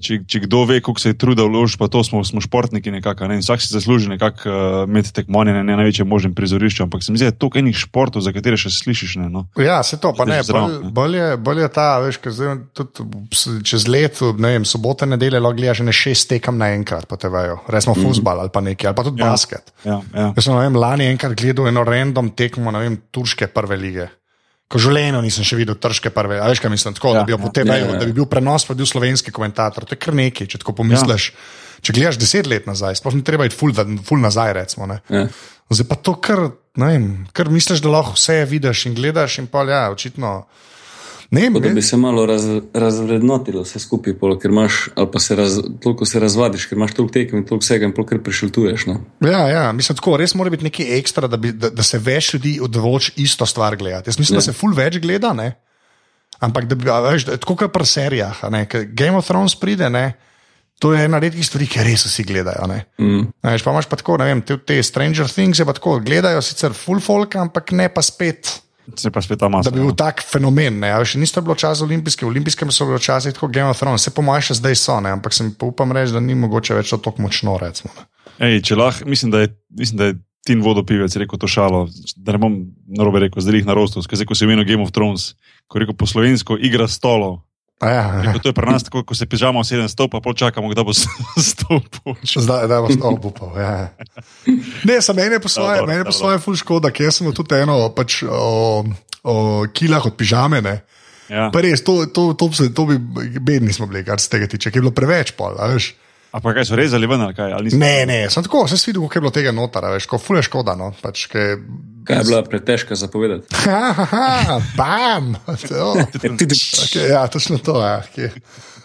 če, 0.00 0.20
če 0.26 0.42
kdo 0.46 0.64
ve, 0.68 0.80
koliko 0.84 1.02
se 1.02 1.12
je 1.12 1.18
truda 1.20 1.44
vložiti, 1.46 1.78
pa 1.80 1.88
to 1.92 2.02
smo, 2.06 2.22
smo 2.26 2.42
športniki 2.42 2.92
nekako, 2.94 3.28
ne, 3.30 3.38
in 3.38 3.44
vsak 3.44 3.62
si 3.62 3.70
zasluži 3.72 4.10
nekako 4.10 4.48
uh, 4.48 4.88
imeti 4.88 5.12
tekmovanje 5.14 5.54
na 5.58 5.62
ne, 5.66 5.76
največjem 5.80 6.08
možnem 6.08 6.34
prizorišču, 6.34 6.84
ampak 6.86 7.04
se 7.04 7.12
mi 7.12 7.20
zdi, 7.20 7.28
da 7.28 7.34
je 7.34 7.38
to 7.38 7.50
enih 7.60 7.76
športov, 7.76 8.24
za 8.24 8.34
katere 8.34 8.58
še 8.60 8.72
slišiš, 8.74 9.16
ne, 9.22 9.28
no. 9.32 9.46
Ja, 9.60 9.80
se 9.86 10.00
to, 10.00 10.12
pa 10.16 10.26
ne, 10.28 10.40
že 10.40 10.50
zraven, 10.50 10.76
bolj, 10.80 10.84
ne. 10.84 10.92
bolj, 10.96 11.18
je, 11.20 11.30
bolj 11.48 11.64
je 11.64 11.70
ta, 11.76 11.88
veš, 12.02 12.20
ker 12.24 12.36
zdaj 12.36 12.56
tudi 12.76 13.64
čez 13.66 13.86
leto, 13.90 14.32
ne 14.34 14.54
vem, 14.56 14.68
sobote, 14.68 15.08
nedelje, 15.08 15.42
lahko 15.42 15.60
gledaš 15.60 15.84
ne 15.86 15.94
šest 15.94 16.30
tekem 16.32 16.58
naenkrat 16.60 17.08
po 17.10 17.20
TV-ju, 17.20 17.60
resmo 17.70 17.96
mm. 17.96 18.06
futbal 18.06 18.44
ali 18.44 18.52
pa 18.52 18.64
nekaj, 18.64 18.92
ali 18.92 18.98
pa 18.98 19.06
tudi 19.06 19.20
Ja. 19.20 19.26
ja. 19.26 19.32
basket. 19.32 19.74
Ja, 19.84 20.00
ja. 20.14 20.30
Jaz 20.36 20.46
sem 20.46 20.56
ne 20.56 20.64
vem, 20.64 20.78
lani 20.80 21.10
enkrat 21.10 21.36
gledal 21.38 21.68
eno 21.68 21.84
random 21.84 22.32
tekmo, 22.36 22.72
ne 22.74 22.82
vem, 22.84 22.96
turške 23.12 23.50
prve 23.52 23.76
lige. 23.76 24.08
Ko 24.70 24.78
življenju 24.78 25.18
nisem 25.24 25.46
še 25.46 25.56
videl 25.58 25.74
turške 25.82 26.12
prve, 26.14 26.36
a 26.38 26.46
veš 26.46 26.60
kaj 26.62 26.70
mislim, 26.70 26.94
tako, 26.94 27.16
Ja, 27.16 27.24
da, 27.24 27.26
bi 27.26 27.34
ja. 27.34 27.38
TV, 27.50 27.66
Ja, 27.66 27.78
ja, 27.80 27.88
ja. 27.90 27.98
da 27.98 28.06
bi 28.06 28.14
bil 28.14 28.28
prenos, 28.30 28.66
pa 28.68 28.76
bi 28.76 28.84
bil 28.84 28.90
slovenski 28.90 29.34
komentator. 29.34 29.82
To 29.84 29.96
je 29.96 29.98
kar 29.98 30.14
nekaj, 30.14 30.46
če 30.46 30.60
tako 30.62 30.76
pomisliš. 30.78 31.32
Ja. 31.32 31.80
Če 31.80 31.94
gledaš 31.96 32.18
deset 32.20 32.46
let 32.46 32.68
nazaj, 32.68 33.00
sploh 33.00 33.16
ni 33.16 33.24
treba 33.26 33.48
iti 33.48 33.56
ful, 33.56 33.72
ful 34.06 34.20
nazaj, 34.22 34.52
recimo. 34.54 34.86
Ne. 34.86 35.00
Ja. 35.10 35.26
Zdaj 35.70 35.86
pa 35.90 35.96
to, 35.98 36.14
kar, 36.22 36.42
vem, 36.78 37.26
kar 37.34 37.50
misliš, 37.50 37.82
da 37.82 37.90
lahko 37.90 38.14
vse 38.14 38.44
vidiš 38.50 38.86
in 38.90 38.94
gledaš, 38.98 39.40
in 39.42 39.48
pa 39.50 39.64
ja, 39.66 39.88
očitno. 39.90 40.44
Ne 41.30 41.46
Tako 41.46 41.60
Da 41.60 41.68
bi 41.68 41.74
ne, 41.74 41.82
se 41.82 41.96
malo 41.96 42.24
raz, 42.26 42.44
razvrednotilo 42.74 43.62
vse 43.62 43.78
skupaj, 43.78 44.16
pol, 44.18 44.34
ker 44.38 44.50
imaš, 44.50 44.88
ali 44.98 45.10
pa 45.12 45.20
se 45.22 45.36
raz, 45.38 45.60
toliko 45.82 46.06
se 46.06 46.20
razvadiš, 46.20 46.66
ker 46.66 46.78
imaš 46.78 46.94
toliko 46.98 47.12
tekem 47.14 47.38
in 47.38 47.44
toliko 47.46 47.62
vsega 47.62 47.86
in 47.86 47.94
pol 47.94 48.06
kar 48.08 48.18
prišiltuješ. 48.24 48.86
No. 48.90 48.98
ja, 49.22 49.44
ja, 49.48 49.64
mislim, 49.72 49.96
tako, 49.96 50.16
res 50.18 50.34
mora 50.34 50.50
biti 50.50 50.66
nekaj 50.66 50.90
ekstra, 50.98 51.30
da, 51.30 51.38
bi, 51.38 51.52
da, 51.52 51.70
da 51.70 51.86
se 51.86 52.02
več 52.02 52.34
ljudi 52.34 52.58
odloči 52.62 53.12
isto 53.22 53.46
stvar 53.46 53.76
gledati. 53.78 54.10
Jaz 54.10 54.18
mislim, 54.18 54.34
ja. 54.34 54.42
Ja. 54.42 54.46
da 54.46 54.52
se 54.52 54.58
ful 54.58 54.74
več 54.74 54.98
gleda, 54.98 55.32
ne? 55.32 55.52
ampak 56.40 56.66
da 56.66 56.74
bi, 56.74 56.88
veš, 56.88 57.28
da, 57.28 57.36
tako 57.40 57.56
kot 57.60 57.72
pri 57.72 57.86
serijah, 57.86 58.42
ne, 58.52 58.64
Game 58.96 59.16
of 59.18 59.28
Thrones 59.28 59.54
pride, 59.60 59.90
ne. 59.92 60.12
To 60.80 60.94
je 60.94 61.04
ena 61.04 61.18
redkih 61.20 61.44
stvari, 61.44 61.66
ki 61.68 61.82
res 61.84 62.06
vsi 62.08 62.24
gledajo. 62.24 62.64
Ne? 62.70 62.78
Mm. 62.96 63.26
Veš, 63.44 63.64
pa 63.66 63.74
imaš 63.74 63.88
pa 63.90 63.98
tako, 64.00 64.16
ne 64.16 64.30
vem, 64.30 64.40
te, 64.40 64.56
te 64.64 64.78
Stranger 64.80 65.28
Things 65.28 65.60
je 65.60 65.66
pa 65.68 65.74
tako, 65.76 65.98
gledajo 66.00 66.40
sicer 66.40 66.72
full 66.72 67.02
folk, 67.04 67.36
ampak 67.36 67.74
ne 67.76 67.90
pa 67.92 68.00
spet. 68.00 68.54
Se 68.98 69.10
pa 69.12 69.22
spet 69.22 69.38
ta 69.38 69.48
masa. 69.52 69.70
Da 69.70 69.76
bi 69.76 69.82
bil 69.84 69.94
tak 69.98 70.22
fenomen. 70.26 70.80
Ne? 70.82 70.92
a 70.94 71.00
Veš, 71.02 71.16
niste 71.20 71.42
bilo 71.44 71.54
čas 71.58 71.82
olimpijske, 71.84 72.24
v 72.26 72.32
olimpijskem 72.32 72.72
so 72.74 72.88
bili 72.88 72.98
včasih 72.98 73.34
tako 73.36 73.50
Game 73.52 73.70
of 73.70 73.78
Thrones, 73.78 74.06
se 74.06 74.14
po 74.14 74.24
mojem 74.26 74.50
še 74.50 74.58
zdaj 74.60 74.78
so, 74.80 74.96
ne? 75.04 75.12
ampak 75.18 75.36
sem 75.36 75.52
pa 75.54 75.68
upam 75.68 75.92
reči, 75.96 76.14
da 76.16 76.22
ni 76.24 76.34
mogoče 76.38 76.78
več 76.78 76.90
to 76.94 77.00
tako 77.02 77.26
močno. 77.26 77.58
Recimo, 77.60 77.92
ne. 77.98 78.08
Ej, 78.40 78.62
če 78.70 78.78
lahko, 78.80 79.08
mislim, 79.10 79.34
da 79.34 79.44
je, 79.44 79.52
mislim, 79.76 80.00
da 80.00 80.10
je 80.10 80.18
Tin 80.40 80.62
vodopivec 80.64 81.12
rekel 81.20 81.36
to 81.36 81.48
šalo, 81.50 81.82
da 82.16 82.32
ne 82.32 82.38
bom 82.40 82.54
narobe 82.96 83.20
rekel, 83.26 83.42
zdaj 83.44 83.60
jih 83.60 83.66
na 83.68 83.74
rostu, 83.76 84.00
ker 84.08 84.22
ko 84.24 84.32
se 84.34 84.46
imenuje 84.46 84.70
Game 84.70 84.80
of 84.80 84.92
Thrones, 84.96 85.34
ko 85.68 85.76
je 85.76 85.84
rekel 85.84 85.96
po 86.00 86.08
slovensko 86.08 86.56
igra 86.56 86.86
stolov. 86.88 87.42
Ja, 87.80 88.20
ja. 88.20 88.32
To 88.36 88.48
je 88.48 88.52
pri 88.52 88.68
nas 88.68 88.84
tako, 88.84 89.00
ko 89.08 89.16
se 89.16 89.24
pižamo 89.24 89.64
sedem 89.64 89.88
stol, 89.88 90.10
pa 90.12 90.20
čakamo, 90.20 90.68
kdaj 90.68 90.84
bo 90.84 90.92
stol 90.92 91.80
počel. 91.80 92.44
Zdaj, 92.44 92.68
da 92.68 92.80
boš 92.84 93.00
to 93.00 93.12
upal. 93.16 93.56
Ja. 93.56 93.88
Ne, 94.84 95.00
sem 95.00 95.16
meni 95.16 95.40
po 95.40 95.48
svoje, 95.48 95.80
meni 95.88 96.04
po 96.04 96.12
svoje 96.12 96.36
ful 96.44 96.58
škoda, 96.60 96.92
ker 96.92 97.08
sem 97.08 97.24
tudi 97.32 97.56
eno 97.56 97.80
pač, 97.96 98.20
o, 98.28 98.84
o 99.24 99.34
kilah 99.72 100.04
od 100.04 100.12
pižame. 100.12 100.60
Ne. 100.60 100.76
Ja. 101.32 101.48
Pa 101.48 101.64
res, 101.64 101.80
to, 101.86 102.04
to, 102.12 102.34
to, 102.36 102.50
to, 102.52 102.68
to 102.68 102.84
bi 102.84 102.98
bedni 103.40 103.72
smo 103.72 103.88
bili, 103.88 104.04
kar 104.04 104.20
se 104.20 104.28
tega 104.28 104.50
tiče, 104.50 104.68
ker 104.68 104.82
je 104.82 104.84
bilo 104.84 104.92
preveč 104.92 105.32
pol. 105.38 105.56
veš. 105.56 105.94
A 106.30 106.38
pa 106.40 106.52
kaj 106.54 106.68
so 106.68 106.76
rezali 106.78 107.08
ven 107.10 107.24
ali 107.24 107.34
kaj? 107.34 107.52
Ali? 107.52 107.72
Ne, 107.74 108.06
ne, 108.06 108.18
sem 108.30 108.44
tako, 108.46 108.62
sem 108.70 108.78
videl, 108.86 109.02
koliko 109.02 109.18
je 109.18 109.24
bilo 109.24 109.32
tega 109.34 109.52
notar, 109.52 109.84
a 109.88 109.94
veš, 109.96 110.06
ko 110.06 110.18
ful 110.22 110.38
je 110.38 110.44
škoda. 110.46 110.76
No, 110.78 110.92
pač, 111.02 111.26
ke, 111.30 111.56
Kaj 112.06 112.22
je 112.22 112.26
bila 112.30 112.42
pretežka 112.46 112.94
za 112.94 113.08
povedati? 113.10 113.50
ha, 113.66 113.92
ha, 113.92 114.04
ha, 114.10 114.60
bam! 114.76 115.34
Okay, 115.70 117.10
ja, 117.10 117.26
točno 117.26 117.58
to. 117.58 117.80
Ja, 117.82 118.02
okay. 118.02 118.30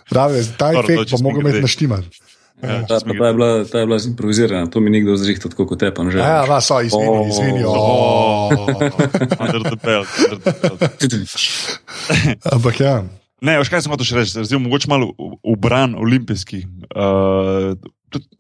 Pravi, 0.10 0.42
ta 0.58 0.70
efekt 0.74 1.10
če 1.10 1.18
bo 1.18 1.30
mogel 1.30 1.42
smo 1.42 1.50
imeti 1.50 1.62
naštiman. 1.66 2.04
Ja, 2.64 2.86
Ta, 2.88 3.00
pa, 3.04 3.14
ta, 3.20 3.28
je 3.28 3.34
bila, 3.34 3.50
ta 3.66 3.80
je 3.80 3.86
bila 3.86 3.98
zimprovizirana, 4.00 4.70
to 4.72 4.80
mi 4.80 4.90
nikdo 4.90 5.18
zrihta 5.20 5.50
tako 5.50 5.66
kot 5.68 5.80
tepam 5.80 6.12
že. 6.12 6.20
Ja, 6.20 6.46
vas 6.48 6.70
so, 6.70 6.80
izvini, 6.82 7.10
O. 7.10 7.26
izvini. 7.28 7.64
Under 9.40 9.62
the 9.66 9.78
belt, 9.84 10.08
under 10.24 10.40
the 10.40 10.54
belt. 10.62 10.80
Ampak 12.56 12.80
ja. 12.80 13.04
Ne, 13.46 13.60
veš 13.62 13.70
kaj 13.70 13.84
sem 13.86 13.94
hotel 13.94 14.08
še 14.08 14.18
reči, 14.18 14.46
zdaj 14.48 14.62
mogoče 14.64 14.90
malo 14.90 15.12
ubran 15.46 15.94
olimpijski. 16.02 16.64
Uh, 16.90 17.76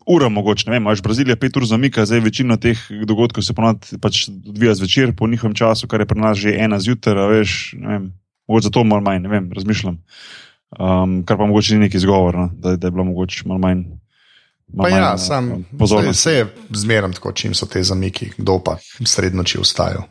ura 0.07 0.29
mogoče, 0.31 0.67
ne 0.67 0.75
vem, 0.75 0.85
imaš 0.85 1.03
Brazilija 1.05 1.37
pet 1.37 1.57
ur 1.59 1.65
zamika, 1.67 2.05
zdaj 2.07 2.23
večina 2.25 2.57
teh 2.61 2.79
dogodkov 3.05 3.43
se 3.45 3.53
ponavadi 3.53 3.99
pač 4.01 4.25
odvija 4.31 4.75
zvečer 4.79 5.13
po 5.17 5.27
njihovem 5.27 5.55
času, 5.57 5.89
kar 5.91 6.01
je 6.01 6.07
pri 6.09 6.21
nas 6.21 6.39
že 6.39 6.55
ena 6.57 6.79
zjutraj, 6.81 7.27
veš, 7.33 7.57
ne 7.81 7.91
vem, 7.91 8.07
mogoče 8.47 8.69
zato 8.69 8.85
malo 8.87 9.05
manj, 9.05 9.21
ne 9.25 9.33
vem, 9.33 9.51
razmišljam. 9.53 9.99
Um, 10.75 11.19
kar 11.27 11.37
pa 11.37 11.45
mogoče 11.45 11.75
ni 11.75 11.85
neki 11.85 11.99
izgovor, 12.01 12.39
no, 12.39 12.49
da, 12.53 12.75
da 12.75 12.87
je 12.87 12.95
bilo 12.95 13.05
mogoče 13.11 13.45
malo 13.45 13.61
manj. 13.61 13.85
Pa 14.77 14.89
ja, 14.89 15.17
sam, 15.17 15.51
uh, 15.51 15.57
pozornost. 15.79 16.19
Vse 16.19 16.31
je 16.31 16.45
zmeraj 16.73 17.11
tako, 17.11 17.31
čim 17.31 17.53
so 17.53 17.65
te 17.65 17.83
zamiki, 17.83 18.31
kdo 18.37 18.57
pa 18.65 18.77
sred 19.05 19.35
noči 19.35 19.61
vstajajo. 19.61 20.03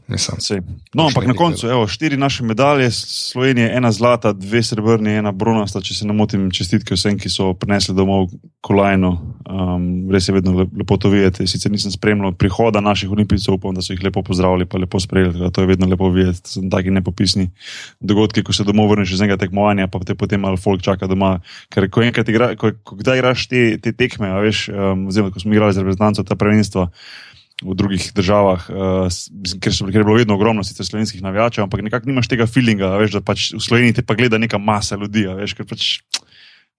No, 0.94 1.06
ampak 1.06 1.26
na 1.26 1.34
koncu, 1.34 1.66
evo, 1.68 1.86
štiri 1.86 2.16
naše 2.16 2.44
medalje, 2.44 2.90
Slovenije, 2.90 3.72
ena 3.76 3.92
zlata, 3.92 4.32
dve 4.32 4.62
srebrni, 4.62 5.10
ena 5.18 5.32
bronasta, 5.32 5.82
če 5.82 5.94
se 5.94 6.06
ne 6.06 6.14
motim, 6.14 6.50
čestitke 6.54 6.94
vsem, 6.94 7.18
ki 7.18 7.28
so 7.28 7.50
prinesli 7.58 7.94
domov 7.94 8.30
kolajno. 8.64 9.10
Um, 9.44 10.08
res 10.12 10.28
je 10.28 10.34
vedno 10.34 10.54
le- 10.56 10.68
lepo 10.78 10.96
to 10.96 11.10
videti. 11.12 11.46
Sicer 11.46 11.72
nisem 11.72 11.92
spremljal 11.92 12.32
prihoda 12.32 12.80
naših 12.80 13.10
olimpijcev, 13.10 13.58
upam, 13.58 13.74
da 13.74 13.82
so 13.82 13.92
jih 13.92 14.04
lepo 14.06 14.22
pozdravili, 14.22 14.66
pa 14.70 14.78
lepo 14.78 15.00
sprejeli. 15.00 15.50
To 15.52 15.60
je 15.60 15.66
vedno 15.66 15.86
lepo 15.90 16.08
videti. 16.08 16.42
To 16.42 16.48
So 16.48 16.62
taki 16.70 16.90
nepopisni 16.90 17.50
dogodki, 18.00 18.42
ko 18.42 18.52
se 18.52 18.64
domov 18.64 18.88
vrneš 18.90 19.12
iz 19.12 19.20
enega 19.20 19.36
tekmovanja, 19.36 19.88
pa 19.92 19.98
te 19.98 20.14
potem 20.14 20.40
malo 20.40 20.56
folk 20.56 20.82
čaka 20.82 21.06
doma. 21.10 21.40
Ker 21.68 21.90
ko 21.90 22.02
enkrat 22.02 22.28
igra, 22.28 22.54
ko, 22.56 22.72
ko 22.82 22.96
kdaj 22.96 23.18
igraš 23.18 23.46
te, 23.50 23.78
te 23.82 23.92
tekme, 23.92 24.30
veš, 24.44 24.68
um, 24.70 25.06
oziroma 25.10 25.32
ko 25.34 25.42
smo 25.42 25.54
igrali 25.56 25.74
z 25.74 25.82
reprezentanco 25.82 26.24
ta 26.24 26.36
prvenstva 26.38 26.88
v 27.64 27.74
drugih 27.78 28.10
državah, 28.12 28.66
uh, 28.68 29.06
mislim, 29.08 29.60
ker, 29.62 29.72
so, 29.72 29.86
ker 29.88 30.02
je 30.02 30.06
bilo 30.06 30.18
vedno 30.18 30.36
ogromno 30.36 30.64
sicer 30.66 30.86
slovenskih 30.86 31.22
navijačev, 31.22 31.64
ampak 31.64 31.84
nekako 31.86 32.10
nimaš 32.10 32.28
tega 32.28 32.48
feelinga, 32.50 32.92
veš, 33.00 33.18
da 33.18 33.24
pač 33.24 33.52
v 33.54 33.62
Sloveniji 33.62 34.00
te 34.00 34.06
pa 34.06 34.18
gleda 34.18 34.40
neka 34.42 34.58
masa 34.58 34.98
ljudi, 35.00 35.24
veš, 35.40 35.54
ker 35.56 35.68
pač 35.70 35.88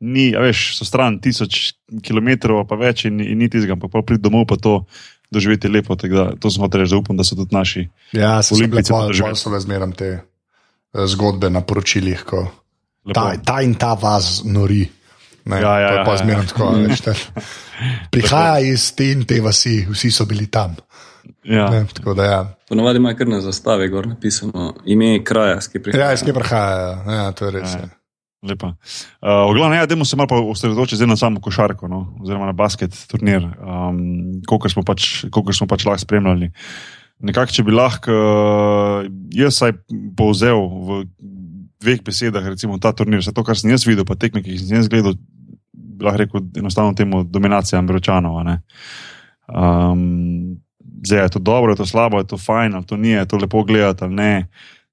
ni, 0.03 0.29
veš, 0.35 0.75
so 0.77 0.87
stran 0.87 1.19
tisoč 1.23 1.75
kilometrov, 2.03 2.65
pa 2.67 2.77
več 2.79 3.05
in, 3.09 3.23
in 3.23 3.39
ni 3.39 3.49
tizga, 3.51 3.77
ampak 3.77 3.93
pa 3.93 4.03
priti 4.03 4.25
domov 4.27 4.47
pa 4.51 4.59
to 4.59 4.83
doživeti 5.31 5.71
lepo, 5.71 5.95
da 5.95 6.35
to 6.39 6.51
smo 6.51 6.67
reči, 6.67 6.91
da 6.91 6.97
upam, 6.97 7.17
da 7.17 7.23
so 7.23 7.35
tudi 7.35 7.55
naši. 7.55 7.87
Ja, 8.11 8.41
se 8.43 8.55
to 8.55 8.59
doživeli. 8.59 9.31
pol 9.31 9.35
so 9.35 9.49
bile 9.49 9.59
zmeraj 9.63 9.95
te 9.97 10.11
eh, 10.11 11.07
zgodbe 11.07 11.49
na 11.49 11.61
poročilih, 11.61 12.23
ko 12.23 12.45
Lepo. 13.05 13.13
ta, 13.13 13.33
ta 13.43 13.61
in 13.61 13.75
ta 13.75 13.93
vas 13.93 14.41
nori. 14.45 14.85
Ne, 15.45 15.59
Ja, 15.61 15.79
ja, 15.79 15.89
ja, 15.93 16.03
pa 16.05 16.15
ja. 16.15 16.17
zmeraj 16.23 16.47
tako. 16.49 16.71
a 16.73 16.79
veš. 16.81 17.01
Prihaja 18.13 18.59
iz 18.65 18.87
te 18.97 19.11
in 19.13 19.25
te 19.29 19.41
vasi, 19.45 19.83
vsi 19.91 20.11
so 20.11 20.25
bili 20.25 20.47
tam. 20.47 20.73
Ja. 21.45 21.69
Ne, 21.69 21.83
tako 21.93 22.13
da 22.17 22.25
ja. 22.25 22.39
Ponovadi 22.69 22.97
ima 22.97 23.13
kar 23.13 23.27
na 23.29 23.41
zastavi 23.41 23.89
gor 23.93 24.07
napisano 24.07 24.73
ime 24.85 25.23
kraja, 25.23 25.59
ki 25.71 25.83
prihaja. 25.83 26.07
Ja, 26.09 26.13
iz 26.17 26.23
kje 26.25 26.33
prihajajo, 26.33 26.97
ja, 27.13 27.29
to 27.31 27.45
je 27.45 27.51
res. 27.59 27.77
Ja, 27.77 27.85
Ja. 27.85 27.93
Lepa. 28.45 28.67
Uh, 29.25 29.49
v 29.49 29.55
glavnem, 29.57 29.79
ja, 29.79 29.87
dajmo 29.89 30.05
se 30.05 30.17
malo 30.19 30.29
pa 30.29 30.37
osredotočiti 30.37 31.07
na 31.09 31.15
samo 31.17 31.41
košarko, 31.41 31.87
no, 31.89 32.01
oziroma 32.21 32.45
na 32.45 32.53
basket 32.53 32.93
turnir, 33.09 33.41
um, 33.41 34.41
koliko 34.45 34.69
smo, 34.69 34.83
pač, 34.85 35.25
kolikor 35.33 35.55
smo 35.57 35.65
pač 35.67 35.85
lahko 35.87 36.03
spremljali. 36.03 36.51
Nekako, 37.25 37.55
če 37.55 37.65
bi 37.65 37.73
lahko 37.73 38.13
uh, 38.13 39.07
jaz 39.33 39.57
saj 39.61 39.73
povzel 40.17 40.61
v 40.61 40.99
dveh 41.81 42.03
besedah, 42.05 42.45
recimo 42.53 42.77
ta 42.77 42.93
turnir, 42.93 43.23
vse 43.23 43.33
to, 43.33 43.41
kar 43.45 43.57
sem 43.57 43.73
jaz 43.73 43.87
videl, 43.87 44.05
pa 44.05 44.17
tekme, 44.19 44.43
ki 44.45 44.59
sem 44.61 44.77
jaz 44.77 44.91
gledal, 44.93 45.17
lahko 46.01 46.17
rekel 46.17 46.41
enostavno 46.57 46.93
temu 46.93 47.23
dominacija 47.23 47.79
Američanov. 47.79 48.35
Um, 49.47 50.57
zdaj 51.05 51.23
je 51.23 51.29
to 51.29 51.39
dobro, 51.39 51.71
je 51.71 51.75
to 51.75 51.85
slabo, 51.85 52.17
je 52.17 52.27
to 52.27 52.37
fajn, 52.37 52.75
ali 52.75 52.85
to 52.85 52.97
ni, 52.97 53.09
je 53.09 53.25
to 53.25 53.37
lepo 53.37 53.63
gledati 53.63 54.03
ali 54.03 54.15
ne. 54.15 54.47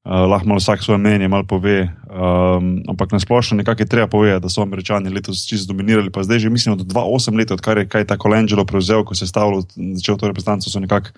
Uh, 0.05 0.13
lahko 0.27 0.57
vsak 0.59 0.83
svoje 0.83 0.99
mnenje 0.99 1.29
malo 1.29 1.45
pove, 1.47 1.95
um, 2.11 2.83
ampak 2.89 3.13
na 3.13 3.21
splošno 3.21 3.57
nekako 3.57 3.83
je 3.83 3.89
treba 3.89 4.07
povedati, 4.07 4.43
da 4.43 4.49
so 4.49 4.63
američani 4.63 5.11
letos 5.11 5.47
čisto 5.47 5.73
dominirali. 5.73 6.11
Pa 6.11 6.23
zdaj 6.23 6.39
že 6.39 6.51
mislim, 6.51 6.77
da 6.77 6.85
2-8 6.85 7.39
let, 7.39 7.51
odkar 7.51 7.79
je 7.79 7.89
kaj 7.89 8.05
tako 8.05 8.33
Angelo 8.35 8.65
prevzel, 8.65 9.05
ko 9.05 9.15
se 9.15 9.25
je 9.25 9.29
stavil, 9.29 9.63
začel 9.95 10.19
to 10.19 10.27
reprezentanco, 10.27 10.71
so 10.71 10.81
nekako, 10.81 11.15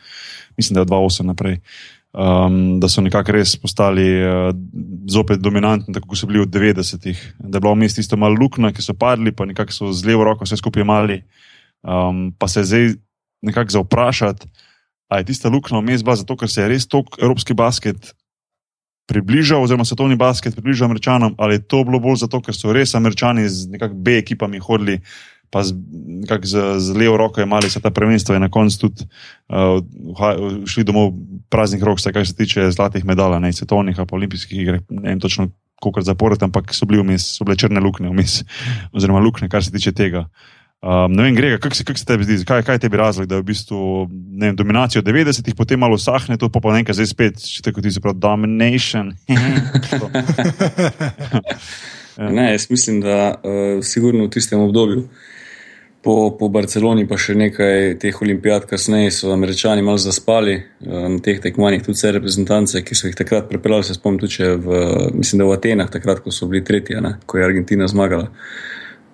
mislim, 0.56 0.74
da 0.74 0.80
je 0.80 0.86
2-8 0.86 1.22
naprej, 1.22 1.58
um, 2.14 2.80
da 2.80 2.88
so 2.88 3.02
nekako 3.02 3.34
res 3.34 3.56
postali 3.60 4.06
uh, 4.22 4.50
zopet 5.10 5.42
dominantni, 5.42 5.94
tako 5.94 6.12
kot 6.12 6.20
so 6.20 6.28
bili 6.30 6.42
v 6.44 6.48
90-ih. 6.50 7.22
Da 7.38 7.58
je 7.58 7.64
bilo 7.64 7.74
vmes 7.74 7.98
tisto 7.98 8.18
malo 8.20 8.38
luknja, 8.40 8.72
ki 8.74 8.84
so 8.84 8.94
padli, 8.98 9.34
pa 9.34 9.46
nekako 9.50 9.74
so 9.74 9.92
z 9.92 10.06
levo 10.08 10.24
roko 10.24 10.46
vse 10.46 10.58
skupaj 10.60 10.86
mali. 10.86 11.20
Um, 11.82 12.30
pa 12.38 12.48
se 12.48 12.64
zdaj 12.64 12.94
nekako 13.44 13.70
za 13.70 13.82
vprašati, 13.84 14.46
ali 15.12 15.20
je 15.20 15.32
tista 15.32 15.50
luknja 15.52 15.82
vmes 15.82 16.04
bila 16.04 16.16
zato, 16.16 16.36
ker 16.36 16.50
se 16.50 16.62
je 16.62 16.68
res 16.70 16.86
tok 16.88 17.18
evropski 17.20 17.54
basket 17.54 18.14
približal, 19.04 19.60
oziroma 19.62 19.84
svetovni 19.84 20.16
basket 20.16 20.54
približal 20.56 20.88
američanom, 20.88 21.34
ali 21.38 21.58
je 21.58 21.66
to 21.68 21.82
bilo 21.84 22.00
bolj 22.00 22.22
zato, 22.24 22.40
ker 22.40 22.56
so 22.56 22.72
res 22.72 22.94
američani 22.96 23.44
z 23.48 23.68
nekakšnimi 23.74 24.04
B 24.04 24.16
ekipami 24.22 24.62
hodili, 24.64 25.00
pa 25.54 25.62
z, 25.62 25.70
z, 26.42 26.54
z 26.82 26.96
levo 26.98 27.14
roko 27.20 27.42
imeli 27.42 27.70
vse 27.70 27.78
ta 27.78 27.94
prvenstva 27.94 28.34
in 28.34 28.42
na 28.42 28.50
koncu 28.50 28.88
tudi 28.88 29.06
uh, 29.54 29.78
šli 30.66 30.82
domov 30.82 31.12
praznih 31.46 31.82
rok, 31.86 32.00
vse 32.02 32.10
kar 32.10 32.26
se 32.26 32.34
tiče 32.34 32.72
zlatih 32.74 33.06
medalj, 33.06 33.38
ne 33.38 33.52
svetovnih 33.54 34.00
ali 34.02 34.18
olimpijskih 34.18 34.58
iger. 34.58 34.80
Ne 34.90 35.14
vem 35.14 35.20
točno, 35.22 35.52
koliko 35.78 36.02
zapored, 36.02 36.42
ampak 36.42 36.74
so, 36.74 36.88
bili 36.90 37.04
vmes, 37.04 37.28
so 37.38 37.46
bile 37.46 37.56
črne 37.60 37.80
luknje 37.80 38.10
vmes, 38.10 38.40
oziroma 38.96 39.22
luknje, 39.22 39.48
kar 39.52 39.62
se 39.64 39.70
tiče 39.70 39.94
tega. 39.94 40.26
Um, 40.84 41.14
ne 41.16 41.22
vem, 41.22 41.36
Grega, 41.38 41.56
kako 41.62 41.78
se, 41.78 41.84
kak 41.86 41.98
se 41.98 42.04
tebi 42.04 42.26
zdi, 42.26 42.42
kaj, 42.44 42.60
kaj 42.66 42.76
je 42.76 42.82
tebi 42.82 42.98
razlog, 43.00 43.28
da 43.30 43.38
je 43.38 43.40
v 43.40 43.46
bistvu 43.48 43.78
vem, 44.40 44.56
dominacijo 44.56 45.00
90-ih, 45.06 45.54
potem 45.56 45.80
malo 45.80 45.96
sahne, 45.96 46.36
to 46.36 46.50
pa 46.52 46.60
pa 46.60 46.74
nekaj 46.74 46.98
zdaj 46.98 47.08
spet, 47.08 47.38
če 47.40 47.62
tako 47.64 47.80
ti 47.80 47.94
se 47.94 48.02
pravi, 48.04 48.18
domination. 48.20 49.14
ne, 52.36 52.50
jaz 52.50 52.66
mislim, 52.68 53.00
da 53.00 53.16
uh, 53.38 53.78
sigurno 53.80 54.26
v 54.26 54.34
tistem 54.36 54.60
obdobju. 54.60 55.06
Po, 56.04 56.36
po 56.36 56.50
Barceloni, 56.52 57.06
pa 57.08 57.16
še 57.16 57.32
nekaj 57.32 57.94
teh 58.02 58.18
olimpijad, 58.20 58.66
kasneje 58.68 59.08
so 59.16 59.30
američani 59.32 59.80
malo 59.82 59.96
zaspali 59.96 60.58
na 60.84 61.16
teh 61.24 61.38
tekmovanjih, 61.40 61.80
tudi 61.86 61.96
vse 61.96 62.10
reprezentance, 62.12 62.82
ki 62.84 62.96
so 62.98 63.08
jih 63.08 63.16
takrat 63.16 63.48
pripeljali. 63.48 63.86
Se 63.88 63.96
spomnim 63.96 64.20
tudi 64.20 64.44
v, 64.44 64.82
mislim, 65.16 65.46
v 65.48 65.54
Atenah, 65.56 65.88
takrat, 65.88 66.20
ko 66.20 66.28
so 66.28 66.44
bili 66.50 66.60
tretji, 66.64 66.98
ne, 67.00 67.14
ko 67.24 67.40
je 67.40 67.46
Argentina 67.46 67.88
zmagala. 67.88 68.28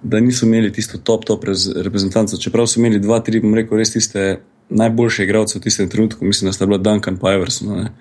Da 0.02 0.18
niso 0.18 0.48
imeli 0.48 0.72
tisto 0.74 0.98
top, 0.98 1.28
top 1.28 1.46
reprezentanco. 1.46 2.40
Čeprav 2.42 2.66
so 2.66 2.80
imeli 2.82 2.98
dva, 2.98 3.20
tri, 3.22 3.38
bom 3.44 3.54
rekel, 3.54 3.78
res 3.78 3.94
tiste 3.94 4.40
najboljše 4.70 5.24
igralce 5.28 5.58
v 5.58 5.62
tistem 5.62 5.88
trenutku, 5.88 6.24
mislim, 6.24 6.48
da 6.50 6.52
sta 6.52 6.66
bila 6.66 6.78
Duncan 6.78 7.18
pa 7.22 7.34
Everson 7.34 7.70
ne, 7.76 7.92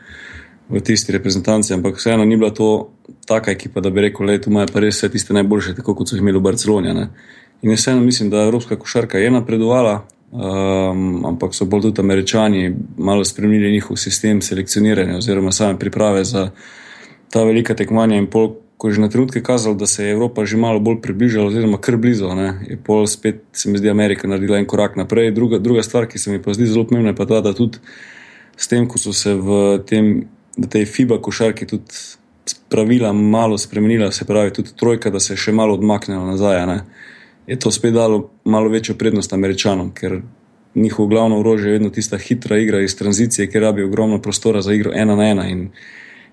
v 0.69 0.82
tisti 0.86 1.13
reprezentanci, 1.13 1.73
ampak 1.73 1.97
vseeno 1.97 2.25
ni 2.25 2.38
bila 2.38 2.49
to 2.54 2.89
taka 3.30 3.52
ekipa, 3.52 3.82
da 3.82 3.89
bi 3.89 4.02
rekel, 4.06 4.28
da 4.30 4.38
tu 4.41 4.49
imajo 4.49 4.69
pa 4.73 4.82
res 4.82 4.97
vse 4.97 5.10
tiste 5.13 5.34
najboljše, 5.34 5.75
tako 5.78 5.95
kot 5.97 6.10
so 6.10 6.17
jih 6.17 6.25
imeli 6.25 6.41
v 6.41 6.45
Barceloni. 6.49 6.93
Ne. 6.93 7.08
In 7.62 7.74
vseeno 7.74 8.02
mislim, 8.02 8.30
da 8.30 8.43
Evropska 8.43 8.76
košarka 8.76 9.17
je 9.17 9.32
napredovala. 9.32 10.06
Um, 10.32 11.26
ampak 11.26 11.56
so 11.58 11.65
bolj 11.65 11.82
tudi 11.82 12.02
američani 12.02 12.76
malo 12.98 13.26
spremenili 13.26 13.72
njihov 13.72 13.98
sistem 13.98 14.41
selekcioniranja 14.41 15.17
oziroma 15.17 15.52
same 15.52 15.80
priprave 15.80 16.24
za 16.24 16.52
ta 17.30 17.43
velika 17.43 17.74
tekmovanja 17.76 18.17
in 18.17 18.28
pol 18.28 18.54
ko 18.80 18.88
je 18.88 18.95
že 18.95 19.02
na 19.04 19.12
trenutke 19.12 19.43
kazalo, 19.43 19.76
da 19.76 19.84
se 19.84 20.08
je 20.08 20.15
Evropa 20.15 20.48
že 20.48 20.58
malo 20.58 20.80
bolj 20.80 21.02
približala, 21.04 21.52
oziroma 21.52 21.78
kar 21.84 22.00
blizu, 22.00 22.32
ne, 22.32 22.63
je 22.63 22.78
pol 22.80 23.04
spet, 23.08 23.43
se 23.52 23.67
mi 23.69 23.78
zdi, 23.78 23.91
Amerika 23.91 24.28
naredila 24.28 24.58
en 24.58 24.65
korak 24.65 24.95
naprej. 24.95 25.36
Druga, 25.36 25.60
druga 25.60 25.84
stvar, 25.84 26.08
ki 26.08 26.15
se 26.15 26.32
mi 26.32 26.39
pa 26.39 26.56
zdi 26.56 26.65
zelo 26.72 26.88
pomembna, 26.88 27.12
je 27.12 27.19
pa 27.19 27.28
ta, 27.28 27.41
da 27.43 27.52
tudi 27.54 27.84
s 28.56 28.72
tem, 28.72 28.88
ko 28.88 28.95
so 28.95 29.12
se 29.12 29.36
v 29.36 29.84
tem, 29.84 30.32
tej 30.56 30.88
FIBA 30.88 31.19
košarki 31.19 31.67
tudi 31.67 31.91
pravila 32.72 33.12
malo 33.12 33.60
spremenila, 33.60 34.13
se 34.15 34.24
pravi 34.26 34.56
tudi 34.56 34.72
trojka, 34.80 35.12
da 35.12 35.19
se 35.19 35.36
je 35.36 35.43
še 35.43 35.52
malo 35.52 35.76
odmaknila 35.76 36.24
nazaj, 36.24 36.63
ne, 36.72 36.80
je 37.50 37.60
to 37.60 37.72
spet 37.72 37.94
dalo 37.94 38.30
malo 38.46 38.70
večjo 38.70 38.96
prednost 38.96 39.34
američanom, 39.34 39.94
ker 39.94 40.22
njihovo 40.76 41.08
glavno 41.10 41.40
orožje 41.40 41.68
je 41.68 41.72
vedno 41.72 41.90
tista 41.90 42.18
hitra 42.18 42.58
igra 42.58 42.82
iz 42.82 42.98
tranzicije, 42.98 43.50
ker 43.50 43.62
rabi 43.62 43.84
ogromno 43.84 44.22
prostora 44.22 44.62
za 44.62 44.74
igro 44.74 44.92
ena 44.96 45.16
na 45.16 45.30
ena. 45.30 45.48
In, 45.50 45.70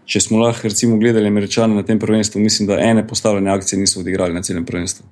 če 0.05 0.21
smo 0.21 0.39
lahko 0.39 0.69
recimo 0.69 0.99
gledali 0.99 1.27
američane 1.27 1.75
na 1.75 1.83
tem 1.83 1.99
prvenstvu, 1.99 2.41
mislim, 2.41 2.69
da 2.69 2.79
ene 2.79 3.07
postavljene 3.07 3.51
akcije 3.51 3.81
niso 3.81 4.01
odigrali 4.01 4.35
na 4.35 4.43
celem 4.43 4.65
prvenstvu. 4.65 5.07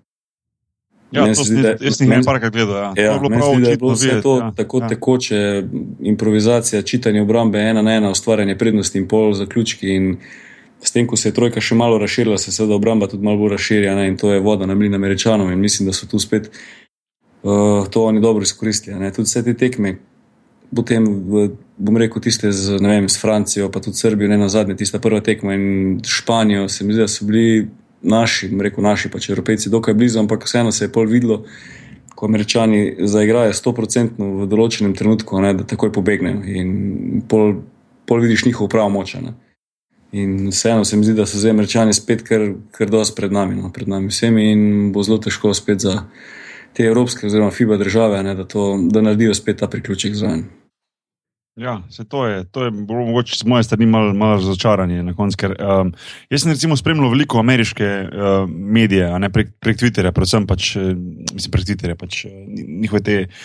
Ja, 1.11 1.25
to 1.35 1.45
sem 1.45 1.65
jaz 1.81 2.01
nekaj 2.01 2.23
parkrat 2.27 2.53
gledal. 2.53 2.77
Ja. 2.77 2.93
Ja, 3.03 3.19
to 3.19 3.25
je 3.25 3.31
bilo, 3.31 3.55
zdi, 3.55 3.77
bilo 3.77 3.93
vse 3.93 4.21
to 4.23 4.39
ja, 4.39 4.53
tako 4.57 4.79
ja. 4.83 4.89
tekoče, 4.89 5.63
improvizacija, 6.01 6.83
čitanje 6.83 7.23
obrambe, 7.23 7.59
ena 7.59 7.83
na 7.83 7.95
ena, 7.95 8.11
ustvarjanje 8.11 8.59
prednosti 8.59 8.99
in 8.99 9.09
pol 9.09 9.33
zaključki. 9.33 9.95
In 9.95 10.17
s 10.85 10.93
tem, 10.93 11.07
ko 11.07 11.17
se 11.17 11.29
je 11.29 11.35
trojka 11.35 11.61
še 11.65 11.75
malo 11.75 11.99
razširila, 11.99 12.39
se 12.39 12.53
seveda 12.53 12.77
obramba 12.77 13.09
tudi 13.09 13.25
malo 13.25 13.41
bolj 13.41 13.57
razširja 13.57 13.95
ne? 13.97 14.09
in 14.09 14.17
to 14.21 14.33
je 14.33 14.41
voda 14.45 14.67
na 14.67 14.75
mlin 14.75 14.95
američanom 14.95 15.53
in 15.53 15.61
mislim, 15.61 15.89
da 15.89 15.95
so 15.97 16.07
tu 16.07 16.19
spet 16.19 16.51
uh, 17.43 17.89
to 17.91 18.05
oni 18.05 18.21
dobro 18.21 18.43
izkoristili. 18.43 19.13
Tudi 19.13 19.29
vse 19.29 19.45
te 19.45 19.55
tekme, 19.55 19.97
potem, 20.75 21.07
v, 21.07 21.47
bom 21.79 21.97
rekel, 21.97 22.23
tiste 22.23 22.53
z, 22.53 22.81
vem, 22.83 23.09
s 23.09 23.21
Francijo, 23.21 23.71
pa 23.71 23.81
tudi 23.81 23.97
Srbijo, 23.97 24.29
ne 24.29 24.39
na 24.39 24.49
zadnje, 24.49 24.77
tista 24.77 24.99
prva 24.99 25.21
tekma 25.25 25.55
in 25.55 26.01
Španijo, 26.05 26.69
se 26.69 26.85
mi 26.85 26.93
zdi, 26.93 27.05
da 27.05 27.09
so 27.09 27.25
bili 27.29 27.69
naši, 28.03 28.51
rekel 28.61 28.85
naši, 28.85 29.09
pač 29.09 29.31
Evropejci, 29.31 29.73
dokaj 29.73 29.95
blizu, 29.95 30.21
ampak 30.21 30.45
vseeno 30.45 30.73
se 30.73 30.85
je 30.85 30.93
pol 30.93 31.09
videlo, 31.09 31.45
ko 32.15 32.27
američani 32.27 33.09
zaigrajo 33.11 33.53
100% 33.53 34.21
v 34.43 34.49
določenem 34.51 34.95
trenutku, 34.95 35.41
ne, 35.43 35.55
da 35.59 35.67
takoj 35.67 35.91
pobegnejo 35.95 36.45
in 36.47 37.25
pol, 37.29 37.59
pol 38.07 38.23
vidiš 38.23 38.47
njihov 38.47 38.71
prav 38.71 38.93
moč. 38.93 39.17
In 40.15 40.49
vseeno 40.49 40.85
se 40.85 40.97
mi 40.97 41.05
zdi, 41.05 41.15
da 41.19 41.27
so 41.27 41.39
zdaj 41.39 41.51
američani 41.51 41.93
spet 41.93 42.23
kar, 42.23 42.47
kar 42.71 42.91
dosti 42.91 43.17
pred 43.19 43.33
nami, 43.35 43.57
no, 43.59 43.73
pred 43.75 43.89
nami 43.91 44.13
vsemi 44.13 44.45
in 44.53 44.93
bo 44.95 45.03
zelo 45.03 45.19
težko 45.19 45.51
spet 45.55 45.83
za 45.83 46.05
te 46.75 46.87
evropske 46.87 47.27
oziroma 47.27 47.51
FIBA 47.51 47.81
države, 47.83 48.23
ne, 48.23 48.35
da, 48.39 48.45
to, 48.47 48.77
da 48.95 49.03
naredijo 49.03 49.35
spet 49.35 49.59
ta 49.59 49.67
priključek 49.71 50.15
zraven. 50.15 50.45
Ja, 51.59 51.81
to 52.09 52.27
je. 52.27 52.45
To 52.45 52.65
je 52.65 52.71
bilo 52.71 53.05
mogoče 53.07 53.37
z 53.39 53.47
moje 53.47 53.63
strani 53.63 53.87
malo 53.87 54.15
mal 54.15 54.37
razočaranje. 54.37 55.01
Um, 55.03 55.93
jaz 56.31 56.43
sem 56.43 56.51
recimo 56.51 56.77
spremljal 56.77 57.11
veliko 57.11 57.39
ameriške 57.39 57.91
uh, 58.07 58.51
medije, 58.51 59.11
ne 59.19 59.31
prek, 59.31 59.55
prek 59.61 59.83
Twitterja, 59.83 60.11
predvsem 60.15 60.47
pač, 60.47 60.77
mislim, 61.35 61.51
prek 61.51 61.67
Twitterja, 61.67 61.99
pač 61.99 62.25
njihove 62.83 63.03
te 63.03 63.21
uh, 63.23 63.39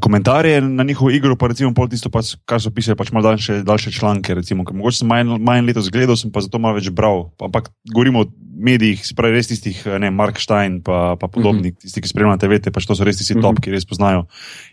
komentarje 0.00 0.60
na 0.60 0.84
njihovo 0.84 1.10
igro, 1.10 1.36
pa 1.36 1.46
recimo 1.46 1.70
pol 1.74 1.88
tisto, 1.88 2.10
pač, 2.10 2.34
kar 2.48 2.60
so 2.62 2.72
pisali, 2.74 2.96
pač 2.98 3.12
malo 3.14 3.28
daljše, 3.28 3.60
daljše 3.66 3.92
članke. 3.94 4.34
Recimo, 4.34 4.64
mogoče 4.66 5.02
sem 5.02 5.08
manj, 5.08 5.36
manj 5.38 5.66
letos 5.66 5.90
gledal, 5.90 6.16
sem 6.18 6.32
pa 6.34 6.42
zato 6.42 6.58
malo 6.58 6.80
več 6.80 6.90
bral. 6.90 7.28
Ampak 7.42 7.70
govorimo 7.92 8.24
o 8.24 8.30
medijih, 8.62 9.04
se 9.06 9.14
pravi 9.18 9.38
res 9.38 9.50
tistih, 9.52 9.84
ne, 10.02 10.10
Mark 10.10 10.40
Stein 10.42 10.80
pa, 10.82 11.16
pa 11.20 11.28
podobni, 11.28 11.68
mm 11.68 11.74
-hmm. 11.74 11.82
tisti, 11.86 12.00
ki 12.00 12.08
spremljajo 12.08 12.38
TV, 12.38 12.72
pač 12.72 12.86
to 12.86 12.94
so 12.94 13.04
res 13.04 13.16
tisti 13.16 13.34
mm 13.34 13.38
-hmm. 13.38 13.42
top, 13.42 13.60
ki 13.60 13.70
res 13.70 13.86
poznajo 13.86 14.26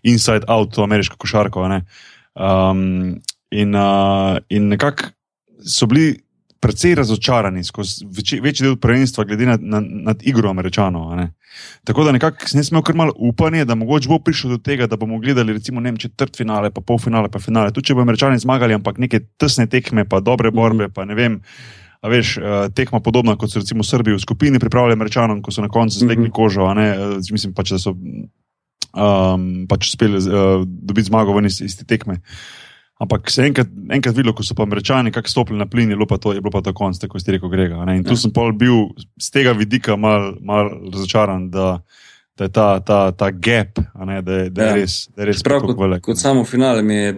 inside 0.04 0.46
out 0.48 0.74
to 0.74 0.84
ameriško 0.84 1.18
košarko. 1.18 1.70
Um, 2.36 3.22
in 3.52 3.76
uh, 3.76 4.38
in 4.50 4.68
nekako 4.68 5.04
so 5.66 5.86
bili 5.86 6.20
precej 6.60 6.96
razočarani 6.96 7.64
skozi 7.64 8.06
večji, 8.06 8.40
večji 8.40 8.64
del 8.64 8.76
prvenstva, 8.76 9.24
glede 9.24 9.46
na, 9.46 9.58
na, 9.62 9.82
na 9.82 10.14
igro 10.22 10.50
američanov. 10.50 11.18
Tako 11.84 12.04
da 12.04 12.12
nekako 12.12 12.46
ne 12.54 12.64
smemo 12.64 12.82
kar 12.84 12.96
malo 12.96 13.14
upanje, 13.18 13.66
da 13.66 13.76
mogoče 13.76 14.10
bo 14.10 14.20
prišlo 14.20 14.52
do 14.56 14.58
tega, 14.58 14.88
da 14.88 14.98
bomo 14.98 15.20
gledali 15.20 15.54
recimo 15.54 15.82
vem, 15.82 15.98
četrt 15.98 16.38
finale, 16.38 16.72
pa 16.72 16.82
pol 16.82 16.98
finale, 16.98 17.30
pa 17.30 17.40
finale. 17.40 17.74
Tu 17.74 17.82
če 17.82 17.96
bo 17.98 18.02
američani 18.06 18.40
zmagali, 18.40 18.78
ampak 18.78 18.98
neke 18.98 19.20
tesne 19.38 19.68
tekme, 19.68 20.06
pa 20.10 20.20
dobre 20.20 20.52
borbe, 20.52 20.90
mm 20.90 20.94
pa 20.94 21.06
ne 21.06 21.16
vem. 21.16 21.42
A 22.02 22.08
veš, 22.08 22.38
tekma 22.76 23.02
podobna 23.04 23.36
kot 23.36 23.52
so 23.52 23.60
recimo 23.60 23.84
Srbi 23.84 24.14
v 24.14 24.20
skupini 24.20 24.60
pripravljali 24.60 24.96
američanom, 24.96 25.42
ko 25.44 25.52
so 25.52 25.62
na 25.62 25.68
koncu 25.68 26.00
zlegli 26.00 26.30
mm 26.30 26.32
-hmm. 26.32 26.36
kožo. 26.36 26.74
Mislim 27.32 27.54
pač, 27.54 27.72
da 27.72 27.80
so 27.80 27.96
um, 28.94 29.68
pač 29.70 29.88
uspeli 29.88 30.18
uh, 30.18 30.64
dobiti 30.66 31.08
zmago 31.08 31.40
iz, 31.46 31.62
iz 31.62 31.78
te 31.78 31.86
tekme. 31.86 32.22
Ampak 33.00 33.30
se 33.32 33.46
enkrat, 33.48 33.70
enkrat 33.96 34.16
videlo, 34.18 34.34
ko 34.36 34.44
so 34.44 34.56
pa 34.56 34.66
američani 34.68 35.12
kako 35.16 35.32
stopili 35.32 35.60
na 35.60 35.66
plin, 35.66 35.90
je 35.90 35.96
bilo 35.96 36.08
pa 36.08 36.18
to, 36.20 36.34
je 36.36 36.42
bilo 36.42 36.52
pa 36.52 36.62
to 36.62 36.74
konc, 36.76 37.00
tako 37.00 37.20
ste 37.20 37.32
rekel, 37.32 37.50
Grega. 37.50 37.80
Ne? 37.88 37.98
In 37.98 38.04
tu 38.04 38.12
ja. 38.12 38.20
sem 38.20 38.34
pol 38.36 38.52
bil 38.52 38.90
z 39.16 39.32
tega 39.32 39.54
vidika 39.56 39.96
mal, 39.96 40.34
mal 40.44 40.68
razočaran, 40.92 41.48
da, 41.50 41.78
da 42.38 42.50
je 42.50 42.52
ta, 42.52 42.68
ta, 42.84 43.00
ta 43.16 43.32
gap, 43.32 43.80
ne? 44.06 44.20
da 44.22 44.42
je, 44.42 44.50
da 44.50 44.64
je 44.64 44.68
ja. 44.68 44.76
res, 44.82 44.98
da 45.16 45.24
je 45.24 45.30
res 45.32 45.44
Prav, 45.48 45.64
kot, 45.64 45.80
velik. 45.80 46.04
Kot 46.04 46.20
samo 46.20 46.44
finale 46.44 46.84
mi 46.84 46.98
je 46.98 47.14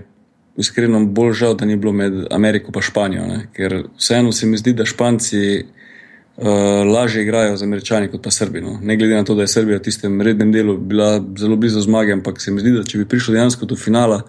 iskreno 0.62 1.00
bolj 1.06 1.34
žal, 1.40 1.56
da 1.58 1.66
ni 1.66 1.80
bilo 1.82 1.94
med 1.98 2.28
Ameriko 2.32 2.72
in 2.76 2.86
Španijo, 2.86 3.26
ne? 3.26 3.40
ker 3.56 3.88
vseeno 3.98 4.32
se 4.32 4.46
mi 4.46 4.62
zdi, 4.62 4.76
da 4.78 4.86
Španci 4.86 5.42
uh, 5.58 6.46
lažje 6.94 7.24
igrajo 7.24 7.58
z 7.58 7.64
američani 7.64 8.12
kot 8.12 8.22
pa 8.22 8.32
Srbi. 8.32 8.62
No. 8.62 8.78
Ne 8.82 8.98
glede 8.98 9.16
na 9.16 9.24
to, 9.24 9.36
da 9.36 9.48
je 9.48 9.54
Srbija 9.56 9.80
v 9.82 9.86
tistem 9.90 10.22
rednem 10.22 10.52
delu 10.52 10.78
bila 10.78 11.16
zelo 11.38 11.56
blizu 11.56 11.82
zmage, 11.82 12.14
ampak 12.14 12.42
se 12.42 12.52
mi 12.52 12.62
zdi, 12.62 12.76
da 12.78 12.84
če 12.84 13.02
bi 13.02 13.10
prišlo 13.10 13.34
dejansko 13.34 13.66
do 13.66 13.76
finala, 13.76 14.22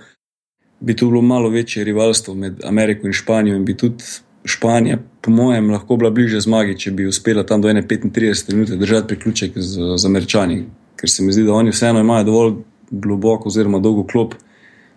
bi 0.82 0.96
tu 0.96 1.08
bilo 1.10 1.22
malo 1.22 1.48
večje 1.48 1.84
rivalstvo 1.84 2.34
med 2.34 2.60
Ameriko 2.64 3.06
in 3.06 3.12
Španijo 3.12 3.56
in 3.56 3.64
bi 3.64 3.76
tudi 3.76 4.04
Španija, 4.44 4.98
po 5.20 5.30
mojem, 5.30 5.70
lahko 5.70 5.96
bila 5.96 6.10
bliže 6.10 6.40
zmagi, 6.42 6.74
če 6.78 6.90
bi 6.90 7.06
uspela 7.06 7.44
tam 7.46 7.62
do 7.62 7.68
35 7.68 8.54
minut 8.54 8.70
držati 8.70 9.08
priključek 9.08 9.52
z, 9.54 9.96
z 9.96 10.06
američani. 10.06 10.64
Ker 10.98 11.10
se 11.10 11.22
mi 11.22 11.32
zdi, 11.32 11.44
da 11.46 11.54
oni 11.54 11.70
vseeno 11.70 12.00
imajo 12.00 12.24
dovolj 12.24 12.54
globoko 12.90 13.48
oziroma 13.48 13.78
dolgo 13.78 14.06
klop. 14.06 14.34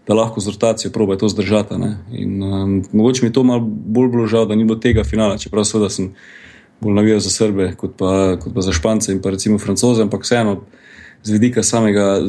da 0.07 0.13
lahko 0.13 0.41
z 0.41 0.47
rotacijo 0.47 0.91
probe 0.91 1.17
to 1.17 1.29
zdržati. 1.29 1.73
In, 2.11 2.43
um, 2.43 2.83
mogoče 2.91 3.23
mi 3.23 3.29
je 3.29 3.33
to 3.33 3.43
malo 3.43 3.59
bolj 3.69 4.09
bilo 4.09 4.27
žal, 4.27 4.45
da 4.45 4.55
ni 4.55 4.63
bilo 4.63 4.79
tega 4.79 5.03
finala, 5.03 5.37
čeprav 5.37 5.65
seveda 5.65 5.89
sem 5.89 6.11
bolj 6.81 6.93
navijal 6.93 7.19
za 7.19 7.29
Srbe, 7.29 7.71
kot 7.77 7.95
pa, 7.97 8.37
kot 8.43 8.53
pa 8.53 8.61
za 8.61 8.73
Špance 8.73 9.11
in 9.11 9.21
pa 9.21 9.29
recimo 9.29 9.57
Francoze, 9.57 10.01
ampak 10.01 10.23
vseeno 10.23 10.61
z 11.23 11.31
vidika 11.31 11.63
samega, 11.63 12.21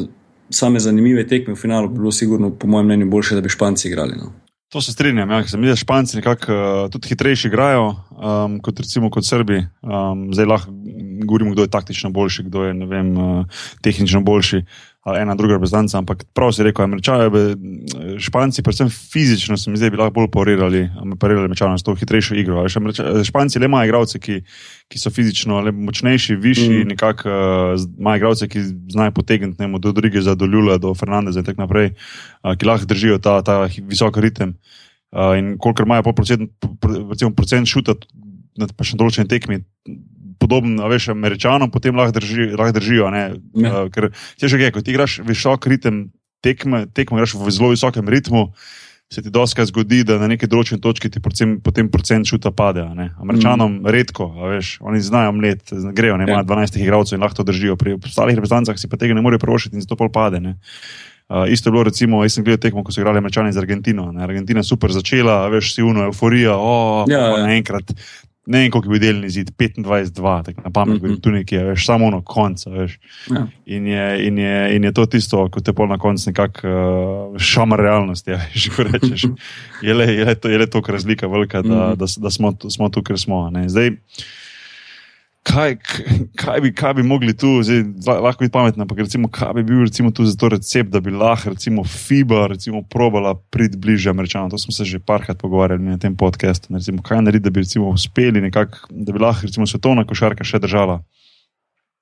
same 0.49 0.79
zanimive 0.79 1.27
tekme 1.27 1.53
v 1.53 1.59
finalu 1.59 1.89
bi 1.89 1.99
bilo 1.99 2.11
sigurno, 2.11 2.51
po 2.55 2.67
mojem 2.67 2.85
mnenju, 2.85 3.09
boljše, 3.09 3.35
da 3.35 3.41
bi 3.41 3.49
Španci 3.49 3.87
igrali. 3.87 4.15
No. 4.17 4.33
To 4.69 4.81
se 4.81 4.91
strinjam, 4.91 5.29
ja, 5.31 5.47
se 5.47 5.57
mi 5.57 5.65
zdi, 5.65 5.71
da 5.71 5.75
Španci 5.75 6.17
nekako 6.17 6.53
uh, 6.53 6.91
tudi 6.91 7.07
hitrejši 7.07 7.47
igrajo 7.47 7.87
um, 7.87 8.59
kot 8.61 8.79
recimo 8.79 9.09
kot 9.09 9.25
Srbi. 9.25 9.61
Um, 9.81 10.27
zdaj 10.33 10.45
lahko 10.45 10.71
govorimo, 11.25 11.51
kdo 11.51 11.61
je 11.61 11.71
taktično 11.71 12.09
boljši, 12.09 12.43
kdo 12.43 12.63
je 12.63 12.73
vem, 12.87 13.17
uh, 13.17 13.45
tehnično 13.81 14.21
boljši 14.21 14.63
ali 15.07 15.21
ena 15.21 15.35
druga 15.35 15.53
reprezentanca, 15.53 15.97
ampak 15.97 16.23
prav 16.35 16.51
si 16.51 16.63
rekel, 16.67 16.83
američani, 16.83 17.29
španci, 18.19 18.63
predvsem 18.63 18.89
fizično, 18.91 19.55
se 19.57 19.71
mi 19.71 19.79
zdi, 19.79 19.87
bi 19.93 19.99
lahko 20.01 20.17
bolj 20.17 20.27
porirali, 20.33 20.81
parirali 21.19 21.47
američane 21.47 21.77
s 21.79 21.85
to 21.87 21.95
hitrejšo 21.95 22.35
igro. 22.35 22.65
Španci 23.23 23.59
le 23.59 23.69
imajo 23.71 23.87
igralce, 23.87 24.19
ki, 24.19 24.41
ki 24.91 24.99
so 24.99 25.11
fizično 25.15 25.61
močnejši, 25.71 26.35
višji, 26.35 26.81
mm. 26.81 26.89
nekako 26.91 27.31
uh, 27.31 27.85
imajo 27.99 28.19
igralce, 28.19 28.49
ki 28.51 28.65
znajo 28.91 29.15
potegniti 29.15 29.71
do 29.79 29.93
Rodrige, 29.93 30.25
do 30.35 30.45
Ljula, 30.45 30.75
do 30.77 30.91
Fernandeza 30.93 31.39
in 31.39 31.47
tako 31.47 31.63
naprej, 31.63 31.93
uh, 32.43 32.57
ki 32.59 32.67
lahko 32.67 32.91
držijo 32.91 33.21
ta, 33.23 33.39
ta 33.47 33.61
visok 33.87 34.19
ritem. 34.19 34.57
Uh, 35.15 35.37
in 35.39 35.55
kolikor 35.55 35.87
imajo 35.87 36.11
procent, 36.11 36.51
procent 37.35 37.71
šuta 37.71 37.95
na 38.59 38.67
določeni 38.67 39.31
tekmi, 39.31 39.63
podoben, 40.47 40.79
veš, 40.79 41.11
američanom, 41.11 41.71
potem 41.71 41.95
lahko, 41.95 42.15
drži, 42.15 42.53
lahko 42.55 42.79
držijo. 42.79 43.11
Uh, 43.11 43.87
ker 43.91 44.09
če 44.39 44.47
že 44.47 44.59
kaj, 44.63 44.71
ko 44.71 44.81
ti 44.81 44.95
igraš 44.95 45.19
visok 45.27 45.67
ritem 45.67 46.07
tekme, 46.39 46.85
tekme 46.87 47.19
igraš 47.19 47.35
v 47.35 47.51
zelo 47.51 47.73
visokem 47.75 48.07
ritmu. 48.07 48.53
Se 49.07 49.21
ti 49.23 49.31
doskrat 49.31 49.69
zgodi, 49.69 50.01
da 50.03 50.17
na 50.19 50.27
neki 50.27 50.49
določeni 50.51 50.81
točki 50.83 51.07
ti 51.07 51.21
procent, 51.23 51.61
potem 51.63 51.87
procent 51.87 52.27
čuta 52.27 52.51
pade. 52.51 52.83
Američanom 53.23 53.77
mm. 53.79 53.91
redko, 53.95 54.27
veš, 54.51 54.77
oni 54.83 54.99
znajo 54.99 55.31
mlet, 55.31 55.63
grejo, 55.95 56.17
ne, 56.19 56.27
imajo 56.27 56.43
ja. 56.43 56.47
12 56.49 56.79
igralcev 56.83 57.15
in 57.15 57.23
lahko 57.23 57.39
to 57.39 57.47
držijo. 57.47 57.77
Pri 57.79 57.95
ostalih 57.95 58.35
reprezentancah 58.35 58.79
si 58.79 58.91
pa 58.91 58.99
tega 58.99 59.15
ne 59.15 59.23
morejo 59.23 59.45
prošiti 59.45 59.79
in 59.79 59.85
zato 59.85 59.95
pol 59.95 60.11
pade. 60.11 60.43
Uh, 60.43 61.47
isto 61.51 61.67
je 61.67 61.75
bilo, 61.75 61.83
recimo, 61.87 62.19
jaz 62.23 62.35
sem 62.35 62.43
gledal 62.43 62.59
tekmo, 62.63 62.83
ko 62.83 62.91
so 62.91 62.99
igrali 62.99 63.19
Američani 63.23 63.55
z 63.55 63.63
Argentino. 63.63 64.11
Ne. 64.11 64.23
Argentina 64.23 64.59
je 64.63 64.67
super 64.67 64.91
začela, 64.91 65.47
veš, 65.51 65.73
si 65.75 65.83
uno, 65.83 66.03
euforija, 66.07 66.55
oh, 66.55 67.07
ja, 67.07 67.19
ja. 67.31 67.41
naenkrat 67.47 67.91
ne 68.47 68.59
vem, 68.59 68.71
koliko 68.71 68.87
je 68.87 68.99
bil 68.99 69.01
delni 69.03 69.29
zid, 69.29 69.51
25-2, 69.59 70.43
tako 70.45 70.61
na 70.63 70.69
pamet, 70.71 71.01
mm 71.01 71.09
-hmm. 71.09 71.21
tu 71.21 71.31
nekje, 71.31 71.63
veš, 71.63 71.85
samo 71.85 72.09
na 72.09 72.21
koncu. 72.25 72.69
Ja. 72.69 73.47
In, 73.65 73.87
in, 73.87 74.39
in 74.75 74.83
je 74.83 74.91
to 74.93 75.05
tisto, 75.05 75.49
ko 75.49 75.59
te 75.59 75.73
pol 75.73 75.87
na 75.87 75.97
koncu 75.97 76.29
nekako 76.29 76.67
uh, 76.67 77.37
šamar 77.37 77.79
realnosti, 77.79 78.31
ja, 78.35 78.39
že 78.53 78.69
ko 78.69 78.83
rečeš. 78.83 79.25
Je 79.85 79.93
le, 79.93 80.05
je 80.13 80.25
le 80.25 80.35
to, 80.35 80.49
je 80.49 80.57
le 80.57 80.67
to 80.67 80.81
razlika 80.87 81.27
velika, 81.27 81.61
da, 81.61 81.69
mm 81.69 81.71
-hmm. 81.71 81.95
da, 81.95 82.05
da, 82.05 82.05
da 82.17 82.29
smo, 82.29 82.53
smo 82.69 82.89
tu, 82.89 83.03
ker 83.03 83.19
smo. 83.19 83.49
Ne. 83.49 83.69
Zdaj, 83.69 83.91
kaj, 85.47 85.75
kaj, 86.35 86.61
bi, 86.61 86.71
kaj 86.75 86.93
bi 86.93 87.03
mogli 87.03 87.33
tu, 87.37 87.63
zdaj, 87.63 88.19
lahko 88.21 88.43
biti 88.43 88.51
pametni, 88.51 88.81
ampak 88.81 88.99
recimo, 88.99 89.29
kaj 89.31 89.53
bi 89.53 89.63
bil 89.63 89.83
recimo, 89.85 90.11
tu 90.11 90.25
za 90.25 90.35
to 90.37 90.49
recept, 90.49 90.89
da 90.91 90.99
bi 90.99 91.11
lahko 91.11 91.53
recimo, 91.55 91.83
FIBA 91.83 92.47
recimo, 92.47 92.81
probala 92.89 93.35
priti 93.35 93.77
bližje 93.77 94.09
američanom. 94.09 94.49
To 94.49 94.57
smo 94.57 94.73
se 94.73 94.85
že 94.85 94.99
parkrat 94.99 95.37
pogovarjali 95.37 95.83
na 95.83 95.97
tem 95.97 96.15
podkastu. 96.15 96.73
Kaj 97.03 97.21
narediti, 97.21 97.43
da 97.43 97.49
bi 97.49 97.63
recimo, 97.65 97.89
uspeli 97.89 98.41
nekako, 98.41 98.77
da 98.89 99.13
bi 99.13 99.19
lahko 99.19 99.47
recimo, 99.47 99.67
svetovna 99.67 100.05
košarka 100.05 100.43
še 100.43 100.59
držala. 100.59 101.01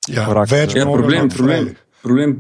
Ja, 0.07 0.29
več 0.49 0.75
ja, 0.75 0.85
problem, 0.85 1.29
problem. 1.29 1.73
Problem, 2.05 2.35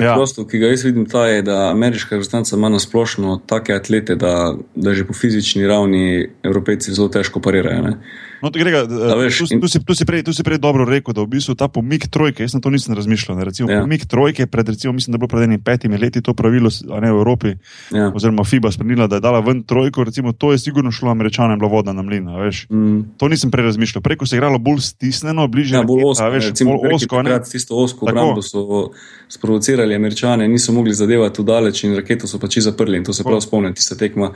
ja. 0.00 0.14
prosto, 0.16 0.46
ki 0.48 0.58
ga 0.62 0.70
jaz 0.70 0.86
vidim, 0.86 1.04
je, 1.04 1.42
da 1.44 1.68
ameriška 1.70 2.14
reprezentanca 2.14 2.56
ima 2.56 2.70
na 2.72 2.78
splošno 2.80 3.42
take 3.46 3.74
atlete, 3.76 4.16
da, 4.16 4.54
da 4.74 4.94
že 4.96 5.04
po 5.04 5.12
fizični 5.12 5.66
ravni 5.68 6.30
evropejci 6.42 6.94
zelo 6.96 7.10
težko 7.12 7.42
parirajo. 7.44 7.98
No, 8.42 8.50
Grega, 8.50 8.84
veš, 9.20 9.38
tu, 9.38 9.60
tu, 9.60 9.68
si, 9.68 9.80
tu, 9.84 9.94
si 9.94 10.04
prej, 10.08 10.24
tu 10.24 10.32
si 10.32 10.44
prej 10.46 10.58
dobro 10.62 10.86
rekel, 10.88 11.12
da 11.12 11.20
v 11.20 11.28
bistvu 11.36 11.54
ta 11.60 11.68
pomik 11.68 12.08
trojke, 12.08 12.44
jaz 12.44 12.56
na 12.56 12.60
to 12.64 12.72
nisem 12.72 12.96
razmišljal. 12.96 13.36
Ne, 13.36 13.44
recimo, 13.44 13.68
ja. 13.68 13.82
Pomik 13.84 14.06
trojke, 14.08 14.46
pred, 14.48 14.68
recimo, 14.72 14.94
mislim, 14.96 15.12
da 15.12 15.20
je 15.20 15.22
bilo 15.24 15.32
pred 15.32 15.64
petimi 15.64 16.00
leti 16.00 16.22
to 16.24 16.34
pravilo, 16.34 16.72
a 16.72 17.00
ne 17.04 17.12
v 17.12 17.20
Evropi, 17.20 17.54
ja. 17.92 18.08
oziroma 18.14 18.44
FIBA 18.44 18.72
spremenila, 18.72 19.06
da 19.10 19.20
je 19.20 19.24
dala 19.24 19.42
ven 19.44 19.62
trojko, 19.62 20.04
recimo, 20.08 20.32
to 20.32 20.52
je 20.52 20.58
sigurno 20.58 20.92
šlo 20.92 21.10
američanom, 21.10 21.58
bila 21.58 21.70
voda 21.70 21.92
na 21.92 22.02
mlin. 22.02 22.30
Mm. 22.70 23.18
To 23.20 23.28
nisem 23.28 23.50
prej 23.50 23.70
razmišljal. 23.70 24.02
Preko 24.02 24.26
se 24.26 24.36
je 24.36 24.38
igralo 24.38 24.58
bolj 24.58 24.80
stisnjeno, 24.80 25.48
bližje 25.48 25.76
ja, 25.76 25.82
bolj 25.82 26.04
osko. 26.06 26.30
Veš, 26.30 26.48
recimo, 26.54 26.78
bolj 26.80 26.96
osko. 26.96 27.22
Tisto 27.50 27.76
osko 27.76 28.06
obrambo 28.06 28.42
so 28.42 28.90
sprovocirali 29.28 29.94
američane, 29.94 30.48
niso 30.48 30.72
mogli 30.72 30.94
zadevati 30.94 31.42
v 31.42 31.44
daleč 31.44 31.84
in 31.84 31.94
raketo 31.96 32.26
so 32.26 32.38
pač 32.38 32.58
zaprli 32.64 32.98
in 32.98 33.04
to 33.04 33.12
se 33.12 33.24
prav 33.24 33.40
spomnim, 33.40 33.74
tista 33.74 33.96
tekma 33.96 34.32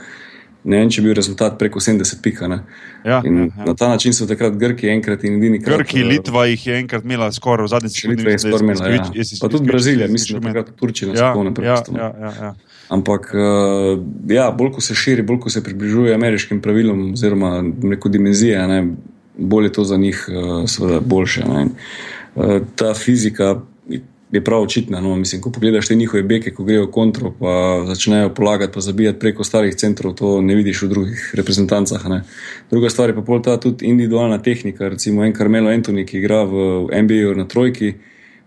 ne 0.64 0.80
vem, 0.80 0.90
če 0.90 1.00
je 1.00 1.04
bil 1.04 1.14
rezultat 1.16 1.56
preko 1.60 1.80
70 1.82 2.20
pika. 2.24 2.48
Ja, 2.48 2.60
ja, 3.04 3.18
ja. 3.20 3.48
Na 3.66 3.74
ta 3.76 3.88
način 3.92 4.14
so 4.16 4.26
takrat 4.28 4.56
Grki 4.60 4.88
enkrat 4.88 5.24
in 5.28 5.38
edini 5.38 5.60
krat. 5.62 5.82
Grki, 5.82 6.02
uh, 6.02 6.08
Litva 6.08 6.46
jih 6.48 6.66
je 6.66 6.78
enkrat 6.80 7.04
imela 7.04 7.30
skoraj 7.32 7.68
v 7.68 7.72
zadnji 7.74 7.90
sekunди. 7.92 8.22
Litva 8.22 8.32
je 8.32 8.42
skoraj 8.44 8.64
imela. 8.64 8.92
Ja. 8.94 9.26
Pa 9.40 9.50
tudi 9.52 9.68
Brazilija, 9.68 10.08
mislim, 10.08 10.40
da 10.40 10.52
takrat 10.52 10.72
Turčija 10.80 11.10
na 11.10 11.16
svetovnem 11.18 11.54
prvenstvu. 11.54 11.96
Ja, 11.98 12.08
ja, 12.20 12.28
ja, 12.28 12.46
ja. 12.46 12.54
Ampak, 12.94 13.30
uh, 13.36 14.00
ja, 14.28 14.48
bolj 14.56 14.72
ko 14.78 14.84
se 14.84 14.96
širi, 14.96 15.22
bolj 15.22 15.40
ko 15.44 15.52
se 15.52 15.64
približuje 15.64 16.14
ameriškim 16.14 16.62
pravilom, 16.64 17.12
oziroma 17.12 17.58
neko 17.82 18.08
dimenzijo, 18.08 18.64
bolj 19.36 19.70
je 19.70 19.72
to 19.72 19.84
za 19.84 19.96
njih, 19.96 20.26
uh, 20.28 20.64
seveda, 20.70 21.00
boljše. 21.00 21.44
Uh, 21.44 22.58
ta 22.76 22.94
fizika 22.94 23.54
je 24.34 24.44
prav 24.44 24.62
očitna. 24.62 25.00
No? 25.00 25.16
Mislim, 25.16 25.42
ko 25.42 25.50
pogledaš 25.50 25.88
te 25.88 25.94
njihove 25.94 26.22
beke, 26.22 26.50
ko 26.54 26.64
grejo 26.64 26.90
kontro, 26.90 27.32
pa 27.40 27.84
začnejo 27.86 28.34
polagati, 28.34 28.72
pa 28.72 28.80
zabijati 28.80 29.18
preko 29.18 29.44
starih 29.44 29.74
centrov, 29.74 30.14
to 30.14 30.40
ne 30.40 30.54
vidiš 30.54 30.82
v 30.82 30.88
drugih 30.88 31.30
reprezentancah. 31.34 32.08
Ne? 32.08 32.22
Druga 32.70 32.90
stvar 32.90 33.10
je 33.10 33.14
pa 33.14 33.22
pol 33.22 33.42
ta 33.42 33.56
tudi 33.60 33.86
individualna 33.86 34.42
tehnika. 34.42 34.88
Recimo 34.88 35.24
en 35.24 35.34
Carmelo 35.34 35.70
Antoni, 35.70 36.06
ki 36.06 36.18
igra 36.18 36.42
v 36.44 36.88
NBA 37.02 37.34
na 37.36 37.48
trojki. 37.48 37.94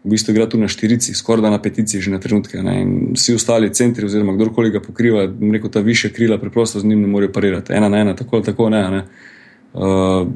V 0.03 0.09
bistvu 0.09 0.31
igra 0.31 0.45
tu 0.49 0.57
na 0.57 0.67
štirici, 0.67 1.13
skoraj 1.13 1.41
da 1.41 1.49
na 1.49 1.61
petici, 1.61 2.01
že 2.01 2.11
na 2.11 2.19
trenutke. 2.19 2.61
Ne? 2.63 2.81
In 2.81 2.91
vsi 3.15 3.35
ostali 3.35 3.73
centri, 3.73 4.05
oziroma 4.05 4.35
kdorkoli 4.35 4.71
ga 4.71 4.79
pokriva, 4.79 5.25
rekel, 5.51 5.71
ta 5.71 5.79
više 5.79 6.13
krila, 6.13 6.37
preprosto 6.37 6.79
z 6.79 6.85
njim 6.85 7.01
ne 7.01 7.07
morejo 7.07 7.31
parirati. 7.31 7.73
Ena 7.73 7.89
na 7.89 7.97
ena, 7.97 8.15
tako 8.15 8.35
ali 8.35 8.45
tako 8.45 8.69
ne. 8.69 8.83
ne? 8.91 9.03
Uh, 9.73 10.27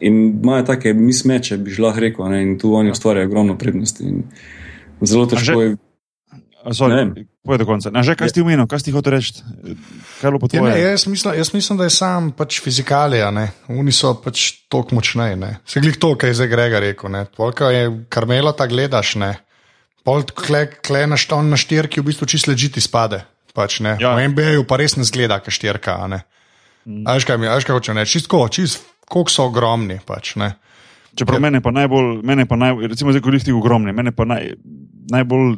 in 0.00 0.40
imajo 0.42 0.62
take 0.62 0.94
mismeče, 0.94 1.56
bi 1.56 1.70
že 1.70 1.82
lahko 1.82 2.00
rekel, 2.00 2.28
ne? 2.30 2.42
in 2.42 2.58
tu 2.58 2.72
oni 2.74 2.90
ustvarjajo 2.90 3.28
ogromno 3.28 3.58
prednosti. 3.58 4.04
In, 4.04 4.16
uh, 4.16 4.63
Zelo 5.06 5.26
težko 5.30 5.60
je. 5.62 5.76
Povej 7.44 7.58
do 7.60 7.66
konca. 7.68 7.92
Že 7.92 8.16
kaj 8.16 8.32
si 8.32 8.34
ti 8.34 8.40
umenil, 8.40 8.64
kaj 8.64 8.80
si 8.80 8.88
hotel 8.88 9.20
reči? 9.20 9.36
Ja, 10.24 10.32
ne, 10.64 10.80
jaz, 10.80 11.04
mislim, 11.04 11.36
jaz 11.36 11.52
mislim, 11.52 11.76
da 11.76 11.84
je 11.84 11.92
sam 11.92 12.32
pač 12.32 12.56
fizikalija, 12.64 13.28
oni 13.68 13.92
so 13.92 14.14
pač 14.16 14.64
tako 14.72 14.96
močni. 14.96 15.36
Se 15.68 15.84
glej 15.84 16.00
to, 16.00 16.14
kaj 16.16 16.32
je 16.32 16.38
zdaj 16.40 16.48
Grega 16.48 16.80
rekel. 16.80 17.12
Polka 17.36 17.68
je 17.68 18.08
karmela, 18.08 18.56
ta 18.56 18.64
gledaš, 18.64 19.20
ne. 19.20 19.34
Pol 20.04 20.24
kle, 20.24 20.66
kle 20.80 21.04
na, 21.08 21.20
šton, 21.20 21.52
na 21.52 21.60
štirki 21.60 22.00
v 22.00 22.08
bistvu 22.08 22.28
čisto 22.32 22.52
ležiti 22.52 22.80
spade. 22.80 23.20
Pač, 23.52 23.84
ja. 23.84 24.16
V 24.16 24.24
MBA-ju 24.32 24.64
pa 24.64 24.80
res 24.80 24.96
ne 24.96 25.04
zgleda, 25.04 25.40
kaj 25.44 25.60
štirka. 25.60 26.00
Mm. 26.08 27.04
Ajš 27.08 27.28
kaj 27.28 27.40
mi, 27.40 27.48
ajš 27.48 27.68
kaj 27.68 27.76
hoče 27.76 27.96
reči, 28.00 28.18
čisto, 28.18 28.40
čist, 28.48 28.88
koliko 29.04 29.32
so 29.32 29.48
ogromni. 29.52 30.00
Pač, 30.00 30.32
Čeprav 31.14 31.38
ja. 31.38 31.44
mene 31.46 31.60
pa 31.62 31.70
najbolj, 31.70 32.24
mene 32.26 32.42
pa 32.48 32.56
najbolj, 32.58 32.88
recimo 32.90 33.12
zdaj, 33.14 33.22
ko 33.22 33.30
jih 33.30 33.44
ti 33.46 33.52
ogromni, 33.54 33.92
mene 33.94 34.10
pa 34.10 34.26
naj 34.26 34.50
najbolj 35.10 35.56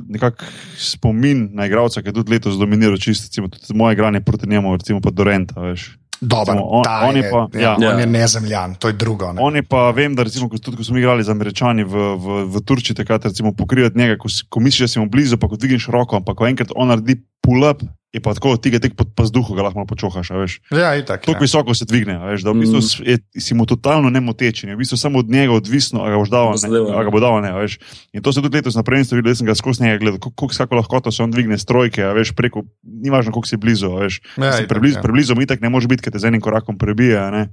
spomin 0.79 1.49
na 1.55 1.67
igralca, 1.67 2.03
ki 2.03 2.09
je 2.09 2.17
tudi 2.19 2.33
letos 2.33 2.59
dominiral, 2.59 2.99
čisto 2.99 3.47
moje 3.75 3.95
igranje 3.95 4.21
proti 4.21 4.49
njemu, 4.51 4.77
recimo 4.77 5.01
pa 5.01 5.11
Dorenta. 5.11 5.61
Veš. 5.61 5.97
Dobar, 6.21 6.57
recimo, 6.57 6.69
on, 6.71 6.85
on, 7.09 7.17
je, 7.17 7.31
pa, 7.31 7.59
ja, 7.59 7.77
ja. 7.81 7.91
on 7.93 8.01
je 8.01 8.07
nezemljan, 8.07 8.75
to 8.75 8.89
je 8.89 8.93
drugo. 8.97 9.33
Ne. 9.33 9.43
On 9.43 9.57
je 9.57 9.63
pa, 9.63 9.91
vem, 9.91 10.15
da 10.17 10.25
recimo, 10.25 10.49
ko, 10.49 10.59
tudi 10.59 10.77
ko 10.77 10.85
smo 10.85 10.99
igrali 10.99 11.25
z 11.25 11.29
američani 11.29 11.85
v, 11.85 12.07
v, 12.17 12.39
v 12.55 12.63
Turčiji, 12.65 12.97
takrat 12.97 13.29
pokrivati 13.57 13.99
njega, 13.99 14.17
ko, 14.17 14.29
ko 14.49 14.61
misliš, 14.61 14.81
da 14.81 14.89
si 14.89 15.01
mu 15.01 15.11
blizu, 15.13 15.37
pa 15.37 15.49
ko 15.49 15.61
dvigneš 15.61 15.91
roko, 15.93 16.17
ampak 16.17 16.39
ko 16.39 16.49
enkrat 16.49 16.73
on 16.77 16.89
naredi 16.89 17.21
pull-up, 17.45 17.85
je 18.13 18.21
pa 18.23 18.33
tako, 18.35 18.55
ti 18.57 18.71
ga 18.71 18.79
tek 18.81 18.95
pod 18.97 19.11
pazduho, 19.19 19.55
ga 19.59 19.67
lahko 19.67 19.85
počohaš. 19.89 20.31
Ja, 20.71 20.95
itak. 20.97 21.27
Tako 21.27 21.37
ja. 21.37 21.43
visoko 21.43 21.75
se 21.75 21.85
dvigne, 21.85 22.17
veš, 22.23 22.47
da 22.47 22.55
v 22.55 22.63
bistvu 22.63 22.81
mm. 22.81 23.09
je, 23.11 23.43
si 23.43 23.57
mu 23.59 23.67
totalno 23.67 24.11
nemotečen, 24.15 24.73
v 24.73 24.79
bistvu 24.81 24.97
samo 24.97 25.21
od 25.21 25.31
njega 25.31 25.53
odvisno, 25.53 26.05
a 26.07 26.15
ga 26.15 26.21
boš 26.23 26.31
dal, 26.33 26.55
ne, 26.55 26.81
a 26.97 27.03
ga 27.05 27.13
bo 27.13 27.21
dal, 27.21 27.41
ne, 27.45 27.53
veš. 27.53 27.79
In 28.17 28.25
to 28.25 28.33
se 28.33 28.41
tudi 28.41 28.57
letos 28.57 28.79
na 28.79 28.87
prvenstvu 28.87 29.21
videl, 29.21 29.35
da 29.35 29.41
sem 29.43 29.51
ga 29.51 29.59
skozi 29.59 29.85
njega 29.85 30.01
gledal, 30.01 30.21
kako 30.23 30.49
kako 30.49 30.81
lahko 30.81 31.13
se 31.13 31.23
on 31.23 31.35
dvigne 31.35 31.59
strojke, 31.59 32.07
a 32.07 32.15
veš, 32.17 32.33
preko, 32.39 32.65
ni 32.83 33.13
važno, 33.13 33.35
koliko 33.35 33.51
si 33.51 33.61
blizu, 33.61 33.93
veš. 33.99 34.21
Ja, 34.39 34.55
itak, 34.55 34.71
preblizu, 34.71 34.99
ja. 34.99 35.03
preblizu 35.03 35.37
mi 35.37 35.47
tak 35.47 35.61
ne 35.61 35.69
može 35.69 35.91
biti, 35.91 36.07
ker 36.07 36.15
te 36.15 36.23
z 36.23 36.31
enim 36.31 36.41
korakom 36.41 36.79
prebija, 36.79 37.29
ne. 37.35 37.49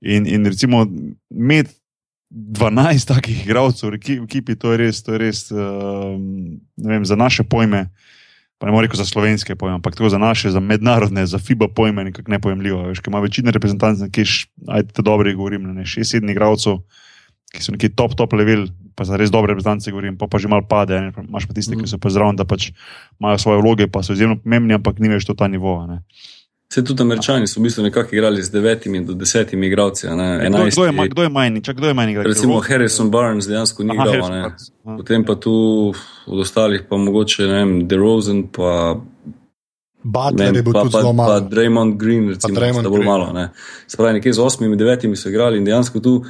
In, 0.00 0.26
in 0.26 0.44
recimo, 0.44 0.84
med 1.30 1.72
12 2.30 3.08
takih 3.08 3.46
igralcev 3.46 3.94
v 3.94 4.24
ekipi, 4.24 4.58
to 4.60 4.74
je 4.74 4.84
res, 4.84 5.02
to 5.02 5.16
je 5.16 5.24
res, 5.24 5.48
uh, 5.54 6.14
ne 6.76 6.90
vem, 6.98 7.04
za 7.04 7.16
naše 7.16 7.48
pojme 7.48 7.88
pa 8.60 8.68
ne 8.68 8.76
morem 8.76 8.90
reči 8.90 9.00
za 9.00 9.08
slovenske 9.08 9.56
pojme, 9.56 9.80
ampak 9.80 9.96
tako 9.96 10.12
za 10.12 10.20
naše, 10.20 10.52
za 10.52 10.60
mednarodne, 10.60 11.24
za 11.24 11.40
FIBA 11.40 11.72
pojme, 11.72 12.04
nekako 12.12 12.28
nepojemljivo. 12.30 12.82
Veš, 12.92 13.00
ima 13.08 13.22
večina 13.24 13.54
reprezentantov, 13.56 14.10
ki 14.12 14.20
je, 14.20 14.26
ajte, 14.68 15.02
dobro 15.02 15.32
govorim, 15.32 15.64
ne, 15.72 15.86
šest, 15.88 16.12
sedem 16.12 16.28
igralcev, 16.28 16.82
ki 17.56 17.64
so 17.64 17.72
neki 17.72 17.88
top, 17.96 18.12
top 18.20 18.36
level, 18.36 18.68
pa 18.94 19.08
za 19.08 19.16
res 19.16 19.32
dobre 19.32 19.54
reprezentance 19.54 19.88
govorim, 19.88 20.18
pa, 20.20 20.28
pa 20.28 20.36
že 20.36 20.52
malo 20.52 20.68
pade. 20.68 21.00
Ne? 21.00 21.08
Imaš 21.24 21.48
pa 21.48 21.56
tiste, 21.56 21.72
ki 21.72 21.88
so 21.88 21.96
pa 21.96 22.12
zraven, 22.12 22.36
da 22.36 22.44
pač 22.44 22.68
imajo 23.16 23.40
svoje 23.40 23.62
vloge, 23.64 23.88
pa 23.88 24.04
so 24.04 24.12
izjemno 24.12 24.36
pomembni, 24.36 24.76
ampak 24.76 25.00
ni 25.00 25.08
več 25.08 25.24
to 25.24 25.32
ta 25.32 25.48
nivo. 25.48 25.80
Ne? 25.88 26.04
Vse 26.70 26.84
tudi 26.84 27.02
američani 27.02 27.46
so 27.46 27.60
v 27.60 27.62
bistvu 27.62 27.82
nekako 27.82 28.14
igrali 28.14 28.42
z 28.42 28.50
devetimi 28.50 29.00
do 29.04 29.14
desetimi 29.14 29.66
igralci. 29.66 30.06
Kdo, 30.06 30.58
kdo 30.70 30.84
je, 30.84 31.08
kdo 31.08 31.22
je 31.22 31.28
manj, 31.28 31.60
čak, 31.60 31.76
kdo 31.76 31.86
je 31.86 31.94
manj 31.94 32.10
igralec? 32.10 32.36
Recimo 32.36 32.60
Harrison 32.60 33.10
Barnes 33.10 33.46
dejansko 33.46 33.84
ni 33.84 33.94
igral. 33.94 34.50
Potem 34.84 35.24
pa 35.24 35.34
tu 35.34 35.54
od 36.26 36.40
ostalih 36.40 36.82
pa 36.88 36.96
mogoče, 36.96 37.46
ne 37.46 37.54
vem, 37.54 37.88
DeRozan 37.88 38.46
pa. 38.54 39.00
Butler 40.02 40.56
je 40.56 40.62
bil 40.62 40.72
tudi 40.72 40.90
zelo 40.90 41.12
malo. 41.12 41.28
Pa 41.28 41.40
Draymond 41.40 41.98
Green, 41.98 42.28
recimo, 42.28 42.82
da 42.82 42.88
bo 42.88 43.02
malo. 43.02 43.32
Ne. 43.32 43.48
Spravi, 43.86 44.12
nekje 44.12 44.32
z 44.32 44.40
osmimi, 44.40 44.76
devetimi 44.76 45.16
so 45.16 45.28
igrali 45.28 45.58
in 45.58 45.64
dejansko 45.64 46.00
tu 46.00 46.24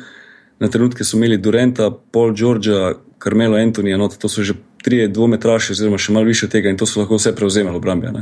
na 0.59 0.69
trenutke 0.69 1.05
so 1.05 1.17
imeli 1.17 1.37
Durenta, 1.37 1.91
Paul 2.11 2.33
Georgea, 2.35 2.95
Carmelo 3.23 3.57
Antonija, 3.57 3.97
no 3.97 4.09
to 4.09 4.29
so 4.29 4.43
že 4.43 4.55
tri 4.83 5.09
dvometraše, 5.09 5.73
oziroma 5.77 5.99
še 5.99 6.13
malo 6.13 6.27
više 6.27 6.49
tega 6.49 6.73
in 6.73 6.81
to 6.81 6.87
so 6.87 7.01
lahko 7.01 7.21
vse 7.21 7.37
prevzemali 7.37 7.77
v 7.77 7.81
Brambija. 7.81 8.13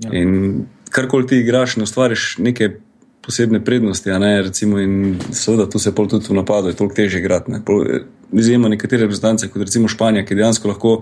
Ja. 0.00 0.12
In 0.12 0.66
karkoli 0.90 1.26
ti 1.26 1.40
igraš, 1.40 1.76
ne 1.76 1.86
ustvariš 1.86 2.36
neke 2.38 2.70
posebne 3.22 3.64
prednosti, 3.64 4.10
ne, 4.10 4.42
recimo, 4.42 4.78
in 4.80 5.18
seveda 5.32 5.68
tu 5.70 5.78
se 5.78 5.94
pol 5.94 6.08
tudi 6.08 6.26
v 6.28 6.38
napadu, 6.40 6.68
je 6.68 6.76
toliko 6.76 6.94
teže 6.94 7.18
igrati. 7.18 7.52
Ne. 7.52 7.60
Izjemno 8.32 8.68
nekatere 8.68 9.04
reprezentance, 9.04 9.48
kot 9.48 9.62
recimo 9.62 9.88
Španija, 9.88 10.24
ki 10.24 10.38
dejansko 10.38 10.68
lahko, 10.68 10.94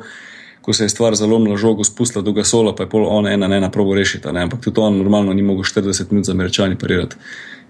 ko 0.63 0.73
se 0.73 0.85
je 0.85 0.93
stvar 0.93 1.15
zalomila, 1.15 1.57
žogo 1.57 1.85
spustila 1.85 2.23
do 2.23 2.33
gasola, 2.33 2.75
pa 2.77 2.85
je 2.85 2.91
pol 2.91 3.07
ona 3.07 3.33
ena, 3.33 3.49
ena 3.57 3.71
probo 3.71 3.95
rešita, 3.95 4.33
ne. 4.33 4.43
ampak 4.49 4.61
tudi 4.65 4.81
on 4.81 4.99
normalno 4.99 5.33
ni 5.35 5.43
mogel 5.43 5.65
40 5.65 6.11
minut 6.13 6.27
za 6.27 6.33
američani 6.33 6.79
parirati. 6.79 7.17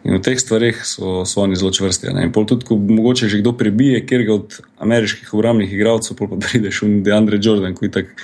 In 0.06 0.14
v 0.14 0.22
teh 0.22 0.38
stvarih 0.38 0.78
so, 0.86 1.24
so 1.26 1.42
oni 1.42 1.56
zelo 1.58 1.72
čvrsti. 1.74 2.12
Ne. 2.14 2.24
In 2.26 2.32
pol 2.32 2.46
tudi, 2.46 2.66
ko 2.66 2.76
mogoče 2.78 3.28
že 3.28 3.42
kdo 3.42 3.52
prebije, 3.52 4.04
ker 4.06 4.22
ga 4.26 4.34
od 4.34 4.60
ameriških 4.78 5.34
obramnih 5.34 5.72
igralcev, 5.74 6.16
pol 6.16 6.30
pa 6.30 6.38
prideš 6.46 6.82
v 6.86 7.00
Deandre 7.04 7.38
Jordan, 7.42 7.76
ki 7.76 7.90
tako 7.92 8.14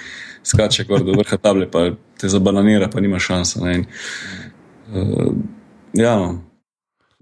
skače 0.45 0.85
gor 0.89 1.05
do 1.05 1.17
vrha 1.19 1.37
table, 1.37 1.69
pa 1.71 1.91
te 2.21 2.29
zabananira, 2.29 2.89
pa 2.93 3.01
nima 3.01 3.19
šansa. 3.19 3.65
In, 3.73 3.87
uh, 4.93 5.33
ja, 5.93 6.17
no. 6.17 6.43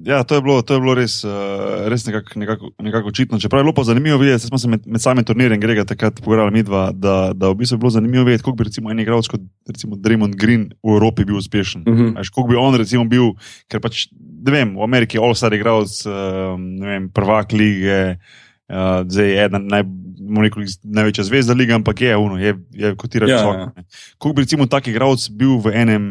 Ja, 0.02 0.24
to 0.26 0.34
je 0.34 0.42
bilo, 0.42 0.62
to 0.66 0.74
je 0.74 0.80
bilo 0.82 0.94
res, 0.98 1.20
uh, 1.22 1.86
res 1.86 2.02
nekako 2.08 2.40
nekak, 2.40 2.62
nekak 2.82 3.06
očitno. 3.06 3.38
Čeprav 3.38 3.60
je 3.60 3.66
bilo 3.68 3.74
pa 3.76 3.84
zanimivo 3.86 4.18
videti, 4.18 4.48
smo 4.48 4.58
se 4.58 4.68
med, 4.68 4.86
med 4.86 5.02
samim 5.02 5.24
turnirjem 5.24 5.60
Grega 5.62 5.84
takrat 5.86 6.18
pogovarjali 6.18 6.56
mi 6.56 6.62
dva, 6.66 6.88
da, 6.90 7.30
da 7.34 7.52
v 7.52 7.60
bistvu 7.60 7.76
je 7.76 7.82
bilo 7.84 7.92
zanimivo 7.94 8.24
videti, 8.26 8.42
koliko 8.42 8.62
bi 8.62 8.66
recimo 8.66 8.90
en 8.90 9.00
igralec 9.00 9.28
kot 9.30 9.44
recimo 9.68 9.96
Draymond 9.96 10.34
Green 10.34 10.72
v 10.82 10.96
Evropi 10.96 11.24
bil 11.24 11.36
uspešen. 11.38 11.84
Uh 11.86 11.94
-huh. 11.94 12.30
Koliko 12.34 12.48
bi 12.50 12.56
on 12.56 12.74
recimo 12.74 13.04
bil, 13.04 13.34
ker 13.68 13.80
pač, 13.80 14.08
ne 14.46 14.52
vem, 14.52 14.74
v 14.74 14.82
Ameriki 14.82 15.16
je 15.16 15.22
all-star 15.22 15.54
igralec, 15.54 16.06
uh, 16.06 16.58
ne 16.58 16.86
vem, 16.86 17.08
prvak 17.08 17.52
lige, 17.52 18.18
uh, 18.72 19.02
zdaj 19.06 19.28
je 19.30 19.48
najbolj 19.52 20.48
rekel, 20.48 20.64
največja 20.82 21.24
zvezda 21.28 21.54
lige, 21.54 21.76
ampak 21.76 22.00
je 22.00 22.16
uno, 22.16 22.38
je, 22.40 22.56
je 22.72 22.94
kotiral 22.96 23.30
ja, 23.30 23.36
visoko. 23.36 23.58
Ja. 23.58 23.84
Kako 24.16 24.32
bi 24.32 24.46
recimo 24.46 24.66
tak 24.66 24.88
igralec 24.88 25.28
bil 25.30 25.58
v 25.60 25.76
enem, 25.84 26.08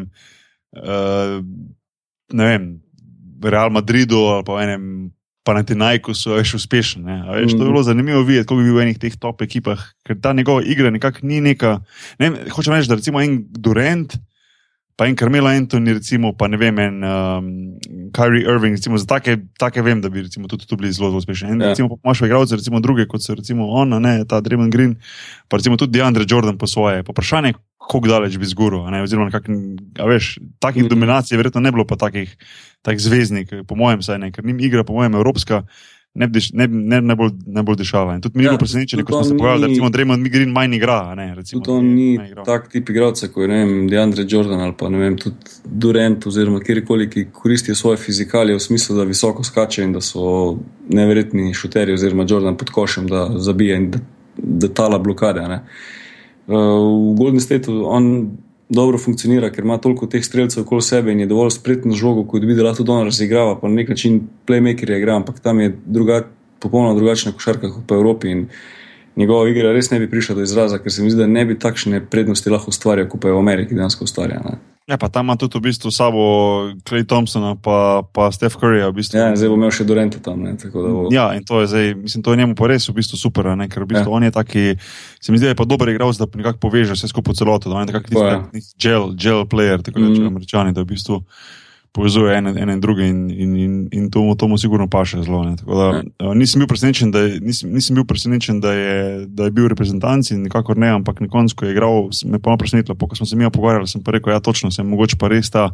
uh, 0.78 1.42
ne 2.32 2.44
vem, 2.46 2.70
Real 3.42 3.74
Madridu 3.74 4.22
ali 4.30 4.46
pa 4.46 4.54
v 4.54 4.64
enem 4.68 4.84
Panatinajku, 5.42 6.14
so 6.14 6.36
več 6.38 6.52
uspešni. 6.54 7.02
Veš, 7.02 7.52
mm. 7.52 7.58
To 7.58 7.66
bi 7.66 7.70
bilo 7.74 7.82
zanimivo 7.82 8.22
videti, 8.22 8.46
kako 8.46 8.60
bi 8.60 8.68
bil 8.68 8.76
v 8.78 8.84
enih 8.86 8.98
teh 9.02 9.14
top 9.18 9.42
ekipah, 9.42 9.80
ker 10.06 10.14
ta 10.22 10.30
njegova 10.30 10.62
igra 10.62 10.92
nekako 10.94 11.26
ni 11.26 11.40
neka. 11.42 11.80
Ne, 12.22 12.30
hočem 12.54 12.76
reči, 12.76 12.86
da 12.86 12.94
recimo 13.00 13.18
en 13.18 13.40
Durant 13.50 14.14
pa 15.02 15.08
en 15.08 15.16
Carmelo 15.16 15.48
Anthony, 15.48 15.94
recimo, 15.94 16.32
pa 16.32 16.46
ne 16.46 16.56
vem, 16.56 16.78
en 16.78 17.02
um, 17.02 17.78
Kyrie 18.14 18.46
Irving, 18.46 18.76
recimo, 18.76 18.94
za 18.98 19.06
take, 19.06 19.34
take 19.58 19.82
vem, 19.82 20.00
da 20.00 20.08
bi 20.08 20.22
recimo, 20.22 20.46
tudi 20.46 20.62
tu 20.66 20.76
bili 20.76 20.92
zelo, 20.92 21.08
zelo 21.10 21.18
uspešni. 21.18 21.48
En, 21.50 21.60
ja. 21.60 21.72
recimo, 21.72 21.98
imaš 22.04 22.20
pa 22.22 22.28
igralce, 22.28 22.54
recimo 22.54 22.78
druge, 22.80 23.08
kot 23.10 23.24
so 23.24 23.34
recimo 23.34 23.66
on, 23.74 23.96
ne, 23.98 24.12
ta 24.30 24.38
Draymond 24.40 24.70
Green, 24.70 24.94
pa 25.50 25.58
recimo 25.58 25.74
tudi 25.76 25.98
DeAndre 25.98 26.22
Jordan 26.28 26.54
po 26.58 26.70
svoje. 26.70 27.02
Pa 27.02 27.10
vprašanje, 27.10 27.56
kako 27.82 28.00
daleč 28.06 28.38
bi 28.38 28.46
zguro, 28.46 28.84
oziroma 29.02 29.34
kak, 29.34 29.50
veš, 30.06 30.36
takih 30.62 30.84
mm. 30.84 30.92
dominacij, 30.94 31.36
verjetno 31.40 31.64
ne 31.66 31.74
bilo 31.74 31.82
pa 31.82 31.98
takih, 31.98 32.30
takih 32.86 33.02
zvezdnik, 33.02 33.50
po 33.66 33.74
mojem, 33.74 34.06
saj 34.06 34.22
ne, 34.22 34.30
ker 34.30 34.46
njim 34.46 34.62
igra, 34.62 34.86
po 34.86 34.94
mojem, 34.94 35.18
evropska 35.18 35.64
ne 36.14 36.26
bi 36.28 36.40
ne, 36.52 36.66
ne, 36.66 37.00
ne, 37.00 37.14
bolj, 37.16 37.30
ne 37.46 37.62
bolj 37.62 37.76
dišala. 37.80 38.14
In 38.14 38.20
tudi 38.20 38.36
mi 38.38 38.44
je 38.44 38.46
ja, 38.46 38.52
bilo 38.52 38.58
presenečenje, 38.58 39.04
ko 39.04 39.12
smo 39.12 39.24
se 39.24 39.36
pojavili, 39.38 39.60
da 39.60 39.66
recimo 39.66 39.88
Draymond 39.90 40.28
Green 40.28 40.50
manj 40.52 40.74
igra. 40.76 41.14
Ne, 41.14 41.34
recimo, 41.34 41.62
to 41.64 41.80
ni 41.82 42.18
tak 42.44 42.68
tip 42.72 42.90
igralca, 42.90 43.28
kot 43.32 43.48
je 43.48 43.88
Deandre 43.90 44.26
Jordan 44.28 44.60
ali 44.60 44.74
pa 44.78 44.88
ne 44.92 44.98
vem, 44.98 45.16
tudi 45.16 45.56
Durant 45.64 46.26
oziroma 46.26 46.60
kjerkoli, 46.60 47.08
ki 47.10 47.26
koristijo 47.32 47.74
svoje 47.74 47.96
fizikalije 47.96 48.56
v 48.56 48.60
smislu, 48.60 48.96
da 48.96 49.08
visoko 49.08 49.44
skače 49.44 49.84
in 49.88 49.92
da 49.92 50.00
so 50.00 50.58
neverjetni 50.88 51.54
šuterji 51.54 51.94
oziroma 51.94 52.26
Jordan 52.28 52.56
pod 52.56 52.70
košem, 52.70 53.08
da 53.08 53.28
zabije 53.34 53.76
in 53.76 53.90
da, 53.90 53.98
da 54.36 54.68
tala 54.68 54.98
blokade. 54.98 55.48
Ne. 55.48 55.62
Uh, 56.46 56.56
v 56.56 57.16
Golden 57.16 57.40
Stateu 57.40 57.84
on 57.88 58.36
dobro 58.72 58.98
funkcionira, 58.98 59.50
ker 59.52 59.64
ima 59.64 59.78
toliko 59.78 60.06
teh 60.06 60.24
streljcev 60.24 60.64
okoli 60.64 60.82
sebe 60.82 61.12
in 61.12 61.20
je 61.20 61.28
dovolj 61.30 61.50
spretno 61.58 61.94
žogo, 61.94 62.24
kot 62.28 62.40
bi 62.40 62.52
videla 62.54 62.74
tudi 62.74 62.90
on 62.90 63.04
razigrava, 63.04 63.58
pa 63.60 63.68
na 63.68 63.80
nek 63.80 63.92
način 63.92 64.20
playmaker 64.48 64.90
je 64.90 64.98
igra, 64.98 65.16
ampak 65.20 65.40
tam 65.40 65.60
je 65.60 65.74
druga, 65.86 66.22
popolnoma 66.60 66.94
drugačna 66.94 67.32
košarka 67.32 67.70
kot 67.72 67.86
po 67.86 67.94
Evropi 67.94 68.34
njegova 69.16 69.48
igra 69.48 69.72
res 69.72 69.90
ne 69.90 69.98
bi 70.00 70.10
prišla 70.10 70.34
do 70.34 70.42
izraza, 70.42 70.78
ker 70.78 70.92
se 70.92 71.02
mi 71.02 71.10
zdi, 71.10 71.20
da 71.20 71.26
ne 71.26 71.44
bi 71.44 71.58
takšne 71.58 72.04
prednosti 72.10 72.50
lahko 72.50 72.72
ustvarjal, 72.72 73.08
kot 73.08 73.24
je 73.24 73.32
v 73.32 73.38
Ameriki 73.38 73.74
dejansko 73.74 74.08
ustvarjal. 74.08 74.56
Ja, 74.90 74.98
pa 74.98 75.06
tam 75.08 75.30
ima 75.30 75.36
tudi 75.38 75.58
v 75.58 75.70
bistvu 75.70 75.94
sabo 75.94 76.22
Clay 76.82 77.06
Thompsona, 77.06 77.54
pa, 77.54 78.02
pa 78.02 78.32
Steph 78.34 78.58
Curry. 78.58 78.82
V 78.82 78.98
bistvu. 78.98 79.14
Ja, 79.14 79.30
zdaj 79.38 79.52
bo 79.52 79.54
imel 79.54 79.70
še 79.70 79.86
Dorente 79.86 80.18
tam. 80.18 80.42
Ne, 80.42 80.58
bo... 80.58 81.06
Ja, 81.14 81.30
in 81.38 81.46
to 81.46 81.62
je 81.62 81.70
zdaj, 81.70 81.94
mislim, 82.02 82.26
to 82.26 82.34
je 82.34 82.42
njemu 82.42 82.58
pa 82.58 82.66
res 82.66 82.90
v 82.90 82.96
bistvu 82.98 83.20
super, 83.20 83.46
ne, 83.54 83.70
ker 83.70 83.86
v 83.86 83.94
bistvu 83.94 84.10
ja. 84.10 84.16
on 84.18 84.26
je 84.26 84.34
taki, 84.34 84.64
se 85.22 85.30
mi 85.30 85.38
zdi, 85.38 85.46
da 85.46 85.54
je 85.54 85.60
pa 85.62 85.68
dober 85.70 85.92
igralec, 85.94 86.18
da 86.18 86.26
nekako 86.26 86.58
poveže 86.66 86.98
vse 86.98 87.06
skupaj 87.06 87.38
celoto, 87.38 87.70
da 87.70 87.86
je 87.86 87.92
nekako 87.94 88.10
tisti 88.50 88.74
gel, 88.82 89.14
gel 89.14 89.46
player, 89.46 89.78
tako 89.86 90.02
da 90.02 90.10
mm. 90.10 90.18
če 90.18 90.30
američani, 90.34 90.74
da 90.74 90.82
v 90.82 90.90
bistvu 90.90 91.22
povezuje 91.92 92.36
ene, 92.36 92.54
ene 92.56 92.72
in 92.72 92.80
druge 92.80 93.06
in, 93.06 93.30
in, 93.30 93.56
in, 93.56 93.88
in 93.92 94.10
to, 94.10 94.34
to 94.38 94.48
mu 94.48 94.58
sigurno 94.58 94.88
paše 94.88 95.22
zelo. 95.22 95.44
Da, 95.44 96.02
ja. 96.26 96.34
nisem, 96.34 96.64
bil 96.64 97.10
da 97.12 97.18
je, 97.18 97.40
nisem, 97.40 97.72
nisem 97.72 97.94
bil 97.94 98.04
presenečen, 98.04 98.60
da 98.60 98.72
je, 98.72 99.26
da 99.26 99.44
je 99.44 99.50
bil 99.50 99.68
reprezentant 99.68 100.30
in 100.30 100.42
nikakor 100.42 100.78
ne, 100.78 100.88
ampak 100.88 101.20
na 101.20 101.28
koncu, 101.28 101.56
ko 101.56 101.66
je 101.68 101.76
igral, 101.76 102.08
me 102.24 102.40
pa 102.40 102.56
presenetilo. 102.56 102.96
Ko 102.96 103.16
smo 103.16 103.26
se 103.26 103.36
mi 103.36 103.50
pogovarjali, 103.50 103.88
sem 103.88 104.02
pa 104.02 104.16
rekel, 104.16 104.32
ja, 104.32 104.40
točno, 104.40 104.70
sem 104.70 104.88
mogoče 104.88 105.20
pa 105.20 105.28
res 105.28 105.52
ta. 105.52 105.70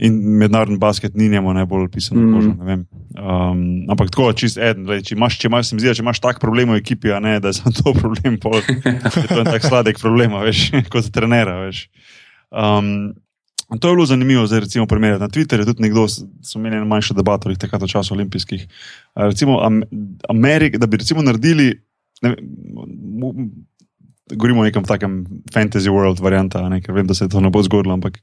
In 0.00 0.16
mednarodni 0.40 0.78
basket 0.80 1.14
ni 1.14 1.28
njemu 1.28 1.52
najbolj 1.52 1.90
pisan, 1.92 2.16
mm. 2.18 2.34
kožo, 2.34 2.52
ne 2.58 2.64
vem. 2.64 2.86
Um, 3.12 3.58
ampak 3.92 4.08
tako, 4.10 4.30
čist 4.32 4.56
en, 4.56 4.86
le, 4.88 5.02
če 5.04 5.12
imaš, 5.12 5.36
če 5.38 5.50
imaš, 5.50 5.68
se 5.68 5.76
mi 5.76 5.84
zdi, 5.84 5.92
če 5.98 6.02
imaš 6.02 6.20
tak 6.24 6.40
problem 6.40 6.72
v 6.72 6.78
ekipi, 6.80 7.12
a 7.12 7.20
ne, 7.20 7.34
da 7.44 7.52
je 7.52 7.58
samo 7.60 7.74
to 7.82 7.92
problem, 7.98 8.38
pol, 8.40 8.56
je 8.56 9.28
to 9.28 9.42
en 9.44 9.50
tak 9.52 9.68
sladek 9.68 10.00
problem, 10.00 10.38
veš, 10.40 10.70
kot 10.94 11.12
trenera, 11.12 11.58
veš. 11.66 11.84
Um, 12.48 13.12
To 13.80 13.88
je 13.88 13.94
bilo 13.94 14.06
zanimivo, 14.06 14.46
zdaj 14.46 14.60
recimo 14.60 14.86
primerjati 14.86 15.20
na 15.20 15.28
Twitterju. 15.28 15.64
Tudi 15.64 15.82
nekdo 15.82 16.08
so 16.08 16.58
imeli 16.58 16.76
eno 16.76 16.86
manjšo 16.86 17.14
debato, 17.14 17.48
ali 17.48 17.58
takrat 17.58 17.82
v 17.82 17.88
času 17.88 18.14
olimpijskih. 18.14 18.66
Recimo 19.14 19.60
Amerik, 20.28 20.76
da 20.76 20.86
bi 20.86 20.96
recimo 20.96 21.22
naredili, 21.22 21.82
ne, 22.22 22.36
govorimo 24.32 24.60
o 24.60 24.64
nekem 24.64 24.84
takem 24.84 25.24
fantasy 25.54 25.90
world 25.90 26.20
varianta, 26.20 26.68
ne, 26.68 26.80
ker 26.80 26.94
vem, 26.94 27.06
da 27.06 27.14
se 27.14 27.28
to 27.28 27.40
ne 27.40 27.50
bo 27.50 27.62
zgodilo, 27.62 27.94
ampak 27.94 28.18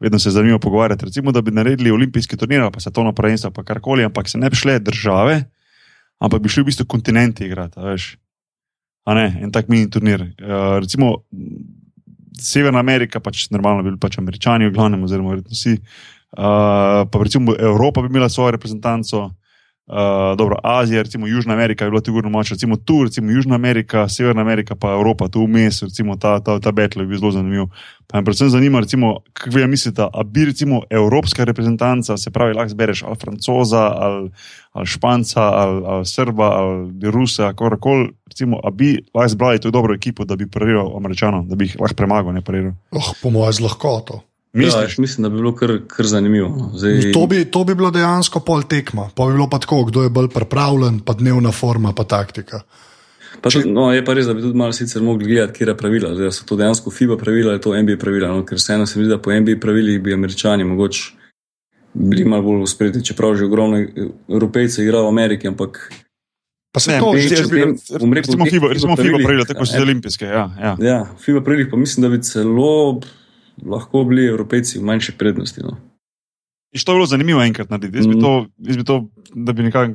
vedno 0.00 0.18
se 0.18 0.28
je 0.28 0.32
zanimivo 0.38 0.58
pogovarjati. 0.58 1.04
Recimo, 1.04 1.32
da 1.32 1.42
bi 1.42 1.50
naredili 1.50 1.90
olimpijski 1.90 2.36
turnir, 2.36 2.70
pa 2.72 2.80
se 2.80 2.92
to 2.92 3.04
na 3.04 3.12
prvenstvo, 3.12 3.50
pa 3.50 3.64
karkoli, 3.64 4.04
ampak 4.04 4.28
se 4.28 4.38
ne 4.38 4.50
bi 4.50 4.56
šle 4.56 4.78
države, 4.78 5.44
ampak 6.18 6.42
bi 6.42 6.48
šli 6.48 6.62
v 6.62 6.66
bistvu 6.66 6.86
kontinenti 6.86 7.44
igrati, 7.44 7.80
veš. 7.80 8.16
A 9.04 9.14
ne, 9.14 9.38
en 9.42 9.50
tak 9.50 9.68
mini 9.68 9.90
turnir. 9.90 10.22
Uh, 10.22 10.78
recimo, 10.78 11.24
Severna 12.38 12.80
Amerika, 12.80 13.20
pač 13.20 13.46
normalno 13.52 13.84
bili 13.86 13.98
pač 14.00 14.18
američani, 14.18 14.70
v 14.70 14.76
glavnem, 14.76 15.04
oziroma 15.04 15.38
vsi. 15.50 15.76
Uh, 16.32 17.04
pa 17.12 17.20
recimo 17.20 17.52
Evropa 17.52 18.00
bi 18.02 18.08
imela 18.08 18.28
svojo 18.32 18.54
reprezentanco, 18.56 19.26
uh, 19.86 20.36
dobro, 20.38 20.56
Azija, 20.62 21.02
recimo 21.02 21.26
Južna 21.26 21.54
Amerika 21.54 21.84
je 21.84 21.90
bila 21.90 22.00
tudi 22.00 22.28
močna, 22.28 22.54
recimo 22.54 22.76
tu, 22.76 23.04
recimo 23.04 23.30
Južna 23.30 23.54
Amerika, 23.54 24.08
Severna 24.08 24.42
Amerika, 24.42 24.74
pa 24.74 24.92
Evropa, 24.92 25.28
tu 25.28 25.44
vmes, 25.46 25.82
recimo 25.82 26.16
ta, 26.16 26.40
ta, 26.40 26.60
ta 26.60 26.72
battle 26.72 27.02
je 27.02 27.06
bil 27.06 27.18
zelo 27.18 27.30
zanimiv. 27.30 27.66
Pa 28.06 28.18
me 28.18 28.24
predvsem 28.24 28.50
zanima, 28.50 28.80
recimo, 28.80 29.18
kako 29.32 29.56
vi 29.56 29.66
mislite, 29.66 30.02
a 30.02 30.22
bi 30.22 30.44
recimo 30.44 30.82
evropska 30.90 31.44
reprezentanca, 31.44 32.16
se 32.16 32.30
pravi, 32.30 32.54
lahko 32.54 32.68
zbereš 32.68 33.02
ali 33.02 33.16
francoza, 33.16 33.92
ali, 33.94 34.30
ali 34.72 34.86
španca, 34.86 35.42
ali, 35.42 35.82
ali 35.86 36.06
srba, 36.06 36.44
ali 36.44 37.10
rusa, 37.10 37.52
kakorkoli, 37.52 38.10
recimo, 38.26 38.60
a 38.64 38.70
bi 38.70 38.98
lahko 39.14 39.28
zbrali 39.28 39.60
to 39.60 39.70
dobro 39.70 39.94
ekipo, 39.94 40.24
da 40.24 40.36
bi 40.36 40.50
preriral 40.50 40.96
američanom, 40.96 41.48
da 41.48 41.56
bi 41.56 41.64
jih 41.64 41.76
lahko 41.80 41.94
premagal, 41.94 42.32
ne 42.32 42.40
preriral. 42.40 42.72
Oh, 42.90 43.12
po 43.22 43.30
mojem, 43.30 43.52
z 43.52 43.60
lahkoto. 43.60 44.31
Ja, 44.52 44.86
mislim, 44.98 45.22
da 45.22 45.28
bi 45.28 45.36
bilo 45.36 45.54
kar, 45.56 45.78
kar 45.88 46.06
zanimivo. 46.06 46.48
No. 46.48 46.70
Zdaj... 46.74 47.12
To, 47.12 47.26
bi, 47.26 47.44
to 47.44 47.64
bi 47.64 47.74
bilo 47.74 47.90
dejansko 47.90 48.40
pol 48.40 48.62
tekma, 48.68 49.08
pa 49.14 49.26
bi 49.26 49.32
bilo 49.32 49.48
pa 49.50 49.58
tako, 49.58 49.84
kdo 49.84 50.02
je 50.02 50.10
bolj 50.12 50.28
pripravljen, 50.28 51.00
pa 51.00 51.12
dnevna 51.12 51.52
forma, 51.52 51.92
pa 51.96 52.04
taktika. 52.04 52.60
Pa 53.40 53.50
Če... 53.50 53.62
tudi, 53.62 53.72
no, 53.72 53.88
je 53.92 54.04
pa 54.04 54.12
res, 54.14 54.28
da 54.28 54.34
bi 54.36 54.44
tudi 54.44 54.58
malo 54.58 54.76
sicer 54.76 55.02
mogli 55.02 55.30
gledati, 55.30 55.56
kje 55.56 55.70
je 55.70 55.76
pravila. 55.76 56.12
Zdaj, 56.14 56.34
so 56.36 56.44
to 56.48 56.60
dejansko 56.60 56.92
FIBA 56.92 57.16
pravila 57.16 57.56
ali 57.56 57.64
to 57.64 57.72
NBA 57.72 57.96
pravila. 58.00 58.28
No? 58.28 58.44
Ker 58.46 58.60
se 58.60 58.76
eno 58.76 58.86
se 58.86 58.98
mi 58.98 59.06
zdi, 59.06 59.14
da 59.14 59.22
po 59.22 59.32
NBA 59.32 59.56
pravilih 59.60 60.02
bi 60.02 60.14
američani 60.14 60.68
mogoče 60.68 61.10
bili 61.94 62.24
malo 62.24 62.42
bolj 62.42 62.62
uspeti, 62.62 63.04
čeprav 63.04 63.34
že 63.36 63.48
ogromno 63.48 63.80
evropejcev 64.28 64.84
igra 64.84 65.02
v 65.02 65.08
Ameriki, 65.08 65.48
ampak 65.48 65.88
Pa 66.72 66.80
se 66.80 66.90
Ne, 66.90 67.00
to, 67.00 67.12
že, 67.16 67.36
rekel, 67.52 67.76
Recimo 68.16 68.44
FIBA, 68.48 68.68
FIBA 68.96 69.18
pravila, 69.24 69.44
tako 69.44 69.60
ja. 69.60 69.64
za 69.64 69.82
olimpijske. 69.82 70.24
Ja, 70.24 70.44
ja. 70.60 70.76
Ja, 70.80 71.00
FIBA 71.20 71.44
prilih 71.44 71.68
pa 71.70 71.76
mislim, 71.76 72.02
da 72.02 72.08
bi 72.08 72.22
celo 72.22 73.00
lahko 73.60 74.04
bili 74.04 74.26
evropejci 74.26 74.78
v 74.78 74.82
manjši 74.82 75.12
prednosti. 75.12 75.60
No. 75.62 75.76
In 76.72 76.80
to 76.80 76.92
je 76.92 76.96
bilo 76.96 77.06
zanimivo 77.06 77.42
enkrat 77.42 77.70
narediti. 77.70 77.98
Jaz 77.98 78.06
bi 78.06 78.14
Mhm. 78.14 78.20
to, 78.20 78.32
jaz 78.58 78.76
bi 78.76 78.84
to 78.84 79.08
da 79.34 79.52
bi 79.52 79.62
nekako 79.62 79.94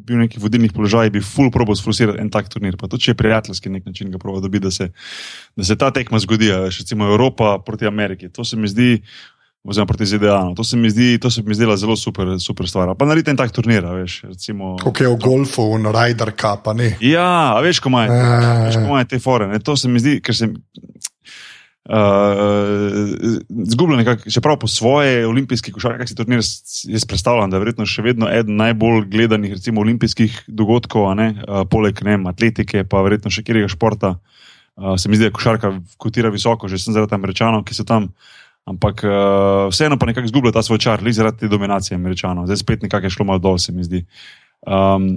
bil 0.00 0.16
v 0.16 0.20
nekih 0.20 0.42
vodilnih 0.42 0.72
položajih, 0.72 1.12
bi 1.12 1.20
full 1.20 1.50
probo 1.50 1.74
sfrusirati 1.74 2.18
en 2.18 2.30
tak 2.30 2.48
turnir. 2.48 2.76
Pa 2.76 2.88
tudi 2.88 3.02
če 3.02 3.10
je 3.10 3.14
prijateljski 3.14 3.68
nek 3.70 3.86
način 3.86 4.10
ga 4.10 4.18
proba 4.18 4.40
dobiti, 4.40 4.64
da 4.64 4.70
se, 4.70 4.90
da 5.56 5.64
se 5.64 5.76
ta 5.76 5.90
tekma 5.90 6.18
zgodi, 6.18 6.48
recimo 6.50 7.04
Evropa 7.06 7.58
proti 7.58 7.86
Ameriki. 7.86 8.28
To 8.28 8.44
se 8.44 8.56
mi 8.56 8.68
zdi, 8.68 9.02
oziroma 9.64 9.86
proti 9.86 10.06
ZDA. 10.06 10.44
No. 10.44 10.54
To 10.54 10.64
se 10.64 10.76
mi 10.76 10.90
zdi, 10.90 11.18
to 11.18 11.30
se 11.30 11.42
mi 11.42 11.54
zdela 11.54 11.76
zelo 11.76 11.96
super, 11.96 12.26
super 12.38 12.68
stvar. 12.68 12.96
Pa 12.96 13.04
naredite 13.04 13.30
en 13.30 13.36
tak 13.36 13.52
turnir, 13.52 13.84
a 13.86 13.92
veš. 13.92 14.22
Recimo, 14.24 14.76
kot 14.76 15.00
je 15.00 15.06
v 15.06 15.16
golfu, 15.16 15.62
v 15.70 15.84
Ryder 15.86 16.32
Cup, 16.32 16.66
a 16.66 16.72
ne. 16.72 16.96
Ja, 17.00 17.20
Ja. 17.50 17.60
veš, 17.60 17.80
ko 17.80 17.88
imajo 17.88 19.04
te 19.04 19.18
fore. 19.18 19.46
Ne? 19.46 19.58
To 19.58 19.76
se 19.76 19.88
mi 19.88 20.00
zdi, 20.00 20.20
ker 20.20 20.34
se. 20.34 20.48
Uh, 21.88 23.40
Zgubljen 23.48 23.98
nekako, 23.98 24.30
čeprav 24.30 24.58
po 24.60 24.68
svoje 24.68 25.26
olimpijski 25.26 25.72
košarkarski 25.72 26.16
turnir, 26.16 26.42
s- 26.44 26.84
jaz 26.84 27.04
predstavljam, 27.04 27.50
da 27.50 27.56
je 27.56 27.60
verjetno 27.64 27.86
še 27.88 28.02
vedno 28.04 28.28
eden 28.28 28.56
najbolj 28.60 29.06
gledanih 29.08 29.54
recimo, 29.56 29.80
olimpijskih 29.80 30.42
dogodkov, 30.46 31.08
ne, 31.16 31.30
uh, 31.48 31.62
poleg 31.70 32.02
ne, 32.04 32.18
atletike, 32.28 32.84
pa 32.84 33.00
verjetno 33.02 33.32
še 33.32 33.42
kjerega 33.42 33.70
športa. 33.72 34.18
Uh, 34.76 34.92
se 35.00 35.08
mi 35.08 35.16
zdi, 35.16 35.30
da 35.30 35.34
košarka 35.34 35.72
kotira 35.96 36.28
visoko, 36.30 36.68
že 36.68 36.78
sem 36.78 36.92
zaradi 36.94 37.16
američanov, 37.16 37.64
ki 37.64 37.74
so 37.74 37.88
tam. 37.88 38.10
Ampak 38.68 39.00
uh, 39.08 39.72
vseeno 39.72 39.96
pa 39.96 40.06
nekako 40.06 40.28
izgublja 40.28 40.52
ta 40.52 40.62
svoj 40.62 40.78
čar, 40.84 41.00
le 41.02 41.16
zaradi 41.16 41.46
te 41.46 41.48
dominacije 41.48 41.96
američanov. 41.96 42.44
Zdaj 42.46 42.60
spet 42.60 42.82
nekako 42.84 43.08
je 43.08 43.16
šlo 43.16 43.24
malo 43.24 43.40
dol, 43.40 43.56
se 43.58 43.72
mi 43.72 43.82
zdi. 43.88 44.04
Um, 44.68 45.16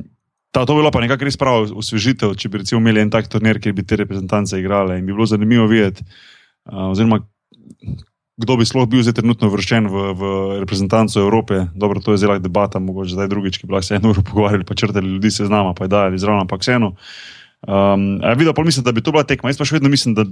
ta, 0.55 0.64
to 0.64 0.74
bi 0.74 0.80
bila 0.80 0.95
pa 0.95 1.03
nekako 1.03 1.28
res 1.28 1.38
prava 1.38 1.68
osvežitev, 1.76 2.38
če 2.39 2.49
bi 2.49 2.64
recimo 2.64 2.80
imeli 2.80 3.03
en 3.03 3.11
tak 3.11 3.28
turnir, 3.28 3.59
kjer 3.59 3.76
bi 3.76 3.84
te 3.84 3.99
reprezentance 3.99 4.55
igrale 4.57 4.97
in 4.97 5.05
bi 5.05 5.11
bilo 5.11 5.28
zanimivo 5.28 5.68
videti, 5.68 6.07
uh, 6.07 6.32
oziroma 6.66 7.20
kdo 8.38 8.57
bi 8.57 8.66
sploh 8.66 8.89
bil 8.89 9.03
zdaj 9.05 9.22
trenutno 9.22 9.49
vrščen 9.53 9.88
v, 9.88 9.97
v 10.18 10.22
reprezentanco 10.64 11.22
Evrope. 11.22 11.70
Dobro, 11.78 12.01
to 12.01 12.16
je 12.16 12.24
zelo 12.26 12.39
debata, 12.41 12.82
mogoče 12.82 13.14
zdaj 13.14 13.30
drugič, 13.30 13.61
ki 13.61 13.70
bi 13.70 13.78
lahko 13.78 13.88
se 13.88 13.99
eno 13.99 14.09
uro 14.09 14.26
pogovarjali, 14.26 14.66
pa 14.66 14.74
črtali 14.74 15.05
ljudi 15.05 15.32
se 15.32 15.45
z 15.45 15.53
nama, 15.53 15.76
pa 15.78 15.86
je 15.86 15.93
dajali 15.93 16.18
zraven, 16.18 16.47
ampak 16.47 16.66
vseeno. 16.66 16.95
Um, 17.64 18.18
videl 18.36 18.55
pa 18.57 18.66
mislim, 18.66 18.84
da 18.84 18.91
bi 18.91 19.05
to 19.05 19.14
bila 19.14 19.24
tekma. 19.24 19.53
Jaz 19.53 19.61
pa 19.61 19.68
še 19.70 19.78
vedno 19.78 19.91
mislim, 19.93 20.18
da, 20.18 20.26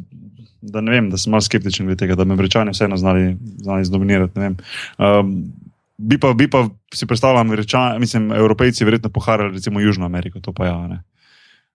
da 0.62 0.82
ne 0.82 0.98
vem, 0.98 1.12
da 1.14 1.20
sem 1.22 1.32
malo 1.32 1.46
skeptičen 1.46 1.86
glede 1.86 2.02
tega, 2.02 2.18
da 2.18 2.26
bi 2.26 2.34
američani 2.34 2.74
vseeno 2.74 2.98
znali, 2.98 3.38
znali 3.62 3.86
zdominirati. 3.86 4.50
Um, 4.98 5.54
bi, 6.02 6.18
pa, 6.18 6.34
bi 6.34 6.50
pa 6.50 6.66
si 6.90 7.06
predstavljal, 7.06 7.46
američani, 7.46 8.02
mislim, 8.02 8.32
evropejci 8.34 8.88
verjetno 8.88 9.14
poharali 9.14 9.62
recimo 9.62 9.80
Južno 9.80 10.10
Ameriko, 10.10 10.42
to 10.42 10.58
pa 10.58 10.74
ja. 10.74 10.80
Ne. 10.90 11.04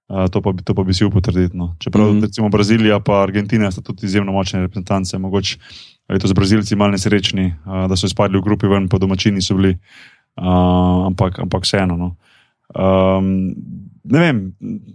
Uh, 0.09 0.29
to, 0.31 0.39
pa 0.39 0.53
bi, 0.53 0.63
to 0.63 0.75
pa 0.75 0.85
bi 0.87 0.95
si 0.95 1.05
upal 1.05 1.21
trditi. 1.21 1.57
No. 1.57 1.75
Čeprav 1.79 2.07
mm. 2.07 2.19
-hmm. 2.19 2.23
recimo 2.23 2.49
Brazilija 2.49 3.01
in 3.07 3.15
Argentina 3.15 3.71
sta 3.71 3.83
tudi 3.83 4.07
izjemno 4.07 4.33
močne 4.33 4.61
reprezentance, 4.61 5.19
mogoče 5.19 5.59
je 6.09 6.19
to 6.19 6.29
z 6.29 6.33
Brazilci 6.33 6.77
malo 6.77 6.91
nesrečni, 6.91 7.55
uh, 7.67 7.89
da 7.89 7.97
so 7.97 8.07
izpadli 8.07 8.39
v 8.39 8.43
grupi 8.43 8.67
ven, 8.67 8.89
pa 8.89 8.99
domačini 8.99 9.43
so 9.43 9.55
bili, 9.55 9.79
uh, 10.37 11.07
ampak, 11.07 11.39
ampak 11.39 11.63
vseeno. 11.63 11.97
No. 11.97 12.17
Um, 12.75 13.55
ne 14.05 14.21
vem, 14.21 14.55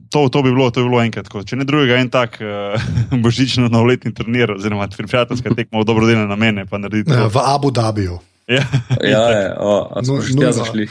to, 0.10 0.30
to, 0.30 0.42
bi 0.44 0.52
bilo, 0.52 0.72
to 0.72 0.84
bi 0.84 0.90
bilo 0.90 1.02
enkrat, 1.04 1.28
ko, 1.28 1.44
če 1.44 1.60
ne 1.60 1.68
drugega, 1.68 2.00
en 2.00 2.10
tak 2.12 2.40
uh, 2.40 2.80
božično-novoletni 3.26 4.14
turnir, 4.16 4.56
oziroma 4.56 4.88
prijateljska 4.88 5.52
tekma 5.60 5.84
v 5.84 5.88
dobrodelne 5.88 6.28
namene, 6.32 6.66
pa 6.66 6.80
narediti. 6.80 7.12
Eh, 7.12 7.26
to. 7.28 7.32
V 7.36 7.44
Abu 7.44 7.72
Dhabiju. 7.72 8.20
Ja, 8.48 8.64
Ja, 9.14 9.24
je, 9.30 9.44
o, 9.60 9.74
a 9.92 10.04
smo 10.04 10.16
No, 10.16 10.22
že 10.22 10.36
no, 10.36 10.52
zašli. 10.52 10.88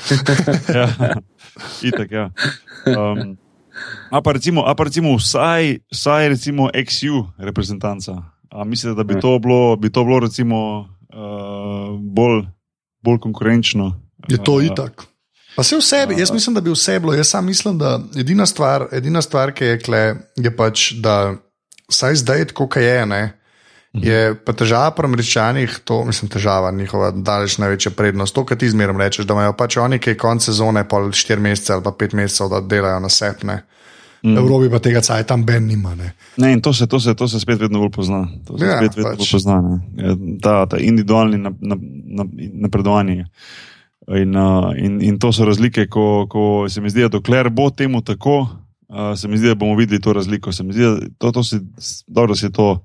ja, 0.68 0.86
itak, 1.82 2.08
ja. 2.12 2.30
Um, 2.88 3.36
a 4.10 4.20
pa 4.22 4.32
recimo, 4.32 4.64
a 4.66 4.74
pa 4.74 4.84
recimo 4.84 5.16
vsaj, 5.16 5.78
vsaj 5.92 6.28
recimo 6.28 6.70
XU 6.74 7.26
reprezentanca. 7.38 8.22
A 8.50 8.64
mislite, 8.64 8.94
da 8.94 9.02
bi 9.04 9.14
Ja. 9.14 9.20
to 9.20 9.38
bilo, 9.38 9.76
bi 9.76 9.90
to 9.90 10.04
bilo 10.04 10.18
recimo 10.20 10.78
uh, 10.80 12.00
bolj, 12.00 12.46
bolj 13.02 13.18
konkurenčno? 13.18 14.00
Je 14.28 14.38
to 14.44 14.52
Uh, 14.52 14.64
itak. 14.64 15.06
Pa 15.56 15.62
se 15.62 15.76
v 15.76 15.82
sebi, 15.82 16.14
jaz 16.18 16.30
mislim, 16.32 16.54
da 16.54 16.60
bi 16.60 16.70
vse 16.70 17.00
bilo. 17.00 17.14
Jaz 17.14 17.28
sam 17.28 17.46
mislim, 17.46 17.78
da 17.78 18.00
edina 18.16 18.46
stvar, 18.46 18.86
edina 18.92 19.22
stvar 19.22 19.52
ki 19.52 19.64
je 19.64 19.78
kle, 19.78 20.14
je 20.36 20.56
pač, 20.56 20.92
da 20.92 21.34
saj 21.90 22.14
zdaj, 22.14 22.44
tako 22.44 22.68
kot 22.68 22.82
je, 22.82 23.06
ne, 23.06 23.39
je 23.92 24.34
pa 24.36 24.52
težava 24.52 24.90
pri 24.90 25.06
američanih, 25.06 25.80
to 25.84 26.04
mislim, 26.04 26.28
težava 26.28 26.70
njihova, 26.70 27.10
daleč 27.12 27.58
največja 27.58 27.90
prednost. 27.90 28.34
To, 28.34 28.44
kar 28.44 28.56
ti 28.56 28.70
zmeraj 28.70 28.96
rečeš, 28.98 29.26
da 29.26 29.34
imajo 29.34 29.52
pač 29.52 29.76
oni, 29.76 29.98
ki 29.98 30.10
je 30.10 30.16
konec 30.16 30.42
sezone, 30.42 30.84
pol 30.84 31.10
štiri 31.10 31.40
mesece 31.40 31.72
ali 31.72 31.82
pa 31.82 31.92
pet 31.92 32.12
mesecev, 32.12 32.48
da 32.48 32.60
delajo 32.60 33.00
na 33.00 33.08
sepne. 33.08 33.62
Mm. 34.22 34.36
Evropi 34.36 34.68
pa 34.68 34.78
tega 34.78 35.00
caj 35.00 35.24
tam 35.24 35.42
ben 35.42 35.66
nima. 35.66 35.94
Ne. 35.94 36.12
Ne, 36.36 36.52
in 36.52 36.60
to 36.60 36.72
se, 36.72 36.86
to, 36.86 37.00
se, 37.00 37.14
to 37.14 37.28
se 37.28 37.40
spet 37.40 37.58
vedno 37.58 37.78
bolj 37.78 37.90
pozna. 37.90 38.28
To 38.44 38.58
se 38.58 38.64
Ja, 38.64 38.76
spet 38.76 38.96
vedno 38.96 39.10
pač. 39.10 39.18
bolj 39.18 39.30
pozna. 39.32 39.56
ne. 39.58 39.76
Ja, 39.96 40.14
Ta, 40.42 40.66
ta 40.66 40.76
individualni 40.78 41.38
nap- 41.38 41.58
nap- 41.58 41.86
nap- 42.12 42.34
napredovanje. 42.60 43.24
In, 44.10 44.36
uh, 44.36 44.74
in, 44.76 45.00
in 45.02 45.18
to 45.18 45.32
so 45.32 45.44
razlike, 45.44 45.86
ko, 45.86 46.26
ko 46.26 46.42
se 46.68 46.80
mi 46.80 46.90
zdi, 46.90 47.00
da 47.00 47.08
dokler 47.10 47.48
bo 47.48 47.70
temu 47.70 48.02
tako, 48.02 48.40
uh, 48.88 49.14
se 49.16 49.28
mi 49.28 49.38
zdi, 49.38 49.48
da 49.48 49.54
bomo 49.54 49.74
videli 49.74 50.00
to 50.00 50.12
razliko. 50.12 50.52
Se 50.52 50.62
mi 50.62 50.72
zdi, 50.72 50.82
da 50.82 50.96
to, 51.18 51.32
to 51.32 51.44
si, 51.44 51.60
dobro 52.06 52.34
si 52.34 52.52
to. 52.52 52.84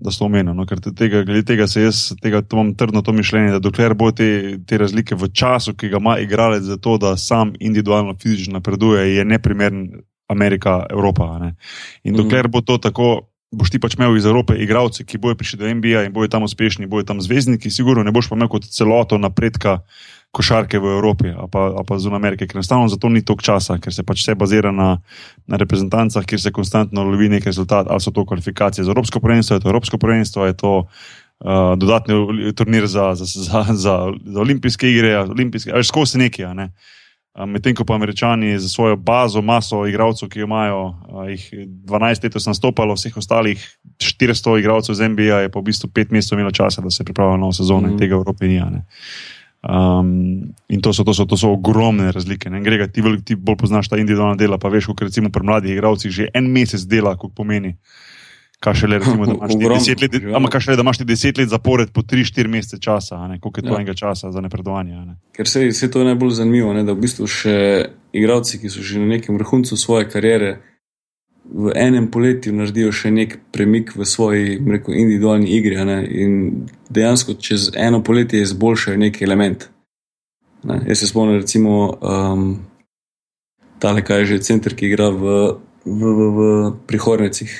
Da 0.00 0.10
so 0.10 0.24
omenjeno, 0.24 0.54
no? 0.54 0.64
ker 0.64 0.78
te- 0.78 0.92
tega, 0.92 1.22
glede 1.22 1.42
tega 1.44 1.66
se 1.66 1.82
jaz, 1.82 2.12
tega 2.22 2.42
to 2.42 2.56
imam 2.56 2.74
trdno 2.74 3.02
to 3.02 3.12
mišljenje, 3.12 3.50
da 3.50 3.58
dokler 3.58 3.94
bo 3.94 4.12
te, 4.12 4.28
te 4.62 4.78
razlike 4.78 5.14
v 5.14 5.28
času, 5.28 5.74
ki 5.74 5.88
ga 5.88 5.96
ima 5.96 6.18
igralec 6.18 6.62
za 6.62 6.76
to, 6.76 6.98
da 6.98 7.16
sam 7.16 7.52
individualno 7.60 8.14
fizično 8.14 8.52
napreduje, 8.52 9.16
je 9.16 9.24
neprimeren 9.24 9.88
Amerika, 10.28 10.86
Evropa. 10.90 11.38
Ne? 11.38 11.54
In 12.04 12.14
Mhm. 12.14 12.22
dokler 12.22 12.48
bo 12.48 12.60
to 12.60 12.78
tako, 12.78 13.08
boš 13.50 13.70
ti 13.70 13.78
pač 13.78 13.94
imel 13.94 14.16
iz 14.16 14.26
Evrope 14.26 14.54
igralce, 14.54 15.04
ki 15.04 15.18
bojo 15.18 15.34
prišli 15.34 15.58
do 15.58 15.66
NBA 15.66 16.04
in 16.04 16.12
bojo 16.12 16.28
tam 16.28 16.42
uspešni, 16.42 16.86
bojo 16.86 17.02
tam 17.02 17.20
zvezdniki, 17.20 17.70
sigurno 17.70 18.02
ne 18.02 18.12
boš 18.12 18.28
pa 18.28 18.36
imel 18.36 18.48
kot 18.48 18.64
celoto 18.64 19.18
napredka 19.18 19.78
košarke 20.38 20.78
v 20.78 20.94
Evropi 20.94 21.32
ali 21.34 21.50
pa, 21.50 21.68
ali 21.74 21.86
pa 21.86 21.98
zunaj 21.98 22.20
Amerike, 22.20 22.46
ker 22.46 22.60
enostavno 22.60 22.88
za 22.88 22.98
to 23.00 23.10
ni 23.10 23.24
toliko 23.26 23.44
časa, 23.50 23.78
ker 23.82 23.94
se 23.94 24.06
pač 24.06 24.22
vse 24.22 24.36
bazira 24.38 24.72
na, 24.74 24.96
na 25.50 25.60
reprezentancah, 25.60 26.26
kjer 26.26 26.40
se 26.40 26.54
konstantno 26.54 27.04
lovi 27.04 27.30
nek 27.32 27.46
rezultat, 27.50 27.90
ali 27.90 28.00
so 28.00 28.14
to 28.14 28.26
kvalifikacije 28.26 28.86
za 28.86 28.94
Evropsko 28.94 29.20
prvenstvo, 29.20 29.58
je 29.58 29.64
to 29.66 29.72
Evropsko 29.72 29.98
prvenstvo, 29.98 30.46
je 30.46 30.56
to 30.56 30.72
uh, 30.84 31.74
dodatni 31.78 32.52
turnir 32.54 32.86
za, 32.86 33.14
za, 33.18 33.26
za, 33.26 33.64
za, 33.74 33.96
za 34.14 34.40
olimpijske 34.40 34.90
igre, 34.90 35.18
olimpijske, 35.18 35.74
ali 35.74 35.84
skozi 35.84 36.22
nekaj. 36.22 36.54
Ne? 36.54 36.70
Medtem 37.46 37.74
ko 37.74 37.84
pa 37.84 37.94
američani 37.94 38.58
za 38.58 38.68
svojo 38.68 38.96
bazo, 38.96 39.42
maso 39.42 39.84
igralcev, 39.86 40.28
ki 40.28 40.40
jo 40.40 40.46
imajo, 40.48 40.94
jih 41.28 41.44
12 41.86 42.24
let 42.24 42.34
so 42.34 42.50
nastopalo, 42.50 42.96
vseh 42.98 43.16
ostalih 43.16 43.62
400 44.02 44.58
igralcev 44.58 44.94
z 44.98 45.08
NBA 45.08 45.44
je 45.46 45.50
pa 45.52 45.60
v 45.60 45.68
bistvu 45.70 45.90
5 45.94 46.12
mesecev 46.12 46.38
imelo 46.38 46.50
časa, 46.50 46.82
da 46.82 46.90
se 46.90 47.04
pripravijo 47.04 47.36
na 47.36 47.46
novo 47.46 47.52
sezono 47.52 47.86
mm. 47.86 47.90
in 47.90 47.94
Mhm. 47.94 47.98
tega 47.98 48.14
Evropi 48.14 48.48
ni. 48.48 48.58
ne. 48.58 48.82
Um, 49.62 50.54
in 50.68 50.80
to 50.80 50.92
so, 50.92 51.02
to, 51.04 51.14
so, 51.14 51.24
to 51.26 51.36
so 51.36 51.50
ogromne 51.50 52.12
razlike. 52.12 52.50
Ne? 52.50 52.60
Grega, 52.62 52.86
ti, 52.86 53.02
ti 53.24 53.34
bolj 53.34 53.56
poznaš 53.58 53.88
ta 53.90 53.98
individualna 53.98 54.36
dela, 54.38 54.58
pa 54.58 54.70
veš, 54.70 54.86
kot 54.86 55.02
recimo 55.08 55.32
pri 55.34 55.42
mladih 55.42 55.72
igralcih 55.74 56.10
že 56.14 56.28
en 56.34 56.46
mesec 56.52 56.86
dela, 56.86 57.16
kot 57.18 57.34
pomeni. 57.34 57.74
Kaj 58.60 58.74
šele, 58.74 58.98
recimo, 58.98 59.26
da 59.26 59.34
imaš 59.38 59.54
deset 59.58 60.00
let, 60.02 60.14
kaj 60.50 60.60
šele, 60.60 60.76
da 60.76 60.82
imaš 60.82 60.98
ti 60.98 61.04
deset 61.04 61.38
let 61.38 61.48
zapored 61.48 61.90
po 61.94 62.02
3-4 62.02 62.48
mesece 62.50 62.78
časa, 62.82 63.18
koliko 63.40 63.60
je 63.60 63.62
to 63.62 63.68
Ja. 63.68 63.76
enega 63.76 63.94
časa 63.94 64.32
za 64.32 64.40
napredovanje. 64.40 64.94
a 64.94 65.04
Ne? 65.04 65.14
Ker 65.32 65.48
se, 65.48 65.72
se 65.72 65.90
to 65.90 65.98
je 65.98 66.04
najbolj 66.04 66.30
zanimivo, 66.30 66.72
ne, 66.74 66.82
da 66.84 66.92
v 66.92 67.00
bistvu 67.00 67.26
še 67.26 67.86
igravci, 68.12 68.58
ki 68.58 68.70
so 68.70 68.82
že 68.82 68.98
na 68.98 69.06
nekem 69.06 69.38
vrhuncu 69.38 69.76
svoje 69.76 70.10
kariere, 70.10 70.58
v 71.48 71.72
enem 71.76 72.10
poletju 72.12 72.52
naredijo 72.52 72.92
še 72.92 73.10
nek 73.10 73.38
premik 73.52 73.94
v 73.96 74.04
svoji 74.04 74.58
rekel, 74.60 74.94
individualni 74.94 75.48
igri 75.56 75.80
ne, 75.84 75.98
in 76.04 76.32
dejansko 76.92 77.38
čez 77.40 77.70
eno 77.76 78.02
poletje 78.04 78.42
izboljšajo 78.44 79.00
neki 79.00 79.24
element. 79.24 79.68
Ne. 80.68 80.80
Jaz 80.88 81.00
se 81.00 81.08
spomnim, 81.08 81.38
recimo, 81.40 81.94
um, 82.02 82.48
tale, 83.78 84.04
kaj 84.04 84.20
je 84.20 84.26
že 84.26 84.42
center, 84.50 84.74
ki 84.74 84.90
igra 84.90 85.08
v, 85.14 85.38
v, 85.86 86.00
v, 86.02 86.28
v 86.36 86.42
prihornicah 86.90 87.54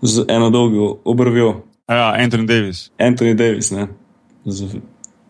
z 0.00 0.24
eno 0.28 0.48
dolgo 0.50 1.00
obrvjo. 1.04 1.66
Ja, 1.90 2.14
Anthony 2.16 2.46
Davis. 2.46 2.88
Anthony 2.98 3.34
Davis, 3.34 3.70
ne, 3.74 3.88
z, 4.46 4.80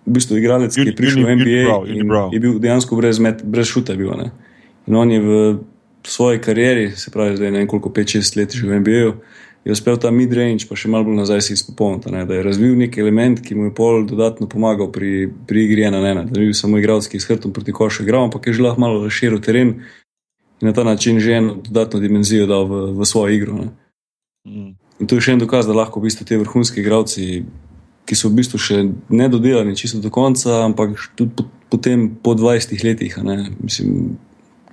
v 0.07 0.12
bistvu 0.14 0.38
igralec, 0.38 0.76
ki 0.76 0.93
je 0.93 0.97
prišel 0.97 1.26
v 1.26 1.34
NBA 1.41 1.62
je 2.30 2.38
bil 2.38 2.61
dejansko 2.62 2.97
brez, 2.97 3.18
met, 3.18 3.43
brez 3.43 3.66
šuta. 3.66 3.97
Bil, 3.99 4.12
ne. 4.14 4.30
in 4.86 4.95
on 4.97 5.11
je 5.11 5.20
v 5.20 5.30
svoji 6.07 6.40
karieri, 6.40 6.90
se 6.96 7.11
pravi, 7.11 7.36
zdaj 7.36 7.51
ne 7.51 7.62
vem 7.62 7.68
koliko, 7.68 7.90
5-6 7.90 8.36
let 8.36 8.55
že 8.57 8.66
v 8.66 8.80
NBA-ju, 8.80 9.14
je 9.64 9.72
uspel 9.72 9.98
ta 10.01 10.09
mid-range, 10.11 10.64
pa 10.68 10.76
še 10.78 10.88
malo 10.88 11.05
bolj 11.11 11.18
nazaj 11.20 11.42
si 11.44 11.53
izpopolniti, 11.53 12.09
da 12.09 12.34
je 12.34 12.44
razvil 12.44 12.78
nek 12.80 12.96
element, 12.98 13.42
ki 13.44 13.55
mu 13.55 13.68
je 13.68 13.74
pol 13.76 14.07
dodatno 14.09 14.48
pomagal 14.48 14.88
pri, 14.92 15.28
pri 15.46 15.66
igri 15.68 15.84
ena 15.84 16.01
na 16.01 16.12
ena. 16.14 16.22
Da 16.24 16.40
ni 16.40 16.48
bil 16.48 16.57
samo 16.57 16.80
igralec, 16.80 17.09
ki 17.11 17.20
je 17.20 17.24
s 17.26 17.28
hrbtom 17.28 17.53
proti 17.53 17.74
košu 17.76 18.07
igral, 18.07 18.24
ampak 18.28 18.48
je 18.48 18.57
že 18.57 18.64
lahko 18.64 18.80
malo 18.80 19.03
razširil 19.05 19.42
teren 19.44 19.74
in 20.61 20.68
na 20.68 20.72
ta 20.72 20.84
način 20.84 21.20
že 21.20 21.36
eno 21.36 21.57
dodatno 21.61 22.01
dimenzijo 22.01 22.46
dal 22.46 22.64
v, 22.68 22.80
v 22.96 23.05
svojo 23.05 23.32
igro. 23.36 23.53
Ne. 23.61 23.68
Mm. 24.48 24.72
In 25.01 25.09
to 25.09 25.16
je 25.16 25.28
še 25.28 25.36
en 25.36 25.44
dokaz, 25.44 25.68
da 25.68 25.76
lahko 25.76 26.01
v 26.01 26.09
bistvu 26.09 26.24
ti 26.28 26.40
vrhunski 26.40 26.80
igralci, 26.80 27.44
ki 28.09 28.16
so 28.16 28.28
v 28.28 28.40
bistvu 28.40 28.61
še 28.61 28.80
nedodelani 29.09 29.76
čisto 29.76 30.01
do 30.01 30.12
konca, 30.12 30.64
ampak 30.64 30.96
tudi 31.16 31.36
po, 31.36 31.44
potem 31.72 32.09
po 32.16 32.32
20 32.36 32.84
letih, 32.84 33.16
ne, 33.24 33.53
mislim, 33.61 34.16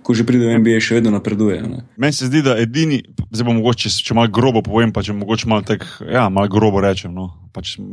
ko 0.07 0.15
že 0.15 0.23
pride 0.23 0.47
v 0.47 0.63
NBA, 0.63 0.79
še 0.79 1.03
vedno 1.03 1.11
napreduje. 1.11 1.59
Ne? 1.67 1.83
Meni 1.99 2.15
se 2.15 2.31
zdi, 2.31 2.39
da 2.39 2.55
edini, 2.55 3.03
zdaj 3.27 3.43
bom 3.43 3.59
mogoče, 3.59 3.91
če 3.91 4.15
malo 4.15 4.31
grobo 4.31 4.63
povem, 4.63 4.95
pa 4.95 5.03
če 5.03 5.11
mogoče 5.11 5.51
malo 5.51 5.67
tak, 5.67 5.83
ja, 6.07 6.31
malo 6.31 6.47
grobo 6.47 6.79
rečem. 6.79 7.11
No, 7.11 7.35
pač, 7.51 7.75
uh, 7.75 7.83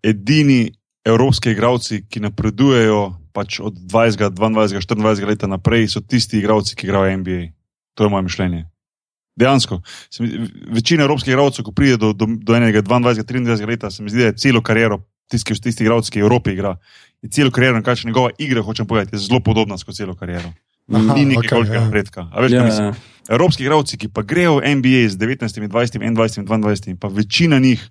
edini 0.00 0.72
evropski 1.04 1.52
igralci, 1.52 2.08
ki 2.08 2.24
napredujejo 2.24 3.20
pač 3.36 3.60
od 3.60 3.76
20, 3.76 4.32
22, 4.32 4.80
24 4.80 5.28
let 5.28 5.44
naprej, 5.44 5.92
so 5.92 6.00
tisti 6.00 6.40
igralci, 6.40 6.72
ki 6.72 6.88
igrajo 6.88 7.12
NBA. 7.20 7.52
To 8.00 8.08
je 8.08 8.16
moje 8.16 8.32
mišljenje. 8.32 8.64
Dejansko, 9.36 9.84
večina 10.72 11.04
evropskih 11.04 11.36
igralcev, 11.36 11.68
ko 11.68 11.76
pride 11.76 12.00
do, 12.00 12.16
do, 12.16 12.32
do 12.32 12.56
enega 12.56 12.80
22, 12.80 13.28
23 13.28 13.68
let, 13.68 13.84
se 13.92 14.00
mi 14.00 14.08
zdi, 14.08 14.24
da 14.24 14.32
je 14.32 14.40
celo 14.40 14.64
kariero 14.64 15.04
tisti, 15.32 15.56
tisti 15.56 15.86
igralci, 15.86 16.12
ki 16.12 16.22
v 16.22 16.28
Evropi 16.28 16.54
igra. 16.56 16.76
Je 17.24 17.30
celo 17.32 17.52
kariero, 17.54 17.80
kaj 17.84 18.02
še 18.02 18.10
njegova 18.10 18.34
igra, 18.38 18.64
hočem 18.66 18.88
povedati, 18.88 19.16
je 19.16 19.24
zelo 19.24 19.40
podobna 19.44 19.78
kot 19.80 19.96
celo 19.96 20.14
kariero. 20.18 20.52
Aha, 20.92 21.14
Ni 21.14 21.24
nekaj 21.30 21.62
okay, 21.62 21.74
ja. 21.74 21.82
napredka. 21.86 22.26
Ja. 22.50 22.66
Ja. 22.66 22.92
Evropski 23.30 23.64
igralci, 23.64 23.96
ki 23.98 24.10
pa 24.10 24.26
grejo 24.26 24.58
v 24.58 24.74
NBA 24.76 25.06
z 25.14 25.16
19, 25.20 25.68
20, 25.70 26.02
21, 26.02 26.46
22, 26.46 26.96
pa 26.98 27.08
večina 27.08 27.58
njih 27.62 27.82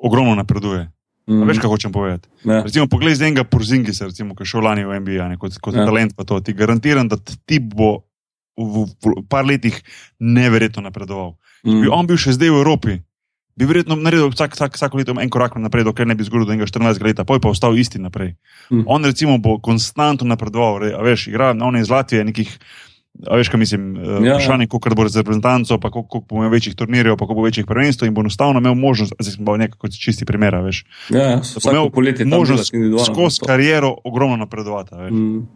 ogromno 0.00 0.34
napreduje. 0.34 0.88
Mm. 1.26 1.42
Veš, 1.42 1.58
kaj 1.58 1.70
hočem 1.70 1.92
povedati? 1.92 2.28
Ja. 2.46 2.62
Recimo, 2.62 2.86
poglej 2.86 3.18
z 3.18 3.26
enega 3.26 3.44
Porzingisa, 3.44 4.06
recimo, 4.06 4.34
ki 4.38 4.46
je 4.46 4.50
šel 4.54 4.62
lani 4.62 4.86
v 4.86 5.00
NBA, 5.02 5.26
ne, 5.28 5.36
kot, 5.36 5.58
kot 5.58 5.74
ja. 5.74 5.84
talent. 5.84 6.14
Ti 6.14 6.54
garantiram, 6.54 7.10
da 7.10 7.18
ti 7.18 7.58
bo 7.58 8.06
v, 8.54 8.86
v, 8.86 8.86
v 9.02 9.24
par 9.28 9.44
letih 9.44 9.74
neverjetno 10.22 10.86
napredoval. 10.86 11.34
Mm. 11.66 11.70
Če 11.70 11.76
bi 11.82 11.88
mm. 11.90 11.96
on 11.98 12.06
bil 12.06 12.20
še 12.20 12.36
zdaj 12.38 12.54
v 12.54 12.60
Evropi, 12.62 12.94
bi 13.56 13.64
verjetno 13.64 13.96
naredil 13.96 14.28
vsak, 14.30 14.54
vsak, 14.54 14.76
vsako 14.76 15.00
leto 15.00 15.14
en 15.20 15.30
korak 15.32 15.56
naprej, 15.56 15.86
dokler 15.88 16.08
ne 16.08 16.14
bi 16.14 16.24
zgodil, 16.24 16.52
je 16.60 16.68
14 16.68 17.04
let, 17.04 17.22
pa 17.26 17.34
je 17.34 17.40
pa 17.40 17.48
ostal 17.48 17.78
isti 17.78 17.98
naprej. 17.98 18.34
Mm. 18.70 18.84
On 18.86 19.04
recimo 19.04 19.38
bo 19.38 19.56
konstantno 19.58 20.28
napredoval, 20.28 20.82
re, 20.84 20.92
veš, 21.02 21.28
igra 21.32 21.54
na 21.56 21.66
one 21.66 21.80
iz 21.80 21.90
Latvije 21.90 22.24
nekih. 22.24 22.58
A 23.16 23.38
veš, 23.40 23.48
kaj 23.48 23.56
mislim, 23.56 23.84
eh, 23.96 24.00
ja. 24.28 24.34
vprašanje, 24.36 24.66
koliko 24.68 24.90
bo 24.94 25.06
z 25.08 25.22
reprezentanco, 25.22 25.78
pa 25.80 25.88
koliko 25.90 26.20
bo 26.20 26.36
imel 26.36 26.50
večjih 26.52 26.74
turnirjev, 26.76 27.16
pa 27.16 27.24
koliko 27.24 27.40
bo 27.40 27.46
večjih 27.46 27.66
prvenstv 27.66 28.04
in 28.04 28.14
bo 28.14 28.20
enostavno 28.20 28.60
imel 28.60 28.74
možnost, 28.74 29.14
zdaj 29.18 29.32
smo 29.32 29.56
nekako 29.56 29.88
čisti 29.88 30.28
primer, 30.28 30.54
veš. 30.60 30.84
Ja, 31.08 31.40
vsako 31.40 31.88
poletje 31.90 32.26
je 32.26 32.28
možnost 32.28 32.74
skozi 33.06 33.40
kariero 33.46 33.94
ogromno 34.04 34.36
napredovati. 34.36 34.94
Mm. 34.94 35.46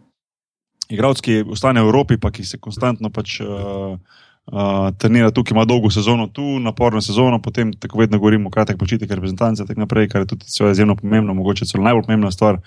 Igravci, 0.89 1.21
ki 1.21 1.43
ostane 1.53 1.83
v 1.83 1.93
Evropi, 1.93 2.17
pa 2.17 2.31
ki 2.31 2.43
se 2.43 2.57
konstantno 2.57 3.13
pač. 3.13 3.39
Uh, 3.45 3.99
Uh, 4.47 4.89
trenira 4.97 5.31
tukaj, 5.31 5.53
ima 5.53 5.65
dolgo 5.65 5.89
sezono 5.93 6.27
tu, 6.27 6.59
naporno 6.59 7.01
sezono, 7.01 7.41
potem 7.41 7.73
tako 7.73 7.99
vedno 7.99 8.17
govorimo 8.19 8.49
o 8.49 8.51
kratek 8.51 8.77
počitek 8.77 9.11
reprezentance, 9.11 9.65
tako 9.65 9.79
naprej, 9.79 10.09
kar 10.09 10.21
je 10.21 10.27
tudi 10.33 10.45
izjemno 10.71 10.95
pomembno, 10.95 11.33
mogoče 11.33 11.65
celo 11.65 11.83
najbolj 11.83 12.03
pomembna 12.03 12.31
stvar. 12.31 12.57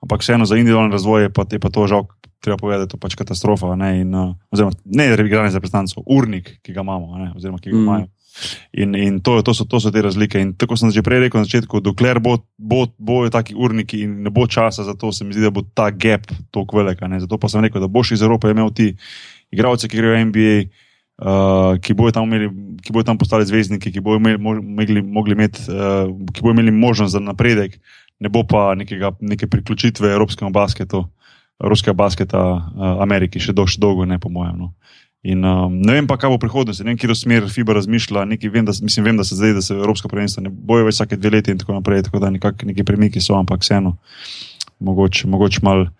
Ampak 0.00 0.20
vseeno 0.20 0.44
za 0.44 0.56
individualni 0.56 0.92
razvoj 0.92 1.22
je 1.22 1.30
pa, 1.30 1.44
je 1.52 1.58
pa 1.58 1.70
to 1.70 1.86
žal, 1.86 2.06
treba 2.40 2.56
povedati, 2.56 2.78
da 2.78 2.82
je 2.82 2.88
to 2.88 2.96
pač 2.96 3.14
katastrofa. 3.14 3.74
Ne, 3.76 4.00
in, 4.00 4.14
uh, 4.14 4.34
oziroma, 4.50 4.72
ne 4.84 5.16
reigranje 5.16 5.50
za 5.50 5.60
predstavnico, 5.60 6.02
urnik, 6.06 6.58
ki 6.62 6.72
ga 6.72 6.80
imamo, 6.80 7.18
ne, 7.18 7.32
oziroma 7.36 7.58
ki 7.58 7.70
ga 7.70 7.76
mm. 7.76 7.82
imajo. 7.82 8.06
In, 8.72 8.94
in 8.94 9.20
to, 9.20 9.42
to, 9.42 9.54
so, 9.54 9.64
to 9.64 9.80
so 9.80 9.90
te 9.90 10.02
razlike. 10.02 10.40
In 10.40 10.52
tako 10.56 10.76
sem 10.76 10.90
že 10.90 11.02
prej 11.02 11.26
rekel 11.26 11.42
na 11.42 11.48
začetku, 11.48 11.80
dokler 11.84 12.20
bojo 12.22 12.44
bo, 12.56 12.86
bo 12.98 13.22
taki 13.30 13.54
urniki 13.54 14.04
in 14.06 14.22
ne 14.24 14.30
bo 14.30 14.46
časa 14.46 14.84
za 14.84 14.94
to, 14.94 15.12
se 15.12 15.24
mi 15.24 15.34
zdi, 15.34 15.44
da 15.44 15.50
bo 15.50 15.62
ta 15.62 15.90
gap 15.90 16.30
tako 16.50 16.80
velika. 16.80 17.10
Zato 17.20 17.38
pa 17.38 17.48
sem 17.48 17.64
rekel, 17.64 17.80
da 17.80 17.88
boš 17.88 18.12
iz 18.16 18.22
Evrope 18.22 18.50
imel 18.50 18.70
ti 18.72 18.94
igralce, 19.50 19.88
ki 19.88 19.98
grejo 19.98 20.16
v 20.16 20.24
NBA. 20.30 20.54
Uh, 21.20 21.76
ki 21.84 21.92
bojo 21.92 22.14
tam, 22.16 22.30
tam 23.04 23.18
postali 23.20 23.44
zvezdniki, 23.44 23.92
ki 23.92 24.00
bojo 24.00 24.16
imeli, 24.16 24.38
mogli, 24.40 25.02
mogli 25.04 25.34
imeti, 25.36 25.66
uh, 25.68 26.08
ki 26.32 26.40
bojo 26.40 26.54
imeli 26.56 26.72
možnost 26.72 27.12
za 27.12 27.20
napredek, 27.20 27.76
ne 28.20 28.28
bo 28.32 28.40
pa 28.48 28.70
nekega, 28.74 29.12
neke 29.20 29.46
priključitve 29.46 30.08
evropskemu 30.14 30.48
basketu, 30.50 31.04
ruskega 31.60 31.92
basketa 31.92 32.40
uh, 32.40 33.02
Ameriki, 33.04 33.40
še, 33.40 33.52
do, 33.52 33.66
še 33.68 33.82
dolgo, 33.82 34.08
ne 34.08 34.16
po 34.16 34.32
mojem. 34.32 34.56
No. 34.64 34.72
In, 35.20 35.44
um, 35.44 35.76
ne 35.84 35.98
vem 35.98 36.08
pa, 36.08 36.16
kaj 36.16 36.32
bo 36.32 36.40
prihodnost, 36.40 36.80
ne 36.80 36.94
vem, 36.94 36.98
kje 37.00 37.12
smer 37.12 37.44
FIBA 37.52 37.76
razmišlja. 37.76 38.24
Vem 38.48 38.64
da, 38.64 38.72
mislim, 38.80 39.10
vem, 39.10 39.20
da 39.20 39.24
se 39.28 39.36
zdaj, 39.36 39.52
da 39.58 39.62
se 39.62 39.76
Evropska 39.76 40.08
prvenstva 40.08 40.46
ne 40.46 40.52
bojo 40.52 40.86
več 40.88 40.96
vsake 40.96 41.20
dve 41.20 41.36
leti 41.36 41.52
in 41.52 41.60
tako 41.60 41.76
naprej, 41.76 42.06
tako 42.08 42.22
da 42.24 42.32
nekak, 42.32 42.64
neki 42.64 42.86
premiki 42.88 43.20
so, 43.20 43.36
ampak 43.36 43.60
vseeno, 43.60 43.98
mogoče, 44.80 45.28
mogoče 45.28 45.60
malo 45.68 45.90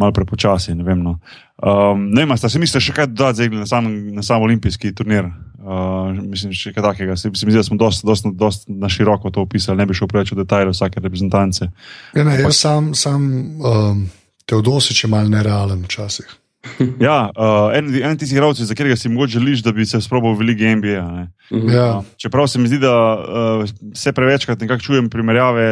mal 0.00 0.14
prepočasi. 0.16 0.74
Ne 0.74 0.86
vem, 0.86 1.02
no. 1.04 1.18
um, 1.60 2.08
ne 2.10 2.24
vem, 2.24 2.36
sta 2.40 2.48
se 2.48 2.60
mislili 2.62 2.88
še 2.88 2.96
kaj 2.96 3.10
dodati 3.12 3.50
na 3.52 3.68
sam, 3.68 3.88
na 4.16 4.24
sam 4.26 4.42
olimpijski 4.46 4.94
turnir. 4.96 5.28
Uh, 5.60 6.16
mislim, 6.24 6.54
še 6.56 6.72
kaj 6.72 6.86
takega. 6.86 7.18
Se, 7.20 7.28
se 7.36 7.46
mi 7.46 7.52
zdi, 7.52 7.60
da 7.60 8.16
smo 8.16 8.32
dosti 8.32 8.72
na 8.72 8.88
široko 8.88 9.32
to 9.34 9.44
opisali, 9.44 9.76
ne 9.78 9.86
bi 9.86 9.96
šel 9.96 10.08
preveč 10.08 10.32
v 10.32 10.40
detajle 10.40 10.72
vsake 10.72 11.04
reprezentance. 11.04 11.68
Ja, 12.16 12.24
ne, 12.24 12.38
jaz 12.40 12.62
sam, 12.62 12.94
sam 12.96 13.26
um, 13.60 14.06
Teodosič 14.48 15.04
je 15.04 15.12
mal 15.12 15.28
nerealen 15.30 15.84
včasih. 15.84 16.39
Ja, 17.00 17.30
uh, 17.36 17.70
en, 17.76 17.88
en 18.02 18.18
tistih 18.18 18.36
igralcev, 18.36 18.66
za 18.68 18.74
katerega 18.74 18.96
si 18.96 19.08
mogoče 19.08 19.38
želiš, 19.38 19.62
da 19.64 19.72
bi 19.72 19.86
se 19.86 20.00
sprobil 20.00 20.34
v 20.36 20.46
Ligi 20.50 20.74
NBA. 20.76 21.26
Mhm. 21.52 21.68
Ja. 21.72 21.86
Uh, 21.98 22.04
čeprav 22.16 22.46
se 22.46 22.58
mi 22.58 22.68
zdi, 22.68 22.78
da 22.78 22.94
uh, 23.16 23.70
se 23.94 24.12
prevečkrat 24.12 24.60
nekako 24.60 24.82
čujem 24.82 25.10
primerjave, 25.10 25.64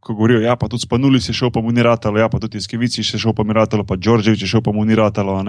ko 0.00 0.14
govorijo, 0.14 0.40
ja, 0.40 0.56
pa 0.56 0.68
tudi 0.68 0.82
Spanuli 0.82 1.20
si 1.20 1.32
šel, 1.32 1.50
pa 1.50 1.60
mu 1.60 1.72
ni 1.72 1.82
ratalo, 1.82 2.18
ja, 2.18 2.28
pa 2.28 2.38
tudi 2.38 2.60
Skevici 2.60 3.04
si 3.04 3.18
šel, 3.18 3.34
pa 3.34 3.44
mu 3.44 3.52
ni 3.52 3.58
ratalo, 3.60 3.84
pa 3.84 3.96
Đorđević 3.96 4.42
je 4.42 4.48
šel, 4.48 4.62
pa 4.62 4.72
mu 4.72 4.84
ni 4.84 4.94
ratalo. 4.94 5.44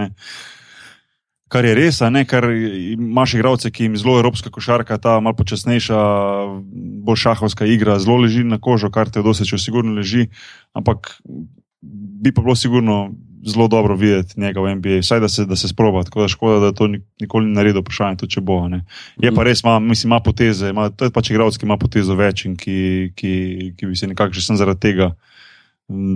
Kar 1.47 1.65
je 1.65 1.75
res, 1.75 2.01
ne, 2.11 2.25
ker 2.28 2.43
imaš 2.51 3.38
igralce, 3.38 3.71
ki 3.71 3.86
jim 3.86 3.93
zelo 3.97 4.17
evropska 4.19 4.51
košarka, 4.51 4.97
ta 4.99 5.19
malo 5.23 5.36
počasnejša, 5.39 5.99
bolj 7.07 7.21
šahovska 7.23 7.65
igra, 7.65 7.99
zelo 8.03 8.17
leži 8.25 8.43
na 8.43 8.59
kožo, 8.59 8.91
kar 8.91 9.09
te 9.09 9.23
doseče, 9.23 9.57
sigurno 9.57 9.95
leži, 9.95 10.28
ampak 10.75 11.21
bi 12.21 12.34
pa 12.36 12.41
bilo 12.41 12.55
sigurno 12.55 13.13
zelo 13.47 13.67
dobro 13.67 13.95
videti 13.95 14.39
njega 14.39 14.61
v 14.61 14.75
NBA, 14.75 14.99
vsaj 15.01 15.19
da 15.19 15.29
se, 15.29 15.45
da 15.45 15.55
se 15.55 15.67
sproba. 15.67 16.03
Tako 16.03 16.21
da 16.21 16.27
škoda, 16.27 16.59
da 16.59 16.71
to 16.71 16.87
nikoli 17.21 17.45
ni 17.45 17.53
naredil, 17.55 17.81
vprašanje 17.81 18.17
tudi 18.17 18.33
če 18.33 18.41
bo. 18.41 18.59
Ne. 18.67 18.83
Je 19.21 19.31
pa 19.31 19.41
mhm. 19.41 19.47
res, 19.47 19.63
ima, 19.63 19.79
mislim, 19.79 20.11
ima 20.11 20.19
poteze, 20.19 20.69
ima, 20.69 20.89
to 20.89 21.07
je 21.07 21.13
pač 21.15 21.31
igralec, 21.31 21.57
ki 21.57 21.65
ima 21.65 21.77
potezo 21.77 22.15
več 22.15 22.45
in 22.45 22.57
ki, 22.59 22.77
ki, 23.15 23.33
ki 23.77 23.89
bi 23.89 23.95
se 23.95 24.11
nekako 24.11 24.35
že 24.35 24.45
sem 24.45 24.59
zaradi 24.59 24.83
tega. 24.89 25.15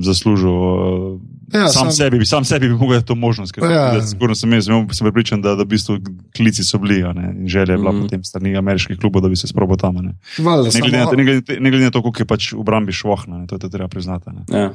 Zaslužil. 0.03 0.51
Ja, 1.53 1.69
sam, 1.71 1.87
sam, 1.87 1.91
sebi, 1.95 2.25
sam 2.27 2.43
sebi 2.43 2.67
bi 2.67 2.75
lahko 2.75 2.97
to 3.07 3.15
možnost. 3.15 3.55
Ja. 3.55 4.01
Sigurno 4.03 4.35
sem 4.35 4.51
jaz, 4.53 4.67
sem 4.67 5.05
pripričan, 5.07 5.39
da, 5.41 5.53
da 5.55 5.63
v 5.63 5.71
bistvu 5.71 5.95
klici 6.35 6.65
so 6.67 6.75
bili 6.83 6.99
ne, 7.15 7.31
in 7.31 7.47
želja 7.47 7.77
je 7.77 7.79
bila 7.79 7.93
mm. 7.95 8.01
potem 8.03 8.23
strani 8.27 8.57
ameriških 8.59 8.99
klubov, 8.99 9.23
da 9.23 9.31
bi 9.31 9.39
se 9.39 9.47
sprobil 9.47 9.79
tam. 9.79 9.95
Ne, 10.03 10.17
Valde, 10.43 10.75
ne, 10.75 10.81
glede, 10.81 10.97
samo... 10.97 11.11
na, 11.11 11.17
ne, 11.17 11.23
glede, 11.23 11.59
ne 11.59 11.71
glede 11.71 11.87
na 11.87 11.91
to, 11.91 12.01
koliko 12.03 12.23
je 12.23 12.27
pač 12.27 12.51
v 12.51 12.65
brambi 12.67 12.91
švohna, 12.91 13.45
to 13.47 13.55
je 13.55 13.71
treba 13.71 13.87
priznati. 13.87 14.35
Ja. 14.51 14.73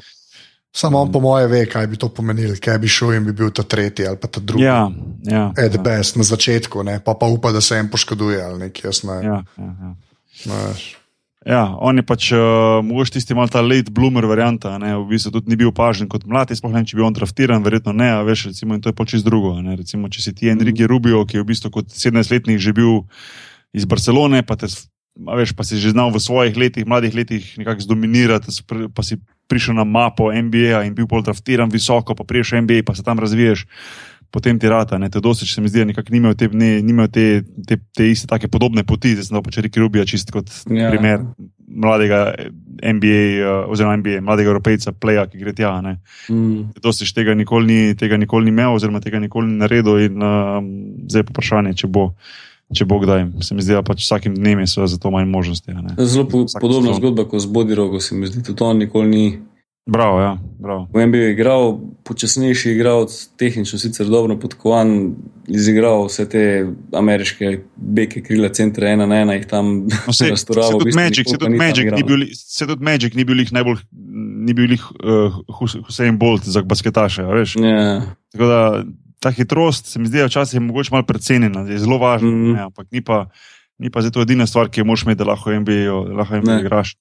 Samo 0.77 1.01
on, 1.01 1.13
po 1.13 1.21
moje, 1.21 1.47
ve, 1.49 1.67
kaj 1.67 1.87
bi 1.87 1.97
to 1.97 2.09
pomenilo, 2.13 2.55
kaj 2.61 2.79
bi 2.79 2.89
šel 2.89 3.15
in 3.17 3.25
bi 3.25 3.33
bil 3.33 3.49
ta 3.51 3.63
tretji 3.65 4.07
ali 4.07 4.19
pa 4.21 4.29
ta 4.29 4.41
drugi. 4.45 4.65
Ja, 4.65 4.91
ja. 5.25 5.49
Ed 5.57 5.75
ja. 5.79 5.83
best 5.83 6.19
na 6.21 6.25
začetku, 6.27 6.83
ne? 6.85 6.99
pa 7.05 7.15
pa 7.15 7.27
upa, 7.27 7.53
da 7.53 7.61
se 7.61 7.79
jim 7.79 7.89
poškoduje 7.89 8.43
ali 8.45 8.59
nekaj 8.67 8.89
jasno. 8.89 9.15
Ja, 9.15 9.41
ja, 9.57 9.93
ja. 10.45 10.67
ja, 11.47 11.63
on 11.81 11.97
je 11.97 12.05
pač 12.05 12.29
uh, 12.37 12.85
mogoče 12.85 13.17
tisti 13.17 13.35
mal 13.35 13.49
ta 13.49 13.63
late 13.65 13.89
bloomer 13.91 14.29
varianta, 14.29 14.75
ne? 14.79 14.93
v 15.01 15.07
bistvu 15.15 15.33
tudi 15.39 15.49
ni 15.49 15.57
bil 15.57 15.73
opažen 15.73 16.11
kot 16.13 16.29
mlad, 16.29 16.53
sploh 16.53 16.75
ne, 16.77 16.85
če 16.85 16.99
bi 16.99 17.07
on 17.09 17.17
draftiran, 17.17 17.65
verjetno 17.65 17.97
ne, 17.97 18.11
a 18.13 18.21
veš, 18.27 18.51
recimo, 18.51 18.77
in 18.77 18.85
to 18.85 18.93
je 18.93 18.99
pač 19.01 19.15
čist 19.17 19.25
drugo. 19.25 19.55
Ne? 19.65 19.79
Recimo, 19.81 20.13
če 20.13 20.29
si 20.29 20.35
ti 20.37 20.53
Enrique 20.53 20.85
mm. 20.85 20.93
Rubio, 20.93 21.25
ki 21.25 21.41
je 21.41 21.47
v 21.47 21.51
bistvu 21.55 21.73
kot 21.79 21.89
17-letnik 21.89 22.61
že 22.61 22.77
bil 22.77 23.07
iz 23.73 23.89
Barcelone, 23.89 24.45
pa 24.45 24.61
te 24.61 24.69
veš, 25.17 25.57
pa 25.57 25.65
si 25.65 25.81
že 25.81 25.97
znal 25.97 26.13
v 26.13 26.21
svojih 26.21 26.53
letih, 26.53 26.85
mladih 26.85 27.17
letih, 27.17 27.49
nekako 27.57 27.81
zdominirati, 27.81 28.53
pa 28.93 29.01
si 29.01 29.17
prišel 29.47 29.79
na 29.79 29.85
mapo 29.85 30.31
NBA 30.33 30.85
in 30.87 30.95
bil 30.95 31.09
pol 31.11 31.23
draftiran 31.23 31.71
visoko, 31.73 32.15
pa 32.15 32.25
priješ 32.25 32.57
NBA, 32.63 32.83
pa 32.87 32.95
se 32.95 33.05
tam 33.07 33.19
razviješ, 33.23 33.67
potem 34.31 34.59
ti 34.59 34.69
rata. 34.69 34.99
Ne, 34.99 35.11
te 35.11 35.21
doseč 35.21 35.55
se 35.55 35.61
mi 35.61 35.69
zdi, 35.69 35.85
da 35.85 36.03
ni 36.11 36.19
imel 36.19 36.35
te, 36.35 36.49
ne, 36.53 37.09
te, 37.09 37.27
te, 37.67 37.79
te 37.95 38.09
iste 38.11 38.29
take 38.31 38.51
podobne 38.53 38.85
poti, 38.85 39.15
zdaj 39.17 39.31
sem 39.31 39.43
pač 39.43 39.61
Riki 39.65 39.81
Rubija 39.81 40.07
čist 40.09 40.33
kot 40.35 40.51
ja. 40.71 40.91
primer 40.91 41.23
mladega 41.67 42.35
NBA, 42.77 43.23
uh, 43.43 43.71
oziroma 43.73 43.97
NBA, 43.97 44.21
mladega 44.25 44.53
evropejca, 44.53 44.93
pleja, 45.01 45.27
ki 45.31 45.41
gre 45.41 45.55
tja. 45.57 45.73
Mm. 45.83 46.73
Doseč 46.83 47.13
tega 47.17 47.35
nikoli 47.39 47.67
ni, 47.67 47.95
tega 47.99 48.19
nikoli 48.21 48.49
ni 48.49 48.55
imel, 48.55 48.77
oziroma 48.77 49.01
tega 49.05 49.21
nikoli 49.23 49.51
ni 49.51 49.63
naredil 49.63 50.03
in 50.05 50.23
uh, 50.23 50.59
zdaj 51.07 51.25
je 51.25 51.29
pa 51.29 51.37
vprašanje, 51.37 51.75
če 51.83 51.91
bo 51.91 52.11
če 52.75 52.87
bo 52.89 52.99
kdaj. 53.03 53.27
Se 53.47 53.55
mi 53.55 53.65
zdi, 53.65 53.77
da 53.77 53.83
pač 53.87 54.05
vsakim 54.05 54.35
dnem 54.35 54.65
je 54.65 54.71
za 54.75 54.99
to 54.99 55.13
manj 55.15 55.29
možnosti. 55.31 55.75
Zelo 55.99 56.27
po, 56.27 56.47
podobna 56.61 56.93
sezon. 56.93 57.01
zgodba 57.03 57.27
kot 57.31 57.45
z 57.45 57.53
Bodirogo, 57.53 58.01
se 58.01 58.17
mi 58.19 58.27
zdi, 58.27 58.43
tudi 58.47 58.65
on 58.65 58.83
nikoli 58.83 59.09
ni. 59.09 59.27
Bravo, 59.87 60.19
ja, 60.19 60.33
bravo. 60.59 60.89
V 60.91 61.07
MBA 61.07 61.19
je 61.19 61.33
igral, 61.37 61.77
počasnejši 62.03 62.73
igral, 62.75 63.05
tehnično 63.39 63.79
sicer 63.79 64.09
dobro 64.11 64.35
podkovan, 64.43 65.13
izigral 65.47 66.09
vse 66.09 66.27
te 66.27 66.43
ameriške 66.91 67.53
beke, 67.77 68.23
krila, 68.27 68.51
centre, 68.51 68.91
ena 68.91 69.07
na 69.07 69.21
ena, 69.23 69.37
jih 69.39 69.47
tam. 69.47 69.87
No, 69.87 70.13
se 70.13 70.33
tudi 70.75 70.97
Magic, 70.99 71.31
se 71.31 71.39
tudi 72.67 72.83
Magic 72.83 73.15
ni 73.15 73.25
bil 73.25 73.45
jih 73.45 73.55
najbolj, 73.55 73.79
ni 74.43 74.59
bil 74.59 74.75
jih 74.75 74.91
uh, 74.91 75.39
Hussein 75.87 76.19
Bolt 76.19 76.51
za 76.51 76.67
basketaše, 76.67 77.23
veš. 77.23 77.55
Yeah. 77.55 77.71
Ja. 77.71 78.01
Tako 78.35 78.51
da 78.51 78.61
ta 79.21 79.31
hitrost, 79.31 79.87
se 79.87 79.99
mi 79.99 80.09
zdi, 80.11 80.25
včasih 80.27 80.61
mogoče 80.61 80.93
malo 80.93 81.07
precenjena, 81.07 81.65
je 81.71 81.79
zelo 81.79 81.99
važna. 81.99 82.29
Mm 82.29 82.35
-hmm. 82.35 82.55
ne, 82.55 82.63
ampak 82.63 82.87
ni 82.91 83.01
pa, 83.01 83.27
ni 83.79 83.91
pa 83.91 84.03
zato 84.03 84.23
edina 84.23 84.47
stvar, 84.47 84.69
ki 84.69 84.81
jo 84.81 84.85
moš 84.85 85.03
imeti, 85.03 85.19
da 85.19 85.25
lahko 85.25 85.61
MBA, 85.61 85.93
lahko 86.17 86.37
MBA 86.37 86.61
igraš. 86.61 86.97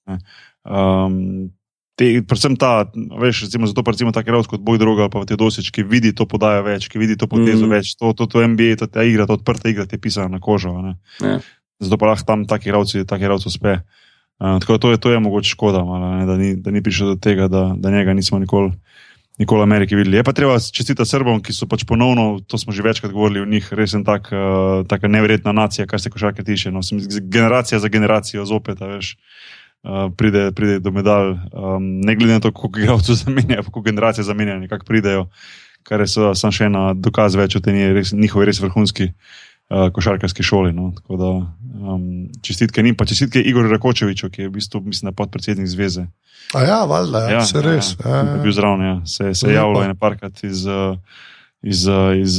Um, 0.64 1.50
te, 1.96 2.22
predvsem 2.28 2.56
ta, 2.56 2.86
veš, 3.20 3.42
recimo, 3.42 3.66
zato 3.66 3.82
pa 3.82 3.90
recimo 3.90 4.12
tako 4.12 4.28
igralec 4.28 4.46
kot 4.46 4.60
Boj 4.60 4.78
Droga 4.78 5.02
ali 5.02 5.10
pa 5.10 5.24
te 5.24 5.36
dosič, 5.36 5.70
ki 5.70 5.82
vidi 5.82 6.12
to 6.14 6.26
podajo 6.26 6.62
več, 6.62 6.88
ki 6.88 6.98
vidi 6.98 7.16
to 7.16 7.26
potezo 7.26 7.66
mm. 7.66 7.70
več, 7.70 7.94
to, 7.96 8.12
to, 8.12 8.26
to 8.26 8.44
NBA, 8.46 8.76
to 8.76 8.86
ta 8.86 9.02
igra, 9.02 9.26
to 9.26 9.32
odprta 9.32 9.68
igra, 9.68 9.86
ti 9.86 9.96
je 9.96 10.00
pisana 10.00 10.28
na 10.28 10.40
kožo. 10.40 10.94
Ja. 11.20 11.38
Zato 11.80 11.96
pa 11.96 12.06
lahko 12.06 12.26
tam 12.26 12.44
taki 12.46 12.68
igralci, 12.68 13.04
taki 13.04 13.24
igralci 13.24 13.48
uspe. 13.48 13.80
Uh, 14.36 14.58
tako 14.60 14.72
da 14.72 14.78
to 14.78 14.90
je, 14.90 15.00
to 15.00 15.10
je 15.10 15.18
mogoče 15.18 15.50
škoda, 15.50 15.84
malo, 15.84 16.12
ne, 16.18 16.26
da, 16.26 16.36
ni, 16.36 16.56
da 16.60 16.70
ni 16.70 16.82
prišlo 16.82 17.14
do 17.14 17.16
tega, 17.16 17.48
da, 17.48 17.72
da 17.76 17.90
njega 17.90 18.12
nismo 18.12 18.38
nikoli. 18.38 18.72
Nikoli 19.38 19.60
v 19.60 19.68
Ameriki 19.68 19.96
videli. 19.96 20.16
Je 20.16 20.24
pa 20.24 20.32
treba 20.32 20.56
čestitati 20.56 21.08
Srbom, 21.08 21.42
ki 21.44 21.52
so 21.52 21.68
pač 21.68 21.84
ponovno, 21.84 22.40
to 22.40 22.56
smo 22.56 22.72
že 22.72 22.82
večkrat 22.82 23.12
govorili 23.12 23.44
o 23.44 23.48
njih, 23.48 23.68
res 23.76 23.92
je 23.92 24.00
tak, 24.04 24.30
uh, 24.32 24.86
taka 24.88 25.08
neverjetna 25.12 25.52
nacija, 25.52 25.86
kar 25.86 26.00
se 26.00 26.10
košarke 26.10 26.44
tiče. 26.44 26.72
No, 26.72 26.80
generacija 27.20 27.78
za 27.78 27.88
generacijo 27.88 28.46
zopet, 28.48 28.80
veš, 28.80 29.16
uh, 29.84 30.08
pride, 30.16 30.52
pride 30.56 30.80
do 30.80 30.90
medalj, 30.90 31.36
um, 31.52 32.00
ne 32.00 32.16
glede 32.16 32.32
na 32.32 32.40
to, 32.40 32.52
koliko 32.52 32.80
igralcev 32.80 33.20
zamenjajo, 33.24 33.68
koliko 33.68 33.84
generacije 33.92 34.24
zamenjajo, 34.24 34.64
nekako 34.64 34.88
pridejo, 34.88 35.28
kar 35.82 36.00
je 36.00 36.08
samo 36.16 36.52
še 36.52 36.72
ena 36.72 36.94
dokaz 36.96 37.36
več 37.36 37.56
o 37.56 37.60
tej 37.60 37.92
njihovi 38.16 38.48
res 38.48 38.60
vrhunski 38.64 39.12
uh, 39.12 39.46
košarkarski 39.68 40.42
šoli. 40.42 40.72
No. 40.72 40.92
Tako 40.96 41.16
da 41.16 41.30
um, 41.92 42.28
čestitke 42.42 42.82
njim, 42.82 42.96
pa 42.96 43.04
čestitke 43.04 43.40
Igor 43.40 43.70
Rakočeviču, 43.70 44.30
ki 44.30 44.42
je 44.42 44.48
v 44.48 44.52
bistvu, 44.58 44.80
mislim, 44.80 45.14
podpredsednik 45.14 45.68
zveze. 45.68 46.06
A 46.54 46.62
ja, 46.62 46.84
valjda, 46.84 47.28
ja, 47.30 47.44
se 47.44 47.62
res. 47.62 47.96
Ja, 48.04 48.10
ja, 48.10 48.16
ja. 48.16 48.42
Bil 48.42 48.52
zraven, 48.52 48.86
ja. 48.86 49.00
se, 49.06 49.34
se 49.34 49.48
je 49.48 49.54
javljal 49.54 49.90
in 49.90 49.96
parkrat 49.96 50.44
iz. 50.44 50.66
Uh, 50.66 50.98
Iz, 51.66 51.82
iz, 52.22 52.36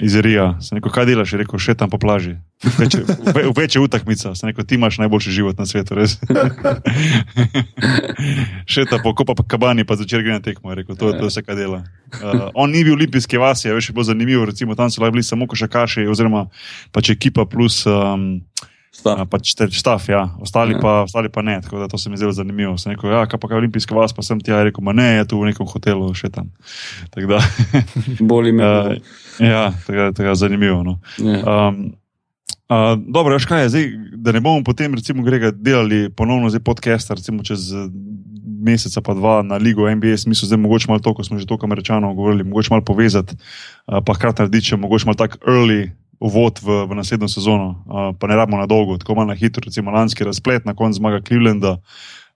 iz 0.00 0.14
Rija, 0.24 0.46
sem 0.64 0.78
rekel, 0.78 0.92
kaj 0.92 1.04
delaš, 1.04 1.34
je 1.34 1.40
rekel, 1.42 1.60
še 1.60 1.74
tam 1.76 1.90
po 1.92 1.98
plaži. 2.00 2.38
V 2.64 3.52
večje 3.52 3.82
utakmice, 3.84 4.32
sem 4.32 4.48
rekel, 4.48 4.64
ti 4.64 4.78
imaš 4.80 4.96
najboljši 5.02 5.34
život 5.36 5.58
na 5.60 5.66
svetu, 5.68 5.98
res. 5.98 6.16
še 8.72 8.86
tam 8.88 9.04
po 9.04 9.12
kopa 9.12 9.36
kabani, 9.44 9.84
pa 9.84 9.98
začer 10.00 10.24
gre 10.24 10.38
na 10.38 10.40
tekmo, 10.40 10.72
je 10.72 10.80
rekel, 10.80 10.96
to, 10.96 11.12
to 11.12 11.28
je 11.28 11.32
vse, 11.34 11.44
kaj 11.44 11.60
dela. 11.60 11.82
Uh, 12.16 12.48
on 12.56 12.72
ni 12.72 12.86
bil 12.88 12.96
v 12.96 13.02
olimpijski 13.02 13.36
vasi, 13.36 13.68
je 13.68 13.92
bilo 13.92 14.08
zanimivo, 14.08 14.48
recimo 14.48 14.72
tam 14.72 14.88
so 14.88 15.04
bili 15.04 15.20
samo 15.20 15.44
košakaši, 15.44 16.08
oziroma 16.08 16.46
pač 16.96 17.12
ekipa 17.12 17.44
plus. 17.44 17.84
Um, 17.84 18.40
Stav. 18.96 19.26
Pač 19.28 19.52
stav, 19.76 20.00
ja. 20.08 20.22
ostali, 20.40 20.72
ja. 20.72 20.80
Pa, 20.80 20.92
ostali 21.04 21.28
pa 21.32 21.42
ne, 21.44 21.58
tako 21.62 21.78
da 21.78 21.88
to 21.88 21.98
se 21.98 22.10
mi 22.10 22.16
zdi 22.16 22.32
zanimivo. 22.32 22.78
Sem 22.80 22.94
rekel, 22.94 23.12
ja, 23.12 23.26
kaj 23.28 23.40
pa 23.40 23.50
kaj 23.50 23.60
olimpijska 23.60 23.94
vas, 23.96 24.14
pa 24.16 24.24
sem 24.24 24.40
ti 24.40 24.50
ja 24.50 24.62
rekel, 24.64 24.84
ne, 24.96 25.08
je 25.18 25.26
tu 25.28 25.40
v 25.40 25.50
nekem 25.50 25.68
hotelu 25.68 26.08
še 26.16 26.32
tam. 26.32 26.50
Bolj 28.30 28.54
ime. 28.54 28.64
Uh, 29.36 29.44
ja, 29.44 29.66
tako 29.84 30.22
je 30.30 30.34
zanimivo. 30.40 30.78
No. 30.80 30.94
Ja. 31.20 31.68
Um, 31.68 31.90
uh, 32.72 32.94
dobro, 32.96 33.34
veš 33.36 33.44
kaj 33.44 33.66
je 33.66 33.72
zdaj, 33.74 33.90
da 34.16 34.32
ne 34.32 34.40
bomo 34.40 34.64
potem, 34.64 34.94
recimo, 34.96 35.20
Grega, 35.26 35.50
delali 35.52 36.06
ponovno 36.08 36.48
zdaj 36.48 36.62
podcast, 36.64 37.12
recimo 37.12 37.44
čez 37.44 37.66
meseca 38.64 39.02
pa 39.04 39.12
dva 39.12 39.34
na 39.44 39.60
ligo 39.60 39.84
NBA, 39.84 40.16
smisel 40.24 40.48
zdaj 40.48 40.62
mogoče 40.64 40.88
malo 40.88 41.04
to, 41.04 41.12
ko 41.12 41.26
smo 41.26 41.36
že 41.36 41.44
to 41.44 41.60
kamerčano 41.60 42.14
govorili, 42.16 42.48
mogoče 42.48 42.72
malo 42.72 42.86
povezati, 42.88 43.36
uh, 43.36 44.00
pa 44.00 44.16
hkrati 44.16 44.46
narediti, 44.46 44.72
če 44.72 44.80
mogoče 44.80 45.10
malo 45.12 45.20
tako 45.20 45.44
early 45.44 45.90
uvod 46.20 46.60
v, 46.62 46.84
v 46.90 46.96
naslednjo 46.96 47.28
sezono, 47.28 47.68
uh, 47.86 48.12
pa 48.18 48.26
ne 48.26 48.36
rabimo 48.36 48.58
na 48.58 48.66
dolgo, 48.66 48.98
tako 48.98 49.14
malo 49.14 49.32
na 49.32 49.34
hitro, 49.34 49.62
recimo 49.64 49.90
lanski 49.90 50.24
razplet, 50.24 50.64
na 50.64 50.74
koncu 50.74 50.96
zmaga 50.96 51.20
Clevelanda. 51.20 51.76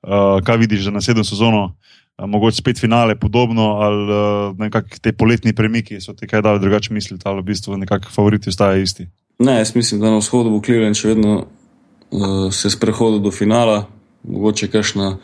Uh, 0.02 0.40
kaj 0.44 0.56
vidiš 0.56 0.84
za 0.84 0.90
naslednjo 0.90 1.24
sezono, 1.24 1.64
uh, 1.64 2.26
mogoče 2.26 2.56
spet 2.56 2.80
finale, 2.80 3.14
podobno 3.14 3.62
ali 3.62 4.12
uh, 4.12 4.58
nekakšni 4.58 5.00
te 5.00 5.12
poletni 5.12 5.54
premiki, 5.54 6.00
so 6.00 6.12
ti 6.12 6.26
kaj 6.26 6.42
dali 6.42 6.60
drugače 6.60 6.94
misliti, 6.94 7.22
ali 7.24 7.40
v 7.40 7.44
bistvu 7.52 7.76
nekakšni 7.76 8.14
favoriti 8.14 8.48
ostajajo 8.48 8.82
isti. 8.82 9.08
Ne, 9.38 9.58
jaz 9.58 9.74
mislim, 9.74 10.00
da 10.00 10.10
na 10.10 10.20
vzhodu 10.20 10.50
bo 10.50 10.60
Cleveland 10.64 10.96
še 10.96 11.14
vedno 11.14 11.36
uh, 11.40 12.52
se 12.52 12.70
sprehodil 12.70 13.20
do 13.24 13.32
finala, 13.32 13.86
mogoče 14.24 14.68
kakšna 14.68 15.16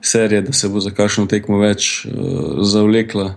serija, 0.00 0.42
da 0.44 0.52
se 0.52 0.68
bo 0.68 0.80
za 0.80 0.92
kakšno 0.92 1.26
tekmo 1.26 1.58
več 1.58 2.04
uh, 2.04 2.60
zavlekla. 2.60 3.34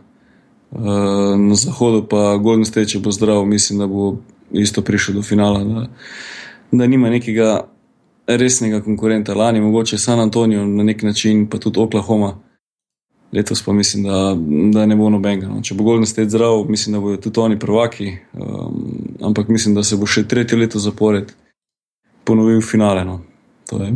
Uh, 0.69 1.39
na 1.39 1.55
zahodu 1.55 2.03
pa 2.05 2.35
Golden 2.37 2.65
State, 2.67 2.91
če 2.91 2.99
bo 2.99 3.11
zdrav, 3.15 3.45
mislim, 3.47 3.79
da 3.79 3.87
bo 3.87 4.17
isto 4.51 4.81
prišel 4.81 5.15
do 5.15 5.21
finala, 5.21 5.63
da, 5.63 5.87
da 6.71 6.87
nima 6.87 7.09
nekega 7.09 7.67
resnega 8.27 8.81
konkurenta. 8.81 9.33
Lani 9.33 9.61
mogoče 9.61 9.97
San 9.97 10.19
Antonijo 10.19 10.65
na 10.65 10.83
nek 10.83 11.03
način, 11.03 11.47
pa 11.49 11.57
tudi 11.57 11.79
Oklahoma. 11.79 12.37
Letos 13.33 13.63
pa 13.63 13.73
mislim, 13.73 14.03
da, 14.03 14.37
da 14.73 14.85
ne 14.85 14.95
bo 14.95 15.09
nobenega. 15.09 15.47
No. 15.47 15.61
Če 15.61 15.75
bo 15.75 15.83
Golden 15.83 16.05
State 16.05 16.29
zdrav, 16.29 16.65
mislim, 16.69 16.93
da 16.93 16.99
bodo 16.99 17.17
tudi 17.21 17.39
oni 17.39 17.59
prvaki, 17.59 18.17
um, 18.33 18.83
ampak 19.21 19.49
mislim, 19.49 19.75
da 19.75 19.83
se 19.83 19.97
bo 19.97 20.05
še 20.09 20.25
tretje 20.27 20.57
leto 20.57 20.79
zapored 20.79 21.33
ponovil 22.23 22.61
finale. 22.61 23.05
No. 23.05 23.21
To 23.69 23.83
je 23.83 23.93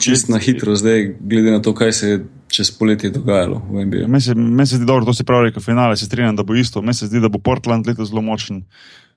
čist 0.00 0.28
na 0.28 0.38
hitro 0.38 0.76
zdaj, 0.76 1.14
glede 1.20 1.50
na 1.50 1.62
to, 1.62 1.72
kaj 1.74 1.92
se 1.92 2.08
je 2.08 2.18
čez 2.48 2.70
poletje 2.78 3.10
dogajalo 3.10 3.62
v 3.70 3.84
NBA. 3.84 4.06
Meni 4.06 4.66
se 4.66 4.76
zdi 4.76 4.84
dobro, 4.86 5.04
to 5.04 5.14
se 5.14 5.24
pravi, 5.24 5.50
da 5.54 5.60
finale 5.60 5.96
se 5.96 6.06
strinjam, 6.06 6.36
da 6.36 6.42
bo 6.42 6.54
isto. 6.54 6.82
Meni 6.82 6.94
se 6.94 7.06
zdi, 7.06 7.20
da 7.20 7.28
bo 7.28 7.38
Portland 7.38 7.88
letos 7.88 8.12
zelo 8.12 8.22
močen 8.22 8.62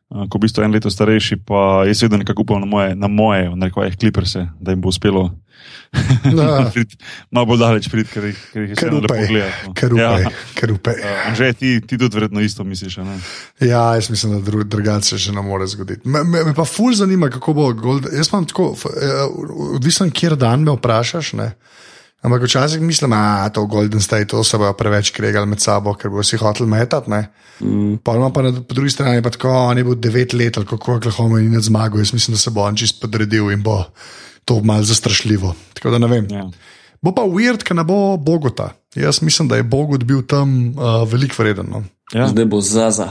ko 0.08 0.40
v 0.40 0.42
bistvu 0.46 0.64
en 0.64 0.72
leto 0.72 0.92
starejši, 0.92 1.42
pa 1.48 1.84
jaz 1.88 2.02
vedno 2.04 2.22
nekako 2.22 2.46
upam 2.46 2.64
na 2.64 2.70
moje, 2.70 2.96
na 2.96 3.08
moje, 3.08 3.50
na 3.50 3.68
nekaj 3.68 3.96
kliprse, 4.00 4.48
da 4.60 4.72
jim 4.72 4.82
bo 4.82 4.90
uspelo. 4.94 5.30
Ja. 6.38 6.72
Malo 7.32 7.48
bolj 7.50 7.60
daleč 7.60 7.88
prid, 7.90 8.10
ker 8.12 8.28
jih, 8.28 8.40
ker 8.52 8.62
jih 8.62 8.72
je 8.72 8.76
vseeno 8.78 9.00
lepo 9.02 9.16
gledati. 9.16 9.88
No. 9.96 10.02
Ja. 10.04 11.34
Že 11.36 11.48
ti, 11.58 11.72
ti 11.82 11.98
tudi 11.98 12.14
verjetno 12.14 12.44
isto 12.44 12.64
misliš. 12.68 12.98
Ne? 12.98 13.16
Ja, 13.64 13.96
jaz 13.96 14.10
mislim, 14.12 14.36
da 14.36 14.42
dru, 14.44 14.66
drugače 14.68 15.18
še 15.18 15.34
ne 15.34 15.42
more 15.42 15.68
zgoditi. 15.68 16.04
Me, 16.06 16.24
me, 16.28 16.44
me 16.50 16.54
pa 16.56 16.66
ful 16.68 16.94
zanima, 16.94 17.32
kako 17.34 17.56
bo 17.58 17.72
Gold. 17.74 18.10
Jaz 18.14 18.30
imam 18.34 18.46
tako, 18.46 18.74
eh, 18.92 19.24
odvisen, 19.80 20.12
kjer 20.12 20.36
dan 20.38 20.68
me 20.68 20.76
vprašaš. 20.76 21.34
Ne? 21.40 21.52
Ampak 22.22 22.44
včasih 22.44 22.82
mislim, 22.82 23.12
da 23.12 23.44
je 23.44 23.54
to 23.54 23.66
Golden 23.66 24.02
State, 24.02 24.26
to 24.26 24.44
se 24.44 24.58
bojo 24.58 24.74
preveč 24.74 25.12
kregali 25.14 25.46
med 25.46 25.62
sabo, 25.62 25.94
ker 25.94 26.10
bo 26.10 26.24
vsi 26.24 26.38
hoteli 26.38 26.70
metati. 26.70 27.12
Mm. 27.60 27.98
Pa 28.04 28.16
pa 28.34 28.42
na 28.42 28.52
po 28.52 28.74
drugi 28.74 28.90
strani 28.90 29.22
pa 29.22 29.30
tako, 29.30 29.50
oni 29.50 29.84
bo 29.84 29.96
devet 29.96 30.34
let 30.34 30.58
ali 30.58 30.66
kako 30.66 30.96
Oklahoma 30.96 31.40
in 31.40 31.52
ne 31.52 31.62
zmagal. 31.62 32.00
Jaz 32.00 32.14
mislim, 32.14 32.34
da 32.36 32.40
se 32.40 32.52
bo 32.52 32.62
on 32.62 32.76
čist 32.76 33.02
podredil 33.02 33.52
in 33.52 33.64
bo 33.64 33.84
to 34.46 34.62
malo 34.64 34.84
zastrašljivo. 34.84 35.56
Tako 35.74 35.90
da 35.90 35.98
ne 35.98 36.08
vem. 36.08 36.28
Yeah. 36.28 36.34
Ja. 36.34 36.52
Bo 37.02 37.14
pa 37.14 37.22
weird, 37.22 37.64
ker 37.64 37.76
ne 37.78 37.84
bo 37.86 38.18
Bogota. 38.18 38.72
Jaz 38.96 39.22
mislim, 39.22 39.48
da 39.48 39.56
je 39.56 39.64
Bogot 39.64 40.04
bil 40.04 40.24
tam 40.26 40.74
uh, 40.74 41.04
veliko 41.10 41.36
vreden. 41.38 41.70
No. 41.70 41.84
Ja. 42.14 42.28
Zdaj 42.28 42.46
bo 42.46 42.62
Zaza. 42.62 43.10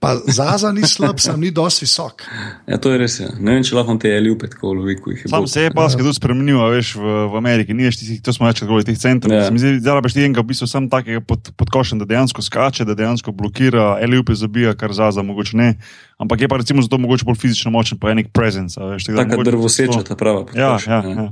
Pa 0.00 0.14
Zaza 0.26 0.72
ni 0.72 0.82
slab, 0.88 1.20
sem 1.22 1.36
ni 1.40 1.50
dosti 1.54 1.84
visok. 1.84 2.24
Ja, 2.68 2.78
to 2.80 2.92
je 2.92 2.98
res. 3.00 3.18
Ja. 3.20 3.30
Ne 3.38 3.56
vem, 3.56 3.64
če 3.66 3.76
lahko 3.76 3.96
te 4.00 4.12
ali 4.16 4.30
upet, 4.32 4.56
ko 4.58 4.72
loviku 4.76 5.12
jih 5.12 5.24
je. 5.24 5.30
Sam 5.32 5.46
se 5.50 5.66
je 5.66 5.72
pa 5.74 5.86
skrat 5.92 6.16
spremenil, 6.16 6.60
veš, 6.74 6.94
v, 7.00 7.16
v 7.32 7.40
Ameriki. 7.40 7.76
Ni 7.76 7.86
več 7.88 8.00
tistih, 8.00 8.22
to 8.24 8.34
smo 8.36 8.48
večkrat 8.48 8.70
govorili, 8.70 8.88
teh 8.90 9.00
centrov. 9.00 9.34
Ja. 9.34 9.48
Zdaj, 9.48 9.78
da 9.84 9.98
rabiš 9.98 10.16
enega, 10.20 10.44
v 10.44 10.50
bistvu 10.52 10.68
sem 10.70 10.88
takega 10.92 11.22
pod, 11.24 11.52
podkošen, 11.60 12.00
da 12.02 12.08
dejansko 12.08 12.44
skače, 12.44 12.88
da 12.88 12.96
dejansko 12.98 13.34
blokira, 13.36 13.94
ali 14.00 14.20
upet 14.20 14.40
zabija, 14.40 14.74
kar 14.78 14.96
Zaza 14.96 15.24
mogoče 15.26 15.60
ne. 15.60 15.70
Ampak 16.18 16.44
je 16.44 16.48
pa 16.48 16.58
recimo 16.62 16.82
zato 16.82 16.98
mogoče 16.98 17.28
bolj 17.28 17.40
fizično 17.42 17.74
močen, 17.74 18.00
pa 18.00 18.12
je 18.12 18.22
nek 18.22 18.32
presence. 18.32 18.80
Taka 18.80 19.42
drvoseča, 19.42 20.02
ta 20.06 20.16
prava. 20.18 20.46
Ja, 20.56 20.76
ja, 20.86 21.02
ja. 21.04 21.28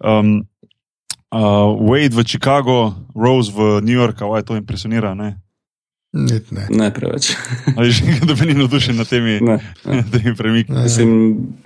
Um, 0.00 0.44
uh, 1.34 1.74
Wade 1.80 2.14
v 2.14 2.24
Chicago, 2.24 2.94
Rose 3.14 3.52
v 3.52 3.80
New 3.82 3.94
Yorku, 3.94 4.30
aj 4.34 4.46
to 4.46 4.56
impresionira. 4.56 5.14
Ne? 5.14 5.43
Ne, 6.14 6.38
ne. 6.50 6.66
ne 6.70 6.88
preveč. 6.94 7.32
Ali 7.76 7.90
že 7.90 8.06
da 8.22 8.34
bi 8.38 8.46
ni 8.46 8.54
navdušen 8.54 8.94
nad 8.96 9.08
temi, 9.10 9.40
temi 9.82 10.34
premiki? 10.38 10.70
Ne, 10.72 10.86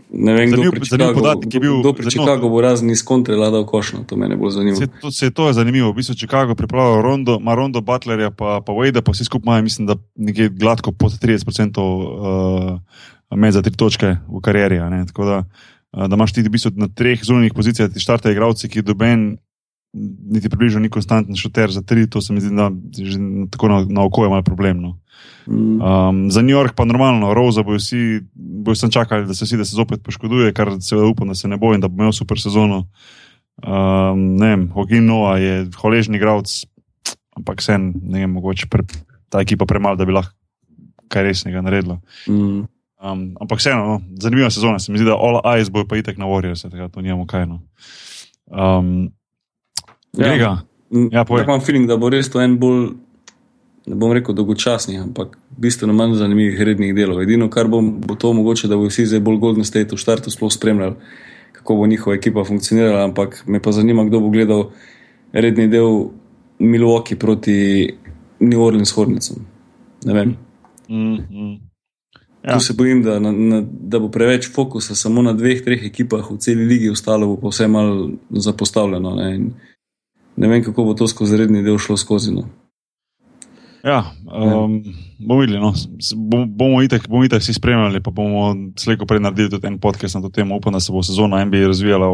ne 0.09 0.33
vem, 0.33 0.53
kdo 0.53 0.73
pri 0.73 0.89
Chicagu, 0.89 1.21
podatek, 1.21 1.61
bil, 1.61 1.75
kdo 1.85 1.93
pri 1.93 2.09
Chicagu 2.09 2.49
bo 2.49 2.63
razni 2.65 2.97
iz 2.97 3.05
kontre 3.05 3.37
ladal 3.37 3.67
košno, 3.69 4.07
to 4.09 4.17
mene 4.17 4.39
bolj 4.41 4.57
zanima. 4.57 4.81
Se, 4.81 4.89
to, 4.89 5.13
se, 5.13 5.29
to 5.31 5.51
je 5.53 5.59
zanimivo, 5.61 5.93
v 5.93 6.01
bistvu 6.01 6.17
Chicago 6.17 6.57
pripravlja 6.57 7.03
Rondo, 7.05 7.37
ima 7.37 7.53
Rondo, 7.55 7.85
Butlerja 7.85 8.31
pa, 8.33 8.63
pa 8.65 8.73
Wade, 8.73 9.05
pa 9.05 9.13
vsi 9.13 9.29
skupaj 9.29 9.45
imajo, 9.45 9.67
mislim, 9.69 9.91
da 9.93 9.99
nekje 10.17 10.49
gladko 10.49 10.97
pod 10.97 11.13
30% 11.21 11.85
uh, 11.85 12.81
med 13.37 13.53
za 13.53 13.61
tri 13.63 13.77
točke 13.77 14.17
v 14.17 14.41
karieri. 14.41 14.81
Da, 14.81 15.45
uh, 15.93 16.09
da 16.09 16.17
imaš 16.17 16.33
ti 16.33 16.41
v 16.41 16.55
bistvu 16.57 16.73
na 16.81 16.89
treh 16.89 17.21
zunanjih 17.21 17.53
pozicijah, 17.53 17.93
ti 17.93 18.01
štarte 18.01 18.33
igravci, 18.33 18.73
ki 18.73 18.81
doben 18.81 19.35
niti 19.93 20.49
približno 20.49 20.81
ni 20.81 20.89
konstanten 20.89 21.37
šuter 21.37 21.71
za 21.71 21.83
tri, 21.83 22.11
to 22.11 22.21
se 22.21 22.33
mi 22.33 22.41
zdi, 22.41 22.55
da 22.57 22.71
je 22.97 23.49
tako 23.51 23.69
na, 23.69 23.85
na 23.89 24.05
oko 24.05 24.25
je 24.25 24.31
malo 24.31 24.43
problemno. 24.43 24.99
Mm. 25.47 25.81
Um, 25.81 26.31
za 26.31 26.43
New 26.43 26.57
York 26.57 26.75
pa 26.77 26.85
normalno, 26.85 27.35
Rosa 27.35 27.63
bojo 27.63 27.79
vsi, 27.79 28.21
bojo 28.35 28.75
sem 28.75 28.91
čakali, 28.91 29.27
da 29.27 29.35
se 29.35 29.45
vsi, 29.45 29.57
da 29.57 29.65
se 29.65 29.77
zopet 29.77 30.03
poškoduje, 30.03 30.53
kar 30.53 30.77
se 30.81 30.97
upam, 30.97 31.29
da 31.29 31.35
se 31.35 31.49
ne 31.49 31.57
bo 31.57 31.75
in 31.75 31.81
da 31.81 31.89
bo 31.89 32.03
imel 32.03 32.13
super 32.13 32.41
sezono. 32.41 32.85
Um, 33.67 34.37
ne 34.37 34.49
vem, 34.49 34.69
Hogin 34.71 35.07
Noah 35.07 35.41
je 35.41 35.67
hvaležni 35.81 36.17
igralec, 36.17 36.53
ampak 37.37 37.63
sen, 37.63 37.95
ne 38.03 38.21
vem, 38.21 38.31
mogoče 38.31 38.69
pre, 38.71 38.85
ta 39.29 39.41
ekipa 39.41 39.67
premalo, 39.67 39.97
da 39.97 40.05
bi 40.05 40.13
lahko 40.13 40.37
kaj 41.09 41.25
resnega 41.25 41.63
naredila. 41.65 41.99
Mm. 42.29 42.67
Um, 42.99 43.23
ampak 43.41 43.59
vseeno, 43.59 43.87
no, 43.87 44.01
zanimiva 44.21 44.51
sezona, 44.51 44.79
se 44.79 44.93
mi 44.93 44.99
zdi, 44.99 45.09
da 45.09 45.17
all 45.17 45.41
eyes 45.47 45.71
bojo 45.73 45.87
pa 45.89 45.97
itek 45.97 46.19
na 46.19 46.29
Warriors, 46.29 46.67
tega 46.69 46.91
to 46.93 47.01
nijamo 47.01 47.27
kaj. 47.27 47.47
No. 47.47 47.61
Um, 48.47 49.09
Ja, 50.19 50.35
ja, 50.35 51.25
imam 51.45 51.61
feeling, 51.61 51.87
da 51.89 51.97
bo 51.97 52.11
res 52.11 52.31
to 52.33 52.41
en 52.43 52.57
bolj, 52.59 52.89
ne 53.89 53.97
bom 53.99 54.13
rekel 54.13 54.35
dolgočasni, 54.35 54.99
ampak 55.01 55.37
bistveno 55.57 55.95
manj 55.97 56.17
zanimivih 56.19 56.61
rednih 56.67 56.95
delov. 56.97 57.23
Edino, 57.23 57.49
kar 57.53 57.71
bo, 57.71 57.81
bo 57.83 58.17
to 58.19 58.33
mogoče, 58.37 58.69
da 58.69 58.77
bo 58.77 58.89
vsi 58.89 59.07
zdaj 59.09 59.23
bolj 59.25 59.39
Golden 59.45 59.69
State 59.69 59.95
v 59.95 60.01
štartu 60.01 60.33
sploh 60.35 60.53
spremljali, 60.53 60.97
kako 61.61 61.77
bo 61.79 61.87
njihova 61.87 62.17
ekipa 62.17 62.45
funkcionirala, 62.45 63.05
ampak 63.05 63.43
me 63.47 63.63
pa 63.63 63.73
zanima, 63.73 64.05
kdo 64.09 64.21
bo 64.25 64.33
gledal 64.35 64.69
redni 65.33 65.69
del 65.69 66.11
Milwaukee 66.59 67.19
proti 67.19 67.95
New 68.41 68.63
Orleans 68.63 68.91
Hornicom. 68.91 69.47
Ne 70.05 70.15
vem. 70.15 70.37
Mm, 70.89 71.15
mm. 71.31 71.57
Ja. 72.45 72.55
Tu 72.55 72.61
se 72.61 72.75
bojim, 72.75 73.03
da, 73.03 73.19
na, 73.19 73.33
na, 73.33 73.63
da 73.63 73.99
bo 73.99 74.09
preveč 74.09 74.47
fokusa 74.55 74.95
samo 74.95 75.23
na 75.23 75.33
dveh, 75.33 75.59
treh 75.65 75.83
ekipah 75.85 76.31
v 76.31 76.39
celi 76.39 76.65
ligi, 76.65 76.91
ostalo 76.91 77.27
bo 77.27 77.37
pa 77.37 77.53
vse 77.53 77.67
malo 77.69 78.11
zapostavljeno. 78.31 79.15
Ne, 79.15 79.51
ne 80.39 80.49
vem, 80.49 80.65
kako 80.65 80.85
bo 80.85 80.95
to 80.95 81.09
skozi 81.11 81.37
redni 81.37 81.63
del 81.67 81.79
šlo 81.79 81.97
skozi. 81.97 82.33
No. 82.35 82.47
Ja, 83.85 84.05
um, 84.27 84.83
bomo 85.19 85.41
videli. 85.41 85.61
No. 85.61 85.73
Bomo 86.47 86.83
itak, 86.83 87.09
bomo 87.09 87.25
itak 87.25 87.43
si 87.43 87.55
spremljali, 87.55 88.03
pa 88.03 88.11
bomo 88.11 88.51
slejko 88.79 89.07
prej 89.07 89.21
naredili 89.23 89.51
tudi 89.51 89.67
en 89.67 89.79
podcast 89.79 90.19
na 90.19 90.23
to 90.23 90.29
temo. 90.29 90.57
Upam, 90.57 90.73
da 90.73 90.81
se 90.81 90.93
bo 90.93 91.03
sezona 91.03 91.45
NBA 91.45 91.67
razvijala, 91.67 92.07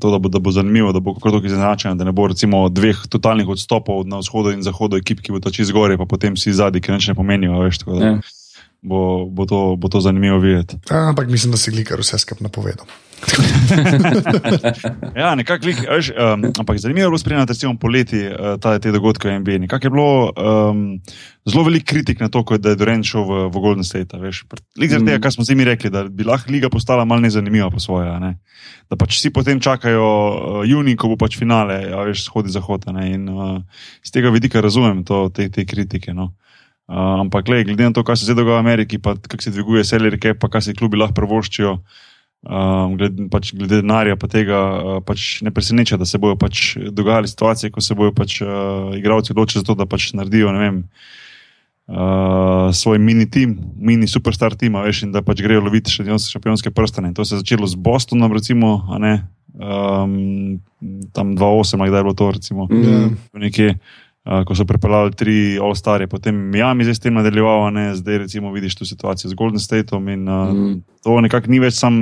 to, 0.00 0.10
da, 0.10 0.18
bo, 0.18 0.28
da 0.28 0.38
bo 0.38 0.50
zanimivo, 0.50 0.92
da 0.92 1.00
bo 1.00 1.14
kako 1.14 1.30
tako 1.30 1.46
izenačeno, 1.46 1.94
da 1.94 2.04
ne 2.04 2.12
bo 2.12 2.26
recimo 2.26 2.68
dveh 2.68 2.96
totalnih 3.08 3.48
odstopov 3.48 4.06
na 4.06 4.18
vzhodu 4.18 4.50
in 4.56 4.62
zahodu 4.62 4.96
ekip, 4.96 5.20
ki 5.20 5.36
bo 5.36 5.40
tači 5.40 5.64
zgoraj, 5.64 6.00
pa 6.00 6.08
potem 6.08 6.36
si 6.36 6.52
zadnji, 6.52 6.80
ki 6.80 6.96
nič 6.96 7.08
ne 7.12 7.14
pomenijo. 7.14 7.60
Veš, 7.60 7.84
bo, 8.82 9.26
bo, 9.26 9.46
to, 9.46 9.76
bo 9.76 9.88
to 9.88 10.00
zanimivo 10.00 10.38
videti. 10.38 10.76
A, 10.90 11.08
ampak 11.08 11.28
mislim, 11.28 11.52
da 11.52 11.58
si 11.58 11.70
glikar 11.70 12.00
vse 12.00 12.18
skupaj 12.18 12.46
napovedal. 12.46 12.86
ja, 15.16 15.34
nekako 15.34 15.66
lik, 15.66 15.78
veš, 15.88 16.10
um, 16.10 16.44
ampak 16.58 16.78
zanimivo 16.78 17.06
je 17.06 17.10
bilo 17.10 17.18
spremljati, 17.18 17.52
recimo 17.52 17.76
poleti, 17.80 18.26
uh, 18.26 18.32
ta, 18.60 18.78
te 18.78 18.92
dogodke 18.92 19.28
v 19.28 19.38
NBA. 19.40 19.58
Nekako 19.58 19.86
je 19.86 19.90
bilo 19.90 20.32
um, 20.36 21.00
zelo 21.44 21.64
veliko 21.64 21.84
kritik 21.88 22.20
na 22.20 22.28
to, 22.28 22.44
da 22.58 22.68
je 22.68 22.76
Doren 22.76 23.04
šel 23.04 23.24
v, 23.24 23.48
v 23.48 23.60
Golden 23.60 23.84
State. 23.84 24.16
Lik 24.16 24.90
zaradi 24.90 25.06
tega, 25.06 25.20
kar 25.22 25.32
smo 25.32 25.44
z 25.44 25.50
njimi 25.50 25.64
rekli, 25.64 25.90
da 25.90 26.04
bi 26.04 26.24
lahko 26.24 26.52
liga 26.52 26.70
postala 26.70 27.04
malo 27.04 27.20
nezanimiva 27.20 27.70
po 27.70 27.80
svoje. 27.80 28.20
Ne? 28.20 28.38
Da 28.90 28.96
pač 28.96 29.16
vsi 29.16 29.30
potem 29.32 29.60
čakajo 29.60 30.04
uh, 30.04 30.68
juni, 30.68 30.96
ko 30.96 31.08
bo 31.08 31.16
pač 31.16 31.38
finale, 31.40 31.92
a 31.92 32.04
veš, 32.06 32.28
shodi 32.28 32.52
zahod. 32.52 32.84
In 33.02 33.28
uh, 33.32 33.62
z 34.04 34.10
tega 34.12 34.30
vidika 34.30 34.60
razumem 34.60 35.04
to, 35.04 35.28
te, 35.34 35.48
te 35.50 35.64
kritike. 35.64 36.14
No? 36.14 36.34
Uh, 36.86 37.20
ampak, 37.26 37.48
gled, 37.48 37.66
glede 37.66 37.88
na 37.88 37.90
to, 37.90 38.04
kaj 38.06 38.20
se 38.20 38.28
zdaj 38.28 38.36
dogaja 38.38 38.60
v 38.60 38.62
Ameriki, 38.62 38.98
pa 39.02 39.16
kako 39.18 39.42
se 39.42 39.50
dviguje 39.50 39.82
selerike, 39.84 40.36
pa 40.38 40.46
kaj 40.46 40.68
se 40.68 40.74
klubi 40.78 41.00
lahko 41.00 41.16
prvoščijo, 41.18 41.72
um, 42.46 42.94
glede, 43.00 43.26
pač, 43.32 43.50
glede 43.58 43.80
denarja, 43.80 44.14
pa 44.14 44.30
tega 44.30 44.60
uh, 44.62 45.00
pač 45.02 45.40
ne 45.42 45.50
preseneča, 45.50 45.98
da 45.98 46.06
se 46.06 46.20
bodo 46.22 46.38
pač 46.38 46.76
dogajale 46.94 47.26
situacije, 47.26 47.72
ko 47.74 47.82
se 47.82 47.98
bodo 47.98 48.14
pač, 48.14 48.38
uh, 48.44 48.94
igravci 48.94 49.34
odločili 49.34 49.64
za 49.64 49.70
to, 49.72 49.74
da 49.82 49.88
pač 49.90 50.12
naredijo 50.14 50.54
vem, 50.54 50.84
uh, 51.90 52.70
svoj 52.70 53.02
mini 53.02 53.26
tim, 53.26 53.58
mini 53.74 54.06
superstar 54.06 54.54
tim, 54.54 54.78
veš, 54.86 55.08
in 55.08 55.18
da 55.18 55.26
pač 55.26 55.42
grejo 55.42 55.66
loviti 55.66 55.90
šampionske 55.90 56.70
prstane. 56.70 57.10
In 57.10 57.18
to 57.18 57.26
se 57.26 57.34
je 57.34 57.42
začelo 57.42 57.66
z 57.66 57.74
Bostonom, 57.74 58.30
recimo, 58.30 58.78
um, 58.86 60.60
tam 61.10 61.34
2-8, 61.34 61.82
kdaj 61.82 61.98
je 61.98 62.06
bilo 62.06 62.14
to, 62.14 62.30
recimo, 62.30 62.70
mm. 62.70 63.16
nekje. 63.42 63.74
Uh, 64.26 64.42
ko 64.42 64.56
so 64.58 64.64
prepeljali 64.66 65.12
tri 65.14 65.34
All-Starje, 65.62 66.08
potem 66.10 66.34
Miami 66.34 66.82
zdaj 66.82 66.96
s 66.98 67.02
tem 67.04 67.14
nadaljeval, 67.14 67.68
ne? 67.70 67.92
zdaj 67.94 68.24
recimo 68.24 68.50
vidiš 68.50 68.74
tu 68.74 68.86
situacijo 68.86 69.30
z 69.30 69.38
Golden 69.38 69.62
Stateom 69.62 70.08
in 70.08 70.28
uh, 70.28 70.50
mm. 70.50 70.80
to 71.06 71.20
nekako 71.22 71.50
ni 71.52 71.60
več 71.62 71.78
sam. 71.78 72.00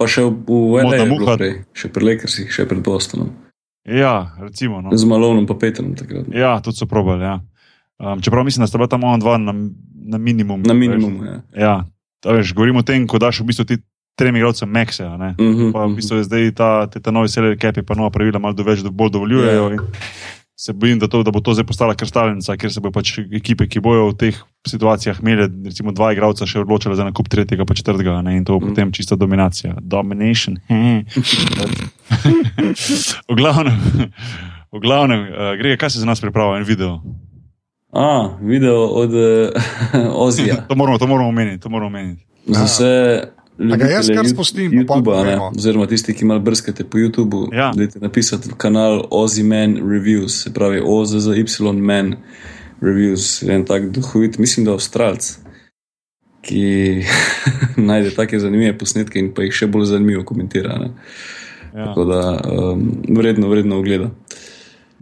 Pa 0.00 0.08
še 0.08 0.24
v 0.24 1.36
prej, 1.36 1.52
še 1.76 1.92
pri 1.92 2.08
Lakersih, 2.08 2.48
še 2.48 2.64
pred 2.70 2.80
Bostonom. 2.80 3.28
Ja, 3.84 4.32
recimo. 4.40 4.80
No. 4.80 4.96
Z 4.96 5.04
Malonom 5.04 5.44
pa 5.44 5.58
Petrom 5.60 5.92
takrat. 5.98 6.32
Ja, 6.32 6.56
tudi 6.64 6.80
so 6.80 6.88
probali. 6.88 7.26
Ja. 7.26 7.36
Um, 8.00 8.22
čeprav 8.24 8.48
mislim, 8.48 8.64
da 8.64 8.70
sta 8.70 8.80
bila 8.80 8.88
tam 8.88 9.04
ona 9.04 9.20
dva 9.20 9.36
na, 9.36 9.52
na 9.92 10.18
minimum. 10.18 10.64
Na 10.64 10.72
minimum, 10.72 11.20
ja. 11.26 11.38
ja. 11.52 11.74
Veš, 12.32 12.54
govorimo 12.56 12.80
o 12.80 12.86
tem, 12.86 13.04
ko 13.04 13.20
daš 13.20 13.42
v 13.42 13.50
bistvu 13.50 13.68
ti 13.68 13.82
trem 14.16 14.38
igralcem 14.40 14.70
Mexe. 14.72 15.04
Uh 15.04 15.20
-huh, 15.20 15.72
pa 15.74 15.84
v 15.84 15.98
bistvu 16.00 16.22
je 16.22 16.24
zdaj 16.32 16.54
ta, 16.56 16.86
te, 16.86 17.00
ta 17.00 17.10
novi 17.10 17.28
seller 17.28 17.58
capi, 17.60 17.82
pa 17.82 17.94
nova 17.94 18.08
pravila 18.10 18.38
malo 18.38 18.54
do 18.54 18.64
več, 18.64 18.80
da 18.80 18.88
bolj 18.88 19.10
dovoljujejo. 19.10 19.68
Yeah. 19.68 19.76
Ja 19.76 20.40
se 20.64 20.72
bojim, 20.72 20.98
da, 20.98 21.08
to, 21.08 21.22
da 21.22 21.30
bo 21.30 21.40
to 21.40 21.54
zdaj 21.54 21.66
postala 21.66 21.94
kristalnica, 21.98 22.54
ker 22.56 22.70
se 22.70 22.80
bo 22.80 22.92
pač 22.94 23.16
ekipe, 23.34 23.66
ki 23.66 23.80
bojo 23.82 24.12
v 24.12 24.14
teh 24.20 24.36
situacijah 24.68 25.18
imeli, 25.18 25.48
recimo 25.66 25.90
dva 25.90 26.12
igralca, 26.14 26.46
še 26.46 26.62
odločile 26.62 26.94
za 26.94 27.02
nakup 27.02 27.26
tretjega, 27.26 27.66
pa 27.66 27.74
četrtega, 27.74 28.20
ne? 28.22 28.36
in 28.38 28.46
to 28.46 28.54
bo 28.54 28.62
mm. 28.62 28.70
potem 28.70 28.92
čista 28.94 29.18
dominacija. 29.18 29.74
Domination. 29.82 30.60
v 33.32 33.34
glavnem, 33.34 33.74
v 34.70 34.84
glavnem 34.86 35.26
uh, 35.26 35.58
Grega, 35.58 35.82
kaj 35.82 35.96
se 35.96 36.04
za 36.04 36.06
nas 36.06 36.22
pripravlja 36.22 36.62
en 36.62 36.70
video? 36.70 37.02
A, 37.90 38.38
video 38.38 38.86
od 39.02 39.18
uh, 39.18 39.50
Ozija. 40.28 40.62
to 40.70 40.78
moramo, 40.78 41.02
to 41.02 41.10
moramo 41.10 41.34
omeniti, 41.34 41.66
to 41.66 41.74
moramo 41.74 41.90
omeniti. 41.90 42.22
Za 42.46 42.70
vse 42.70 42.92
Ga 43.58 43.86
jaz 43.86 44.08
kar 44.08 44.28
spustim, 44.28 44.72
YouTube, 44.72 45.12
ne, 45.26 45.36
oziroma 45.52 45.86
tisti, 45.86 46.14
ki 46.16 46.24
malo 46.24 46.40
brskate 46.40 46.84
po 46.88 46.98
YouTubu. 46.98 47.48
Ja. 47.52 47.70
Dajte 47.76 48.00
napisati 48.00 48.50
kanal 48.56 49.04
Ozzy 49.10 49.44
Man 49.44 49.76
Reviews, 49.76 50.42
se 50.42 50.52
pravi 50.54 50.80
OZY 50.80 51.72
Man 51.76 52.16
Reviews, 52.80 53.42
en 53.42 53.64
tak 53.64 53.90
duhovit, 53.92 54.38
mislim, 54.38 54.66
da 54.66 54.72
Avstralc, 54.72 55.36
ki 56.42 57.04
najde 57.90 58.14
take 58.16 58.40
zanimive 58.40 58.78
posnetke 58.78 59.20
in 59.20 59.30
pa 59.34 59.44
jih 59.46 59.54
še 59.54 59.68
bolj 59.70 59.92
zanimivo 59.92 60.24
komentira. 60.24 60.78
Ja. 61.72 61.86
Tako 61.86 62.04
da 62.08 62.22
um, 62.40 62.88
vredno, 63.08 63.48
vredno 63.52 63.78
ogleda. 63.78 64.10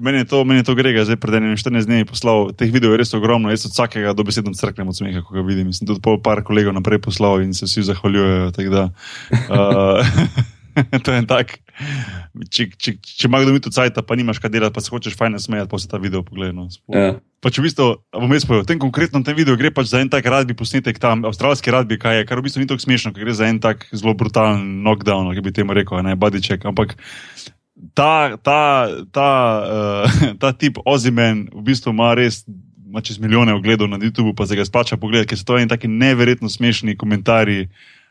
Meni 0.00 0.24
to, 0.24 0.44
meni 0.48 0.64
to 0.64 0.74
Grega, 0.78 1.04
zdaj 1.04 1.18
pred 1.20 1.38
enim 1.38 1.56
14 1.60 1.88
dnevi 1.88 2.08
poslal. 2.08 2.50
Teh 2.56 2.72
videov 2.72 2.96
je 2.96 3.02
res 3.02 3.12
ogromno, 3.16 3.52
jaz 3.52 3.68
od 3.68 3.74
vsakega 3.76 4.14
dobesedno 4.16 4.54
crknem 4.56 4.88
od 4.88 4.96
smeha, 4.96 5.24
ko 5.24 5.36
ga 5.36 5.44
vidim. 5.44 5.68
Mislim, 5.68 5.88
tudi 5.90 6.00
pol 6.04 6.20
par 6.24 6.40
kolegov 6.46 6.72
naprej 6.76 7.02
poslal 7.04 7.44
in 7.44 7.52
se 7.54 7.68
vsi 7.68 7.84
zahvaljujejo. 7.92 8.50
Da, 8.72 8.88
uh, 9.52 10.00
to 11.04 11.12
je 11.12 11.18
en 11.18 11.26
tak. 11.28 11.58
Če, 12.52 12.68
če, 12.76 12.96
če 13.00 13.28
imaš 13.28 13.46
kdo 13.46 13.54
mi 13.54 13.62
tu 13.62 13.72
cajt, 13.72 13.98
pa 14.06 14.16
nimaš 14.18 14.40
kaj 14.42 14.52
delati, 14.52 14.74
pa 14.76 14.82
se 14.84 14.92
hočeš 14.92 15.16
fajn 15.18 15.38
smejati, 15.40 15.70
pa 15.70 15.80
se 15.80 15.88
ta 15.90 16.00
video 16.02 16.22
pogleda. 16.26 16.54
No. 16.56 16.68
Ja. 16.92 17.18
Pač 17.40 17.56
v 17.56 17.64
bistvu, 17.64 17.88
bom 18.12 18.34
jaz 18.36 18.44
povedal, 18.44 18.66
v 18.66 18.70
tem 18.70 18.82
konkretnem 18.82 19.24
tem 19.24 19.36
videu 19.38 19.56
gre 19.56 19.72
pač 19.72 19.92
za 19.92 20.02
en 20.02 20.10
tak 20.12 20.28
radbi 20.28 20.56
posnetek, 20.56 21.00
tam 21.00 21.24
avstralski 21.28 21.72
radbi, 21.72 21.96
kaj 22.00 22.20
je, 22.20 22.26
kar 22.28 22.40
v 22.40 22.46
bistvu 22.46 22.62
ni 22.62 22.68
tako 22.68 22.84
smešno, 22.84 23.14
ker 23.16 23.24
gre 23.24 23.36
za 23.36 23.48
en 23.48 23.62
tak 23.62 23.88
zelo 23.94 24.12
brutalen 24.12 24.84
knockdown, 24.84 25.32
ki 25.32 25.44
bi 25.44 25.54
temu 25.56 25.76
rekel, 25.76 26.04
ne 26.04 26.18
bodycheck. 26.20 26.68
Ampak 26.68 26.98
ta, 27.94 28.36
ta, 28.42 28.88
ta, 29.12 29.30
uh, 29.64 30.26
ta 30.42 30.52
tip 30.52 30.78
Ozimen 30.84 31.48
v 31.52 31.62
bistvu 31.70 31.94
ima 31.94 32.14
res 32.14 32.44
ima 32.90 33.00
čez 33.00 33.18
milijone 33.22 33.54
ogledov 33.54 33.88
na 33.88 33.98
YouTubu, 33.98 34.34
pa 34.36 34.46
se 34.46 34.56
ga 34.56 34.64
splača 34.64 34.96
pogledati, 34.96 35.30
ker 35.30 35.38
so 35.38 35.46
to 35.46 35.58
eni 35.58 35.70
taki 35.70 35.88
neverjetno 35.88 36.48
smešni 36.50 36.96
komentarji. 36.98 37.68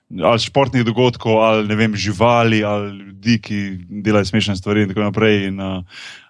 Ali 0.10 0.42
športnih 0.42 0.82
dogodkov, 0.88 1.38
ali 1.38 1.68
ne 1.68 1.76
vem, 1.76 1.96
živali, 1.96 2.64
ali 2.64 2.98
ljudi, 2.98 3.36
ki 3.46 3.58
delajo 4.08 4.26
smešne 4.26 4.56
stvari, 4.56 4.82
in 4.84 4.90
tako 4.90 5.04
naprej. 5.06 5.44
In, 5.52 5.60
uh, 5.60 5.84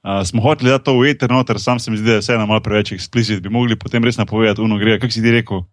uh, 0.04 0.20
smo 0.28 0.42
hoteli 0.42 0.74
dati 0.74 0.90
to 0.90 0.98
v 0.98 1.14
eter, 1.14 1.32
no, 1.32 1.44
ter 1.48 1.62
sam 1.62 1.80
se 1.80 1.92
mi 1.92 1.98
zdi, 1.98 2.10
da 2.10 2.18
je 2.18 2.26
vseeno 2.26 2.48
malo 2.50 2.60
preveč 2.66 2.92
eksplicit, 2.92 3.40
bi 3.46 3.54
mogli 3.54 3.78
potem 3.80 4.04
res 4.04 4.18
napovedati, 4.18 4.66
uno 4.66 4.82
gre. 4.82 4.98
Kaj 5.00 5.14
si 5.16 5.24
ti 5.24 5.32
rekel? 5.32 5.64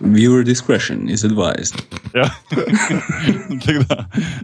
Viewer 0.00 0.44
discretion 0.44 1.08
is 1.08 1.24
advised. 1.24 1.82
Ja, 2.14 2.30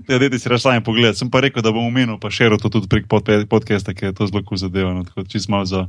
da, 0.06 0.18
da 0.18 0.38
si 0.38 0.48
reš 0.48 0.62
sami 0.62 0.84
pogled. 0.84 1.18
Sem 1.18 1.30
pa 1.30 1.40
rekel, 1.40 1.62
da 1.62 1.72
bom 1.74 1.86
omenil, 1.86 2.18
pa 2.22 2.30
še 2.32 2.50
to 2.58 2.70
tudi 2.70 2.90
prek 2.90 3.08
podcasta, 3.50 3.94
ki 3.94 4.10
je 4.10 4.16
to 4.16 4.30
zelo 4.30 4.56
zadeva. 4.56 4.94
No, 4.94 5.04
tako 5.06 5.26
čist 5.30 5.50
malo 5.50 5.66
za, 5.66 5.86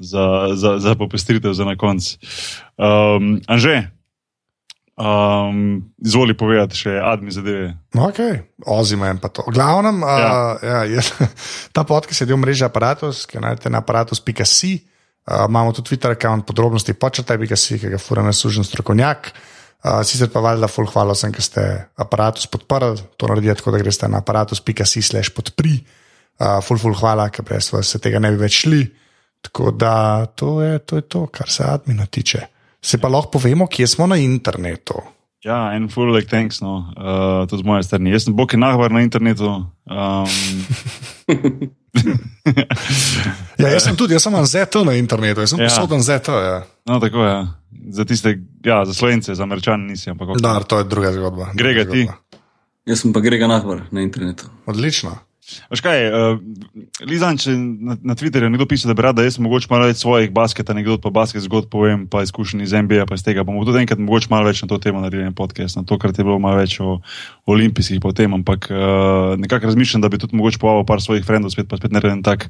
za, 0.00 0.54
za, 0.54 0.78
za 0.78 0.94
popestritev 0.98 1.54
za 1.54 1.64
na 1.64 1.76
koncu. 1.76 2.18
Um, 2.76 3.40
Anže, 3.46 3.90
um, 4.98 5.82
izvoli 5.98 6.36
povedati 6.38 6.76
še 6.76 6.98
admi 6.98 7.34
zadeve. 7.34 7.74
Ok, 7.94 8.22
ozime 8.66 9.10
en 9.10 9.22
pa 9.22 9.30
to. 9.30 9.46
Glavnem, 9.50 10.02
ja. 10.02 10.30
uh, 10.58 10.62
ja, 10.62 10.80
je, 10.98 11.02
ta 11.74 11.86
podcast 11.86 12.22
je 12.22 12.30
del 12.30 12.40
mreže 12.40 12.66
aparatus, 12.66 13.26
ki 13.26 13.42
najdete 13.42 13.72
na 13.72 13.82
aparatus.com. 13.82 14.91
Uh, 15.22 15.44
imamo 15.48 15.72
tudi 15.72 15.92
Twitter-račun, 15.92 16.42
podrobnosti 16.42 16.94
počrtaj, 16.98 17.38
bi 17.38 17.46
ga 17.46 17.56
si, 17.56 17.78
ki 17.78 17.92
ga 17.92 17.98
fura 18.02 18.24
na 18.26 18.32
služen 18.34 18.66
strokovnjak. 18.66 19.32
Uh, 19.82 20.00
sicer 20.06 20.30
pa 20.30 20.42
valjda, 20.42 20.70
full 20.70 20.90
hvala 20.90 21.14
vsem, 21.14 21.30
ki 21.34 21.42
ste 21.42 21.66
aparatus 21.98 22.48
podprli, 22.50 23.02
to 23.18 23.30
naredite 23.30 23.60
tako, 23.60 23.74
da 23.74 23.82
greste 23.82 24.10
na 24.10 24.22
aparatus.com/slash 24.22 25.30
podpri. 25.34 25.78
Uh, 26.42 26.58
full, 26.64 26.80
full 26.82 26.98
hvala, 26.98 27.28
ker 27.30 27.46
brez 27.46 27.70
vas 27.74 27.94
se 27.94 28.02
tega 28.02 28.18
ne 28.22 28.32
bi 28.34 28.42
več 28.42 28.64
šli. 28.64 28.82
Tako 29.42 29.70
da 29.74 30.26
to 30.26 30.60
je, 30.62 30.78
to 30.86 30.98
je 30.98 31.06
to, 31.10 31.26
kar 31.26 31.50
se 31.50 31.66
admina 31.66 32.06
tiče. 32.06 32.46
Se 32.82 32.98
pa 32.98 33.10
lahko 33.10 33.38
povemo, 33.38 33.66
kje 33.66 33.86
smo 33.86 34.06
na 34.10 34.18
internetu. 34.18 34.98
Ja, 35.42 35.72
en 35.74 35.88
full 35.90 36.12
like 36.14 36.28
thanks, 36.30 36.60
no, 36.62 36.84
uh, 36.94 37.42
tudi 37.50 37.62
z 37.62 37.66
moje 37.66 37.82
strani. 37.82 38.12
Jaz 38.14 38.28
sem 38.28 38.34
bok 38.34 38.52
in 38.54 38.62
nahvar 38.62 38.92
na 38.94 39.00
internetu. 39.02 39.48
Um, 39.90 40.28
ja, 43.62 43.72
jaz 43.72 43.82
sem 43.82 43.98
tudi, 43.98 44.14
jaz 44.14 44.22
sem 44.22 44.36
ZT 44.46 44.84
na 44.86 44.94
internetu, 44.94 45.42
jaz 45.42 45.50
sem 45.50 45.58
ja. 45.58 45.66
posoden 45.66 46.02
ZT. 46.02 46.28
Ja. 46.46 46.62
No, 46.86 47.00
tako 47.02 47.26
je. 47.26 47.34
Za 47.90 48.06
tiste, 48.06 48.38
ja, 48.62 48.84
za 48.86 48.94
slovence, 48.94 49.34
za 49.34 49.42
američane 49.42 49.90
nisi. 49.90 50.14
Da, 50.38 50.60
to 50.60 50.78
je 50.78 50.84
druga 50.84 51.12
zgodba. 51.12 51.50
Grega 51.58 51.90
ti. 51.90 52.06
Jaz 52.86 53.02
sem 53.02 53.12
pa 53.12 53.20
Grega 53.20 53.50
Nahvar 53.50 53.82
na 53.90 54.06
internetu. 54.06 54.46
Odlično. 54.66 55.18
Kaj, 55.82 56.00
uh, 56.06 56.38
Lizan, 57.02 57.34
če 57.40 57.56
na, 57.58 57.96
na 57.98 58.14
Twitterju 58.14 58.46
nekdo 58.52 58.66
piše, 58.70 58.86
da 58.86 58.94
bi 58.94 59.02
rad, 59.02 59.16
da 59.18 59.24
jaz 59.26 59.40
mogoče 59.42 59.66
malo 59.72 59.88
več 59.90 59.98
svojih 59.98 60.30
basketa, 60.30 60.76
nekdo 60.78 61.00
pa 61.02 61.10
basket 61.10 61.42
zgodb 61.42 61.66
povem, 61.72 62.04
pa 62.06 62.22
izkušenj 62.22 62.62
iz 62.62 62.74
NBA, 62.76 63.08
pa 63.10 63.18
iz 63.18 63.26
tega 63.26 63.42
bomo 63.46 63.64
tudi 63.66 63.82
enkrat 63.82 63.98
mogoče 63.98 64.30
malo 64.30 64.46
več 64.46 64.62
na 64.62 64.70
to 64.70 64.78
temo 64.82 65.02
naredili 65.02 65.34
podcast, 65.34 65.80
na 65.80 65.82
to, 65.82 65.98
kar 65.98 66.14
je 66.14 66.22
bilo 66.22 66.38
malo 66.42 66.62
več 66.62 66.78
o, 66.78 67.00
o 67.02 67.56
olimpijskih 67.56 67.98
potem, 68.04 68.38
ampak 68.38 68.70
uh, 68.70 69.34
nekako 69.42 69.72
razmišljam, 69.72 70.06
da 70.06 70.12
bi 70.12 70.22
tudi 70.22 70.38
mogoče 70.38 70.62
povabil 70.62 70.86
par 70.86 71.02
svojih 71.02 71.26
frendov, 71.26 71.50
spet 71.50 71.66
pa 71.66 71.80
spet 71.80 71.90
naredil 71.90 72.22
tak 72.22 72.46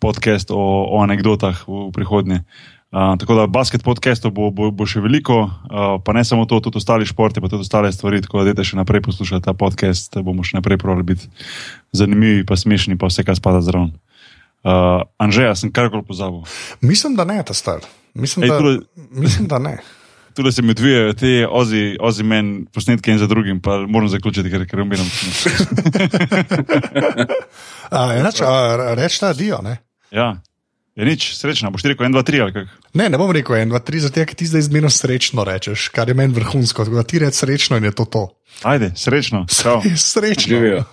podcast 0.00 0.48
o, 0.48 0.64
o 0.88 1.04
anegdotah 1.04 1.66
v, 1.68 1.88
v 1.90 1.96
prihodnje. 2.00 2.40
Uh, 2.40 2.79
tako 2.90 3.34
da 3.34 3.46
basket 3.46 3.84
podcastov 3.86 4.34
bo, 4.34 4.50
bo, 4.50 4.70
bo 4.74 4.86
še 4.86 4.98
veliko, 5.00 5.46
uh, 5.46 6.02
pa 6.02 6.12
ne 6.12 6.24
samo 6.26 6.42
to, 6.50 6.58
tudi 6.58 6.82
ostali 6.82 7.06
športi, 7.06 7.38
pa 7.38 7.46
tudi 7.46 7.62
ostale 7.62 7.92
stvari. 7.94 8.18
Tako 8.24 8.42
da, 8.42 8.54
da 8.58 8.66
še 8.66 8.80
naprej 8.80 9.04
poslušate 9.06 9.46
ta 9.46 9.54
podcast, 9.54 10.18
bomo 10.26 10.42
še 10.42 10.58
naprej 10.58 10.80
pravili 10.82 11.14
biti 11.14 11.30
zanimivi, 11.94 12.42
pa 12.46 12.58
smešni, 12.58 12.98
pa 12.98 13.06
vse, 13.06 13.22
kar 13.26 13.38
spada 13.38 13.62
zraven. 13.62 13.94
Uh, 14.66 15.06
Anžeja, 15.22 15.54
sem 15.54 15.70
karkoli 15.72 16.02
pozabil. 16.04 16.42
Mislim, 16.82 17.14
da 17.16 17.24
ne, 17.24 17.38
ta 17.46 17.54
star. 17.54 17.86
Mislim, 18.12 18.44
Ej, 18.44 18.50
da, 18.50 18.58
tule, 18.58 18.78
mislim 19.14 19.46
da 19.48 19.58
ne. 19.62 19.78
Tudi 20.36 20.52
se 20.52 20.62
mi 20.62 20.70
odvijajo 20.74 21.12
te 21.14 21.46
ozi, 21.46 21.96
ozi 22.00 22.22
men 22.26 22.66
posnetke 22.74 23.12
in 23.14 23.18
za 23.18 23.26
drugim, 23.26 23.60
pa 23.62 23.78
moram 23.86 24.08
zaključiti, 24.10 24.50
ker, 24.50 24.66
ker 24.66 24.80
umiram. 24.82 25.06
Reči 28.98 29.20
ta 29.20 29.32
dio, 29.34 29.62
ne? 29.62 29.78
Ja. 30.10 30.42
Je 30.98 31.06
nič, 31.06 31.36
srečno, 31.38 31.70
boš 31.70 31.86
rekel 31.86 32.06
1, 32.06 32.16
2, 32.18 32.22
3 32.26 32.42
ali 32.42 32.52
kaj? 32.52 32.64
Ne, 32.98 33.06
ne 33.08 33.18
bom 33.18 33.30
rekel 33.30 33.56
1, 33.56 33.70
2, 33.70 33.80
3, 33.86 34.02
zato 34.08 34.24
ker 34.26 34.34
ti 34.34 34.48
zdaj 34.50 34.66
zmerno 34.66 34.90
srečno 34.90 35.44
rečeš, 35.46 35.88
kar 35.94 36.10
je 36.10 36.16
meni 36.18 36.34
vrhunsko. 36.34 36.84
Tako 36.84 36.98
da 36.98 37.06
ti 37.06 37.22
rečeš 37.22 37.44
srečno 37.44 37.78
in 37.78 37.86
je 37.86 37.94
to 37.94 38.04
to. 38.04 38.24
Ajde, 38.62 38.90
srečno. 38.96 39.46
Srečno. 40.12 40.56
Živijo. 40.56 40.84